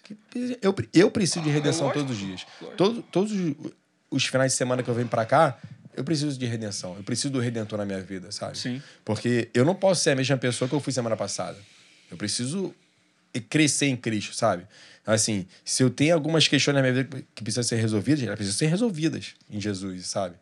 [0.61, 2.45] Eu, eu preciso de redenção lógico, todos os dias.
[2.61, 2.77] lógico.
[2.77, 3.31] Todo, todos
[4.11, 5.57] os, finais de semana que eu venho pra cá,
[5.97, 6.95] eu preciso de redenção.
[6.95, 8.55] Eu preciso do redentor na minha vida, sabe?
[8.55, 8.79] Sim.
[9.03, 11.57] Porque eu não posso ser a mesma pessoa que eu fui semana passada.
[12.11, 12.71] Eu preciso
[13.49, 14.67] crescer em Cristo, sabe?
[15.07, 18.59] Assim, se eu tenho algumas questões na minha vida que precisam ser resolvidas, elas precisam
[18.59, 20.35] ser resolvidas em Jesus, sabe?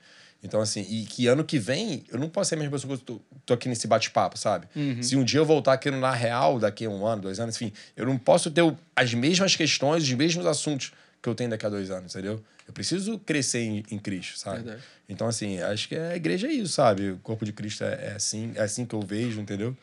[0.44, 3.04] Então, assim, e que ano que vem eu não posso ser a mesma pessoa que
[3.04, 4.68] eu tô, tô aqui nesse bate-papo, sabe?
[5.02, 7.56] Se um dia eu voltar aqui no Na Real, daqui a um ano, dois anos,
[7.56, 8.62] enfim, eu não posso ter
[8.96, 12.44] as mesmas questões, os mesmos assuntos que eu tenho daqui a dois anos, entendeu?
[12.68, 14.58] Eu preciso crescer em, em Cristo, sabe?
[14.58, 14.84] Verdade.
[15.10, 17.12] Então, assim, acho que a igreja é isso, sabe?
[17.12, 19.76] O corpo de Cristo é, é assim, é assim que eu vejo, entendeu?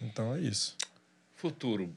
[0.00, 0.76] Então é isso.
[1.34, 1.92] Futuro.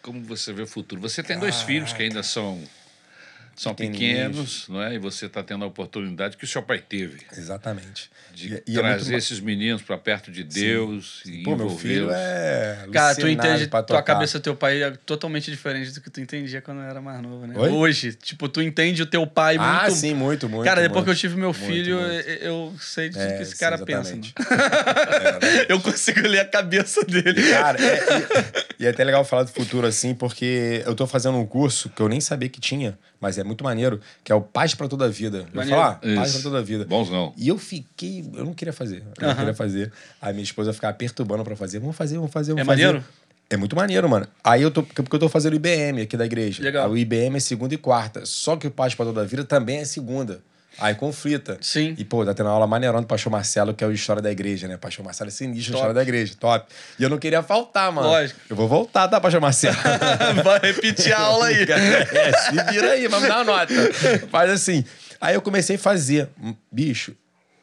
[0.00, 1.00] Como você vê o futuro?
[1.00, 2.62] Você tem dois filhos que ainda são,
[3.56, 4.94] são pequenos, não é?
[4.94, 8.10] E você está tendo a oportunidade que o seu pai teve Exatamente.
[8.34, 11.56] de E- e é muito trazer ma- esses meninos para perto de Deus e Pô,
[11.56, 12.86] meu filho é.
[12.92, 14.02] Cara, tu entende, tua tocar.
[14.02, 17.46] cabeça do teu pai é totalmente diferente do que tu entendia quando era mais novo,
[17.46, 17.54] né?
[17.56, 17.70] Oi?
[17.70, 19.70] Hoje, tipo, tu entende o teu pai muito...
[19.70, 20.64] Ah, sim, muito, muito.
[20.64, 22.28] Cara, depois muito, que eu tive meu muito, filho, muito.
[22.28, 22.36] eu-
[22.70, 24.14] eu sei tudo É, que esse sim, cara pensa.
[24.14, 24.34] exatamente.
[24.36, 25.66] mano.
[25.68, 27.42] eu consigo ler a cabeça dele.
[27.50, 31.46] Cara, é, e, é até legal falar do futuro assim, porque eu tô fazendo um
[31.46, 34.74] curso que eu nem sabia que tinha, mas é muito maneiro, que é o Paz
[34.74, 35.46] pra Toda a Vida.
[35.52, 35.78] Maneiro.
[35.80, 35.94] falar?
[36.00, 36.32] Paz Isso.
[36.34, 36.84] pra Toda a Vida.
[36.84, 37.32] Bons não.
[37.36, 38.24] E eu fiquei.
[38.34, 39.02] Eu não queria fazer.
[39.20, 39.92] Eu não queria fazer.
[40.20, 41.78] Aí minha esposa ficava perturbando pra fazer.
[41.78, 42.84] Vamos fazer, vamos fazer, vamos É fazer.
[42.86, 43.04] maneiro?
[43.48, 44.26] É muito maneiro, mano.
[44.42, 44.82] Aí eu tô.
[44.82, 46.62] Porque eu tô fazendo o IBM aqui da igreja.
[46.62, 46.90] Legal.
[46.90, 48.26] O IBM é segunda e quarta.
[48.26, 50.40] Só que o Paz pra Toda a Vida também é segunda.
[50.78, 51.56] Aí conflita.
[51.60, 51.94] Sim.
[51.98, 54.30] E, pô, tá tendo uma aula maneirona do pastor Marcelo, que é o História da
[54.30, 54.76] Igreja, né?
[54.76, 55.76] Pastor Marcelo é sinistro, Top.
[55.78, 56.34] História da Igreja.
[56.38, 56.66] Top.
[56.98, 58.08] E eu não queria faltar, mano.
[58.08, 58.38] Lógico.
[58.50, 59.76] Eu vou voltar, tá, pastor Marcelo?
[60.44, 61.62] Vai repetir a aula aí.
[61.64, 63.72] é, se vira aí, vamos dar uma nota.
[64.30, 64.84] Faz assim.
[65.20, 66.28] Aí eu comecei a fazer.
[66.70, 67.16] Bicho,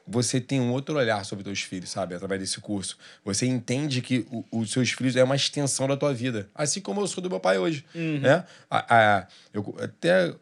[0.07, 2.15] você tem um outro olhar sobre teus filhos, sabe?
[2.15, 2.97] Através desse curso.
[3.23, 6.49] Você entende que os seus filhos é uma extensão da tua vida.
[6.53, 7.85] Assim como eu sou do meu pai hoje.
[7.95, 8.43] Né?
[8.69, 10.33] A- a- eu, até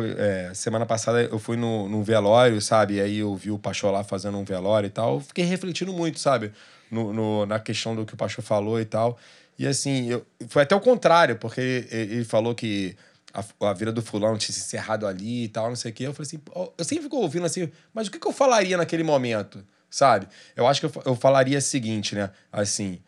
[0.00, 2.94] é, semana passada eu fui no, num velório, sabe?
[2.94, 5.14] E aí eu vi o pastor lá fazendo um velório e tal.
[5.14, 6.52] Eu fiquei refletindo muito, sabe?
[6.90, 9.18] No, no- na questão do que o pastor falou e tal.
[9.58, 12.96] E assim, eu, foi até o contrário, porque ele, ele falou que
[13.34, 16.06] a, a vida do fulano tinha se encerrado ali e tal, não sei o quê.
[16.06, 16.40] Eu falei assim,
[16.78, 20.26] eu sempre fico ouvindo assim, mas o que, que eu falaria naquele momento, sabe?
[20.56, 22.30] Eu acho que eu, eu falaria o seguinte, né?
[22.50, 22.98] Assim,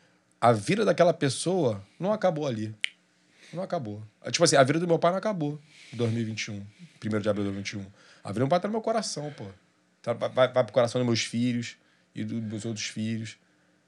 [0.41, 2.75] a vida daquela pessoa não acabou ali.
[3.53, 4.03] Não acabou.
[4.31, 5.61] Tipo assim, a vida do meu pai não acabou
[5.93, 6.55] 2021.
[7.05, 7.85] 1 de abril de 2021.
[8.23, 9.45] A meu pai tá no meu coração, pô.
[10.03, 11.77] Tá, vai, vai pro coração dos meus filhos
[12.15, 13.37] e dos meus outros filhos.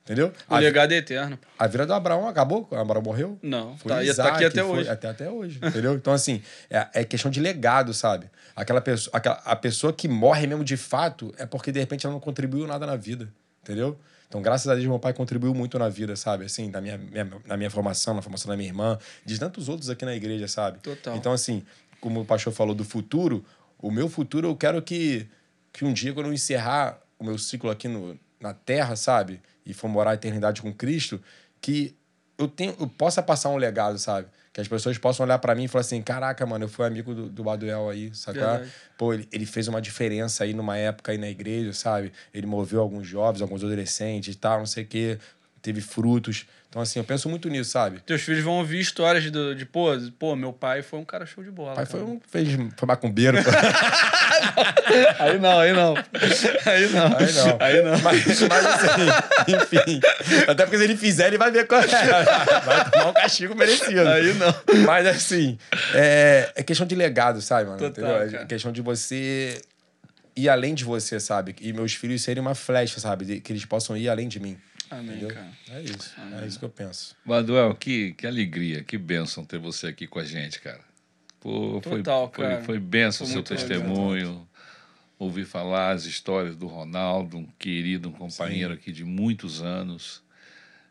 [0.05, 0.33] Entendeu?
[0.49, 1.37] O A, legado é eterno.
[1.59, 2.69] a vida do Abraão acabou?
[2.71, 3.37] O Abraão morreu?
[3.43, 4.89] Não, Foi tá, tá Isaac, aqui até foi hoje.
[4.89, 5.95] Até, até hoje, entendeu?
[5.95, 6.41] Então, assim,
[6.71, 8.31] é, é questão de legado, sabe?
[8.55, 12.13] Aquela pessoa, aquela, a pessoa que morre mesmo de fato é porque, de repente, ela
[12.13, 13.29] não contribuiu nada na vida,
[13.65, 13.99] entendeu?
[14.29, 16.45] Então, graças a Deus, meu pai contribuiu muito na vida, sabe?
[16.45, 19.91] Assim, na minha, minha- na minha formação, na formação da minha irmã, de tantos outros
[19.91, 20.79] aqui na igreja, sabe?
[20.79, 21.17] Total.
[21.17, 21.65] Então, assim,
[22.07, 23.45] como o pastor falou do futuro,
[23.81, 25.27] o meu futuro eu quero que,
[25.73, 29.43] que um dia, quando eu encerrar o meu ciclo aqui no, na terra, sabe?
[29.67, 31.21] E for morar a eternidade com Cristo,
[31.61, 31.97] que
[32.39, 34.29] eu, tenho, eu possa passar um legado, sabe?
[34.53, 37.13] Que as pessoas possam olhar pra mim e falar assim: caraca, mano, eu fui amigo
[37.13, 38.69] do, do Baduel aí, qual é?
[38.97, 42.13] Pô, ele, ele fez uma diferença aí numa época aí na igreja, sabe?
[42.33, 45.19] Ele moveu alguns jovens, alguns adolescentes e tal, não sei o quê,
[45.61, 46.47] teve frutos.
[46.77, 48.01] Então, assim, eu penso muito nisso, sabe?
[48.01, 51.43] Teus filhos vão ouvir histórias de, de pô, pô, meu pai foi um cara show
[51.43, 51.75] de bola.
[51.75, 51.87] Pai cara.
[51.87, 52.21] foi um.
[52.31, 53.39] Fez, foi macumbeiro.
[55.19, 55.95] Aí não, aí não.
[55.97, 57.07] Aí não.
[57.17, 57.57] Aí não.
[57.61, 57.99] Aí não.
[58.01, 60.01] Mas, mas assim, enfim.
[60.47, 61.87] Até porque se ele fizer, ele vai ver qual é.
[61.87, 64.07] Vai tomar um castigo merecido.
[64.07, 64.55] Aí não.
[64.85, 65.59] Mas assim,
[65.95, 67.79] é, é questão de legado, sabe, mano?
[67.79, 68.41] Total, Entendeu?
[68.41, 69.63] É questão de você
[70.37, 71.57] ir além de você, sabe?
[71.61, 73.25] E meus filhos serem uma flecha, sabe?
[73.25, 74.59] De- que eles possam ir além de mim.
[74.91, 75.35] Amém, Entendeu?
[75.35, 75.51] cara.
[75.71, 76.15] É isso.
[76.43, 77.17] É isso que eu penso.
[77.25, 80.81] Manuel, que, que alegria, que bênção ter você aqui com a gente, cara.
[81.41, 82.63] Pô, foi, Total, foi, cara.
[82.65, 83.79] foi bênção o Foi seu legal.
[83.85, 84.49] testemunho.
[85.19, 90.23] Ouvir falar as histórias do Ronaldo, um querido, um companheiro aqui de muitos anos.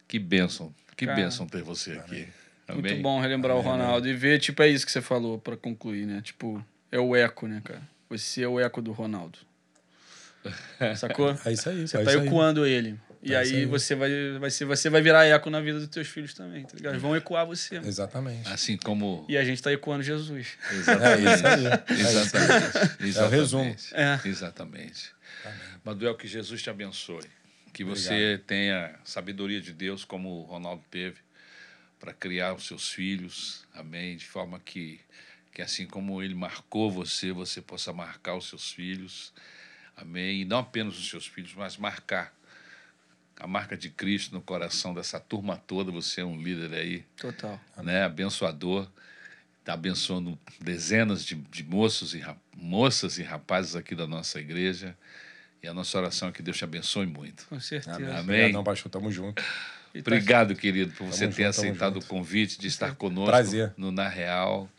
[0.07, 2.27] Que bênção, que Cara, bênção ter você aqui.
[2.67, 2.81] Amém?
[2.81, 6.07] Muito bom relembrar o Ronaldo e ver, tipo, é isso que você falou pra concluir,
[6.07, 6.21] né?
[6.23, 7.81] Tipo, é o eco, né, cara?
[8.09, 9.37] Você é o eco do Ronaldo.
[10.97, 11.35] Sacou?
[11.45, 11.87] É isso aí.
[11.87, 12.27] Você é tá isso aí.
[12.27, 12.99] ecoando ele.
[13.25, 13.65] E É aí, aí.
[13.65, 14.09] você vai,
[14.39, 16.93] vai ser, você vai virar eco na vida dos teus filhos também, tá ligado?
[16.93, 17.75] Eles vão ecoar você.
[17.75, 17.87] mano.
[17.87, 18.47] Exatamente.
[18.47, 19.25] Assim como.
[19.27, 20.49] E a gente tá ecoando Jesus.
[20.71, 21.27] Exatamente.
[21.27, 21.99] É isso aí.
[21.99, 23.03] Exatamente.
[23.03, 23.17] Exatamente.
[23.17, 23.75] É o resumo.
[23.93, 24.19] É.
[24.27, 25.11] Exatamente.
[25.83, 27.25] Manuel, que Jesus te abençoe.
[27.73, 31.17] Que você tenha sabedoria de Deus, como o Ronaldo teve,
[31.99, 33.65] para criar os seus filhos.
[33.73, 34.15] Amém.
[34.15, 34.99] De forma que,
[35.51, 39.33] que, assim como ele marcou você, você possa marcar os seus filhos.
[39.97, 40.41] Amém.
[40.41, 42.33] E não apenas os seus filhos, mas marcar
[43.39, 45.91] a marca de Cristo no coração dessa turma toda.
[45.91, 47.59] Você é um líder aí Total.
[47.83, 48.87] né, abençoador,
[49.59, 52.23] está abençoando dezenas de, de moços e
[52.55, 54.95] moças e rapazes aqui da nossa igreja.
[55.61, 57.45] E a nossa oração é que Deus te abençoe muito.
[57.47, 57.95] Com certeza.
[57.97, 58.19] Amém.
[58.19, 58.91] Obrigadão, pastor.
[58.91, 59.41] Tamo junto.
[59.95, 63.31] E tá- Obrigado, querido, por você Tamo ter junto, aceitado o convite de estar conosco
[63.31, 63.73] Prazer.
[63.75, 64.69] no Na Real.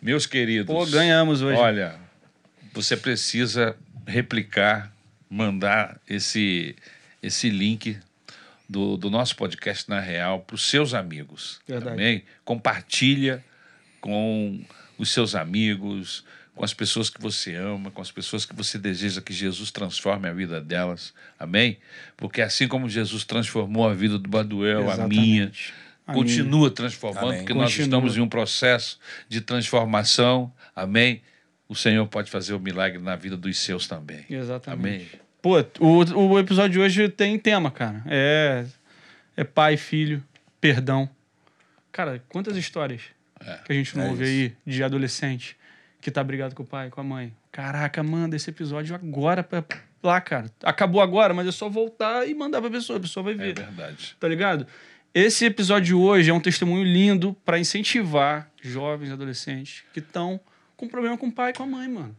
[0.00, 0.66] Meus queridos.
[0.66, 1.58] Pô, ganhamos hoje.
[1.58, 1.98] Olha,
[2.72, 3.74] você precisa
[4.06, 4.92] replicar,
[5.28, 6.76] mandar esse,
[7.26, 7.98] esse link
[8.68, 11.60] do, do nosso podcast Na Real para os seus amigos.
[11.66, 11.94] Verdade.
[11.94, 12.22] Amém?
[12.44, 13.44] Compartilha
[14.00, 14.60] com
[14.98, 19.20] os seus amigos, com as pessoas que você ama, com as pessoas que você deseja
[19.20, 21.12] que Jesus transforme a vida delas.
[21.38, 21.78] Amém?
[22.16, 25.20] Porque assim como Jesus transformou a vida do Baduel, a Exatamente.
[25.20, 25.52] minha,
[26.06, 27.38] A continua transformando, Amém.
[27.38, 27.84] porque nós Continua.
[27.86, 28.98] estamos em um processo
[29.28, 30.52] de transformação.
[30.76, 31.22] Amém?
[31.66, 34.24] O Senhor pode fazer o milagre na vida dos seus também.
[34.28, 35.06] Exatamente.
[35.14, 35.23] Amém?
[35.44, 38.02] Pô, o, o episódio de hoje tem tema, cara.
[38.06, 38.64] É,
[39.36, 40.24] é pai, filho,
[40.58, 41.06] perdão.
[41.92, 43.02] Cara, quantas histórias
[43.44, 44.32] É, que a gente não é ouve isso.
[44.32, 45.54] aí de adolescente
[46.00, 47.30] que tá brigado com o pai, com a mãe.
[47.52, 49.62] Caraca, manda esse episódio agora pra
[50.02, 50.50] lá, cara.
[50.62, 52.96] Acabou agora, mas é só voltar e mandar pra pessoa.
[52.98, 53.54] A pessoa vai É ver.
[53.54, 54.16] verdade.
[54.18, 54.66] tá ligado?
[55.12, 60.40] Esse episódio de hoje é um testemunho lindo pra incentivar jovens adolescentes que estão
[60.74, 62.16] com problema com o pai e com a mãe, mano.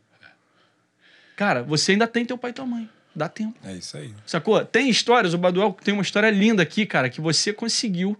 [1.36, 2.88] Cara, você ainda tem teu pai e tua mãe.
[3.16, 3.56] Dá tempo.
[3.64, 4.14] É isso aí.
[4.26, 4.64] Sacou?
[4.66, 8.18] Tem histórias, o Baduel tem uma história linda aqui, cara, que você conseguiu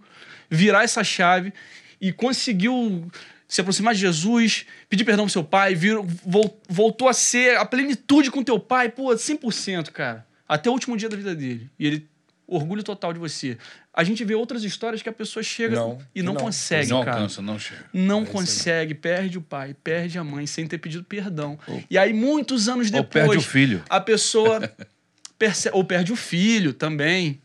[0.48, 1.52] virar essa chave
[2.00, 3.10] e conseguiu
[3.48, 7.64] se aproximar de Jesus, pedir perdão pro seu pai, vir, vol- voltou a ser a
[7.64, 10.26] plenitude com teu pai, pô, 100%, cara.
[10.48, 11.70] Até o último dia da vida dele.
[11.78, 12.08] E ele,
[12.46, 13.58] orgulho total de você.
[13.96, 16.40] A gente vê outras histórias que a pessoa chega Não, e não, não.
[16.42, 17.16] consegue, não cara.
[17.16, 17.86] alcança, não chega.
[17.94, 21.58] Não É isso consegue, perde o pai, perde a mãe sem ter pedido perdão.
[21.88, 23.82] E aí, muitos anos Ou depois, perde o filho.
[23.88, 24.60] a pessoa
[25.38, 27.40] perce- ou perde o filho também.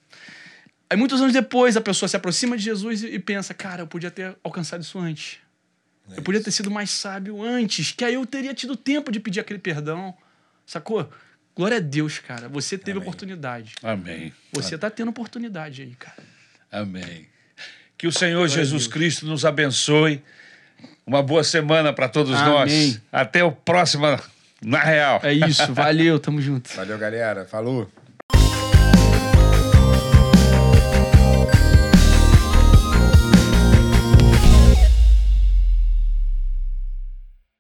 [0.90, 4.12] Aí, muitos anos depois, a pessoa se aproxima de Jesus e pensa: cara, eu podia
[4.12, 5.38] ter alcançado isso antes.
[6.12, 9.22] É eu podia ter sido mais sábio antes, que aí eu teria tido tempo de
[9.22, 10.14] pedir aquele perdão.
[10.66, 11.10] Sacou?
[11.56, 12.50] Glória a Deus, cara.
[12.50, 13.04] Você teve Amém.
[13.04, 13.74] oportunidade.
[13.82, 14.34] Amém.
[14.52, 16.31] Você tá tendo oportunidade aí, cara.
[16.72, 17.28] Amém.
[17.98, 20.24] Que o Senhor Jesus Cristo nos abençoe.
[21.06, 22.54] Uma boa semana para todos Amém.
[22.54, 23.02] nós.
[23.12, 24.06] Até o próximo
[24.64, 25.20] Na Real.
[25.24, 25.74] É isso.
[25.74, 26.70] Valeu, tamo junto.
[26.76, 27.46] Valeu, galera.
[27.46, 27.92] Falou.